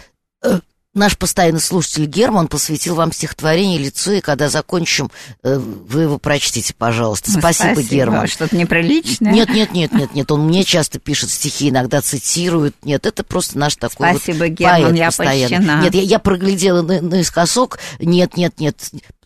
э, 0.43 0.59
Наш 0.95 1.17
постоянный 1.17 1.59
слушатель 1.59 2.05
Герман 2.05 2.47
посвятил 2.47 2.95
вам 2.95 3.11
стихотворение 3.11 3.77
«Лицо», 3.77 4.13
и 4.13 4.21
когда 4.21 4.47
закончим, 4.47 5.11
э, 5.43 5.57
вы 5.57 6.03
его 6.03 6.17
прочтите, 6.17 6.73
пожалуйста. 6.73 7.31
Ну, 7.33 7.39
Спасибо, 7.39 7.81
Герман. 7.83 8.27
Что-то 8.27 8.55
неприличное? 8.55 9.33
Нет, 9.33 9.49
нет, 9.49 9.73
нет, 9.73 9.91
нет, 9.91 10.15
нет. 10.15 10.31
Он 10.31 10.47
мне 10.47 10.63
часто 10.63 10.97
пишет 10.97 11.31
стихи, 11.31 11.67
иногда 11.67 12.01
цитирует. 12.01 12.75
Нет, 12.85 13.05
это 13.05 13.25
просто 13.25 13.57
наш 13.57 13.75
такой 13.75 14.11
Спасибо, 14.11 14.45
вот 14.45 14.51
Герман, 14.51 14.83
поэт 14.83 14.95
я 14.97 15.05
постоянно. 15.07 15.57
польщена. 15.57 15.81
Нет, 15.81 15.95
я, 15.95 16.01
я 16.01 16.19
проглядела 16.19 16.81
на, 16.81 17.01
наискосок. 17.01 17.79
Нет, 17.99 18.37
нет, 18.37 18.57
нет. 18.61 18.77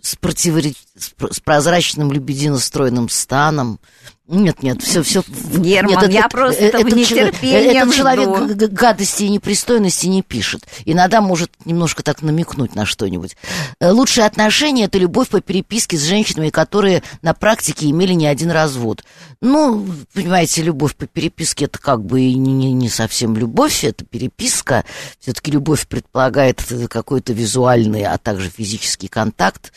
С, 0.09 0.15
противори- 0.15 0.75
с 0.97 1.09
про- 1.09 1.31
с 1.31 1.39
прозрачным 1.39 2.11
лебедино-стройным 2.11 3.09
станом. 3.09 3.79
Нет, 4.31 4.61
нет, 4.61 4.83
все, 4.83 5.01
все. 5.01 5.23
Герман, 5.55 6.07
я 6.11 6.29
просто 6.29 6.61
в 6.83 6.93
нетерпении 6.93 7.71
Этот 7.81 7.95
человек 7.95 8.29
жду. 8.51 8.67
гадости 8.71 9.23
и 9.23 9.29
непристойности 9.29 10.05
не 10.05 10.21
пишет. 10.21 10.67
Иногда 10.85 11.19
может 11.19 11.49
немножко 11.65 12.03
так 12.03 12.21
намекнуть 12.21 12.75
на 12.75 12.85
что-нибудь. 12.85 13.35
Э, 13.81 13.89
Лучшие 13.91 14.27
отношения– 14.27 14.83
это 14.85 14.99
любовь 14.99 15.29
по 15.29 15.41
переписке 15.41 15.97
с 15.97 16.03
женщинами, 16.03 16.49
которые 16.51 17.01
на 17.23 17.33
практике 17.33 17.89
имели 17.89 18.13
не 18.13 18.27
один 18.27 18.51
развод. 18.51 19.03
Ну, 19.41 19.87
понимаете, 20.13 20.61
любовь 20.61 20.95
по 20.95 21.07
переписке– 21.07 21.65
это 21.65 21.79
как 21.79 22.05
бы 22.05 22.21
и 22.21 22.35
не, 22.35 22.53
не- 22.53 22.73
не 22.73 22.89
совсем 22.89 23.35
любовь, 23.35 23.83
это 23.83 24.05
переписка. 24.05 24.85
Все-таки 25.19 25.49
любовь 25.49 25.87
предполагает 25.87 26.63
э, 26.71 26.87
какой-то 26.87 27.33
визуальный, 27.33 28.03
а 28.03 28.19
также 28.19 28.51
физический 28.51 29.07
контакт. 29.07 29.73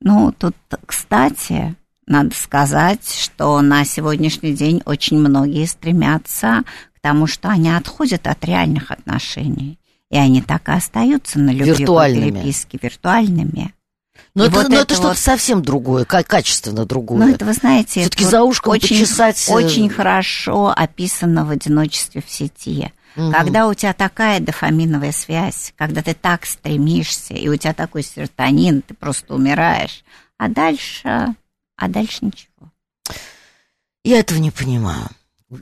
Ну, 0.00 0.32
тут, 0.36 0.54
кстати, 0.86 1.74
надо 2.06 2.34
сказать, 2.34 3.06
что 3.08 3.60
на 3.60 3.84
сегодняшний 3.84 4.52
день 4.54 4.82
очень 4.86 5.18
многие 5.18 5.66
стремятся 5.66 6.64
к 6.96 7.00
тому, 7.00 7.26
что 7.26 7.48
они 7.48 7.70
отходят 7.70 8.26
от 8.26 8.44
реальных 8.44 8.90
отношений. 8.90 9.78
И 10.10 10.16
они 10.16 10.42
так 10.42 10.68
и 10.68 10.72
остаются 10.72 11.38
на 11.38 11.50
любви 11.50 11.72
Виртуальными. 11.72 12.30
переписке, 12.30 12.78
виртуальными. 12.82 13.74
Но 14.34 14.44
И 14.44 14.48
это, 14.48 14.56
вот 14.56 14.68
но 14.68 14.74
это 14.74 14.82
это 14.82 14.94
что-то 14.94 15.08
вот- 15.08 15.18
совсем 15.18 15.62
другое, 15.62 16.04
ка- 16.04 16.24
качественно 16.24 16.84
другое. 16.84 17.18
Ну, 17.26 17.28
это, 17.28 17.44
вы 17.44 17.52
знаете, 17.52 18.00
Всё-таки 18.00 18.24
это 18.24 18.30
за 18.30 18.42
ушком 18.42 18.72
очень, 18.72 19.00
почесать, 19.00 19.48
э, 19.48 19.52
очень 19.52 19.88
хорошо 19.88 20.72
описано 20.76 21.44
в 21.44 21.50
одиночестве 21.50 22.22
в 22.26 22.30
сети. 22.30 22.92
Мгм. 23.16 23.32
Когда 23.32 23.66
у 23.66 23.74
тебя 23.74 23.92
такая 23.92 24.40
дофаминовая 24.40 25.12
связь, 25.12 25.72
когда 25.76 26.02
ты 26.02 26.14
так 26.14 26.46
стремишься, 26.46 27.34
и 27.34 27.48
у 27.48 27.56
тебя 27.56 27.74
такой 27.74 28.02
серотонин, 28.02 28.82
ты 28.82 28.94
просто 28.94 29.34
умираешь. 29.34 30.04
А 30.38 30.48
дальше, 30.48 31.26
а 31.76 31.88
дальше 31.88 32.18
ничего. 32.22 32.70
Я 34.04 34.20
этого 34.20 34.38
не 34.38 34.50
понимаю. 34.50 35.08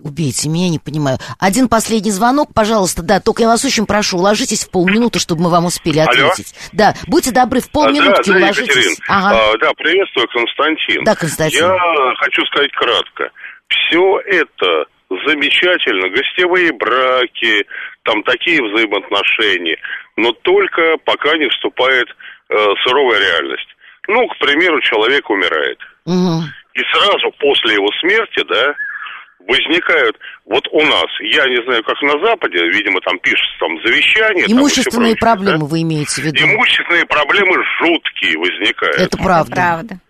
Убейте 0.03 0.51
меня, 0.51 0.69
не 0.69 0.79
понимаю. 0.79 1.19
Один 1.39 1.67
последний 1.67 2.11
звонок, 2.11 2.53
пожалуйста, 2.53 3.03
да, 3.03 3.21
только 3.21 3.43
я 3.43 3.49
вас 3.49 3.65
очень 3.65 3.87
прошу, 3.87 4.19
уложитесь 4.19 4.65
в 4.65 4.71
полминуты, 4.71 5.19
чтобы 5.19 5.45
мы 5.45 5.51
вам 5.51 5.65
успели 5.65 5.99
Алло. 5.99 6.29
ответить. 6.29 6.55
Да, 6.73 6.95
будьте 7.07 7.31
добры, 7.31 7.61
в 7.61 7.71
полминутки 7.71 8.29
да, 8.29 8.35
да, 8.35 8.39
уложитесь. 8.39 8.69
Екатерин. 8.69 8.97
Ага. 9.09 9.31
А, 9.31 9.59
да, 9.59 9.73
приветствую, 9.73 10.29
Константин. 10.29 11.05
Да, 11.05 11.15
Константин. 11.15 11.65
Я 11.65 12.15
хочу 12.19 12.45
сказать 12.45 12.71
кратко. 12.73 13.31
Все 13.69 14.21
это 14.27 14.85
замечательно, 15.11 16.09
гостевые 16.11 16.73
браки, 16.73 17.67
там 18.05 18.23
такие 18.25 18.63
взаимоотношения, 18.63 19.79
но 20.17 20.33
только 20.33 20.97
пока 21.05 21.37
не 21.37 21.49
вступает 21.49 22.09
э, 22.51 22.55
суровая 22.85 23.19
реальность. 23.19 23.69
Ну, 24.07 24.27
к 24.29 24.39
примеру, 24.39 24.81
человек 24.81 25.29
умирает. 25.29 25.79
Мгм. 26.07 26.45
И 26.75 26.81
сразу 26.93 27.31
после 27.39 27.75
его 27.75 27.89
смерти, 28.01 28.45
да, 28.49 28.75
возникают, 29.47 30.17
вот 30.45 30.67
у 30.73 30.83
нас, 30.83 31.07
я 31.21 31.47
не 31.47 31.63
знаю, 31.65 31.83
как 31.85 32.01
на 32.03 32.19
Западе, 32.25 32.59
видимо, 32.69 33.01
там 33.01 33.19
пишется 33.21 33.57
там 33.61 33.81
завещание. 33.83 34.47
там 34.47 34.59
Имущественные 34.59 35.17
прочее, 35.17 35.21
да. 35.21 35.27
проблемы 35.27 35.67
вы 35.67 35.83
имеете 35.83 36.23
в 36.23 36.25
виду? 36.25 36.39
Имущественные 36.45 37.07
проблемы 37.07 37.57
жуткие 37.81 38.39
возникают. 38.39 38.97
Это 38.97 39.17
правда. 39.17 39.53
Это 39.53 39.61
правда. 39.61 40.01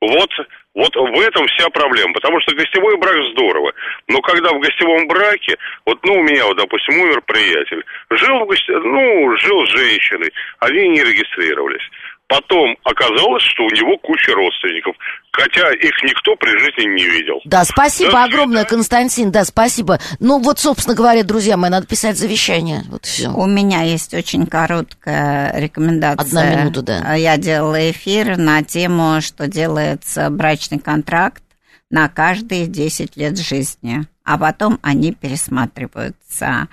Вот, 0.00 0.30
вот 0.78 0.94
в 0.94 1.20
этом 1.20 1.44
вся 1.48 1.68
проблема, 1.70 2.12
потому 2.12 2.40
что 2.40 2.54
гостевой 2.54 2.96
брак 2.98 3.16
здорово, 3.32 3.72
но 4.06 4.20
когда 4.20 4.52
в 4.52 4.60
гостевом 4.60 5.08
браке, 5.08 5.56
вот, 5.84 5.98
ну, 6.04 6.14
у 6.14 6.22
меня, 6.22 6.46
вот, 6.46 6.56
допустим, 6.56 7.00
умер 7.00 7.20
приятель, 7.26 7.84
жил, 8.10 8.38
в 8.38 8.46
гости... 8.46 8.70
ну, 8.70 9.36
жил 9.38 9.66
с 9.66 9.70
женщиной, 9.70 10.32
они 10.60 10.88
не 10.88 11.02
регистрировались. 11.02 11.82
Потом 12.28 12.76
оказалось, 12.84 13.42
что 13.42 13.64
у 13.64 13.70
него 13.70 13.96
куча 14.02 14.34
родственников, 14.34 14.94
хотя 15.32 15.72
их 15.72 15.92
никто 16.02 16.36
при 16.36 16.50
жизни 16.58 16.94
не 16.94 17.04
видел. 17.04 17.40
Да, 17.46 17.64
спасибо 17.64 18.12
Да, 18.12 18.24
огромное, 18.24 18.64
да. 18.64 18.68
Константин, 18.68 19.30
да, 19.30 19.46
спасибо. 19.46 19.98
Ну, 20.20 20.38
вот, 20.38 20.58
собственно 20.58 20.94
говоря, 20.94 21.24
друзья 21.24 21.56
мои, 21.56 21.70
надо 21.70 21.86
писать 21.86 22.18
завещание. 22.18 22.82
Вот 22.90 23.06
все. 23.06 23.30
У 23.30 23.46
меня 23.46 23.80
есть 23.80 24.12
очень 24.12 24.46
короткая 24.46 25.58
рекомендация. 25.58 26.20
Одна 26.22 26.54
минута, 26.60 26.82
да. 26.82 27.14
Я 27.14 27.38
делала 27.38 27.90
эфир 27.90 28.36
на 28.36 28.62
тему, 28.62 29.22
что 29.22 29.48
делается 29.48 30.28
брачный 30.28 30.78
контракт 30.78 31.42
на 31.90 32.10
каждые 32.10 32.66
10 32.66 33.16
лет 33.16 33.38
жизни, 33.38 34.02
а 34.22 34.36
потом 34.36 34.78
они 34.82 35.14
пересматриваются. 35.14 36.68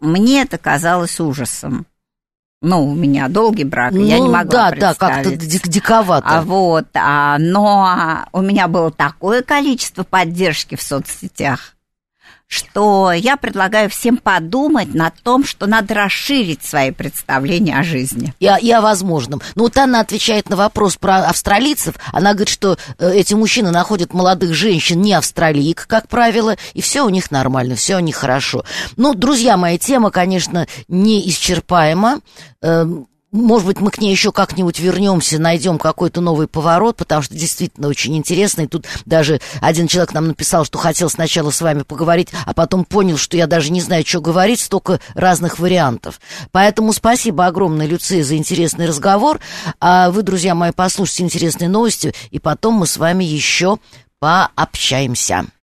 Мне 0.00 0.42
это 0.42 0.58
казалось 0.58 1.20
ужасом. 1.20 1.86
Ну, 2.64 2.82
у 2.90 2.94
меня 2.94 3.28
долгий 3.28 3.64
брак, 3.64 3.92
я 3.92 4.18
не 4.18 4.24
Ну, 4.26 4.32
могла 4.32 4.70
да, 4.70 4.76
да, 4.76 4.94
как-то 4.94 5.28
представить. 5.30 5.42
дик- 5.54 5.68
диковато. 5.68 6.26
А 6.28 6.42
вот, 6.42 6.86
а, 6.94 7.36
но 7.38 8.24
у 8.32 8.40
меня 8.40 8.68
было 8.68 8.90
такое 8.90 9.42
количество 9.42 10.02
поддержки 10.02 10.74
в 10.74 10.82
соцсетях, 10.82 11.73
что 12.46 13.12
я 13.12 13.36
предлагаю 13.36 13.90
всем 13.90 14.16
подумать 14.16 14.94
над 14.94 15.14
том, 15.22 15.44
что 15.44 15.66
надо 15.66 15.94
расширить 15.94 16.64
свои 16.64 16.90
представления 16.90 17.78
о 17.78 17.82
жизни. 17.82 18.34
И, 18.38 18.50
и 18.62 18.70
о 18.70 18.80
возможном. 18.80 19.40
Ну, 19.54 19.64
вот 19.64 19.76
Анна 19.76 20.00
отвечает 20.00 20.48
на 20.48 20.56
вопрос 20.56 20.96
про 20.96 21.26
австралийцев. 21.26 21.96
Она 22.12 22.32
говорит, 22.32 22.48
что 22.48 22.78
э, 22.98 23.12
эти 23.14 23.34
мужчины 23.34 23.70
находят 23.70 24.14
молодых 24.14 24.54
женщин 24.54 25.00
не 25.00 25.14
австралиек, 25.14 25.86
как 25.86 26.08
правило, 26.08 26.56
и 26.74 26.80
все 26.80 27.04
у 27.04 27.08
них 27.08 27.30
нормально, 27.30 27.74
все 27.74 27.96
у 27.96 28.00
них 28.00 28.16
хорошо. 28.16 28.64
Ну, 28.96 29.14
друзья 29.14 29.56
мои, 29.56 29.78
тема, 29.78 30.10
конечно, 30.10 30.66
неисчерпаема. 30.88 32.20
Может 33.34 33.66
быть, 33.66 33.80
мы 33.80 33.90
к 33.90 33.98
ней 33.98 34.12
еще 34.12 34.30
как-нибудь 34.30 34.78
вернемся, 34.78 35.40
найдем 35.40 35.76
какой-то 35.76 36.20
новый 36.20 36.46
поворот, 36.46 36.94
потому 36.94 37.20
что 37.20 37.34
действительно 37.34 37.88
очень 37.88 38.16
интересно. 38.16 38.62
И 38.62 38.68
тут 38.68 38.86
даже 39.06 39.40
один 39.60 39.88
человек 39.88 40.14
нам 40.14 40.28
написал, 40.28 40.64
что 40.64 40.78
хотел 40.78 41.10
сначала 41.10 41.50
с 41.50 41.60
вами 41.60 41.82
поговорить, 41.82 42.28
а 42.46 42.54
потом 42.54 42.84
понял, 42.84 43.18
что 43.18 43.36
я 43.36 43.48
даже 43.48 43.72
не 43.72 43.80
знаю, 43.80 44.04
что 44.06 44.20
говорить, 44.20 44.60
столько 44.60 45.00
разных 45.14 45.58
вариантов. 45.58 46.20
Поэтому 46.52 46.92
спасибо 46.92 47.46
огромное, 47.46 47.86
Люция, 47.88 48.22
за 48.22 48.36
интересный 48.36 48.86
разговор. 48.86 49.40
А 49.80 50.12
вы, 50.12 50.22
друзья 50.22 50.54
мои, 50.54 50.70
послушайте 50.70 51.24
интересные 51.24 51.68
новости, 51.68 52.14
и 52.30 52.38
потом 52.38 52.74
мы 52.74 52.86
с 52.86 52.98
вами 52.98 53.24
еще 53.24 53.78
пообщаемся. 54.20 55.46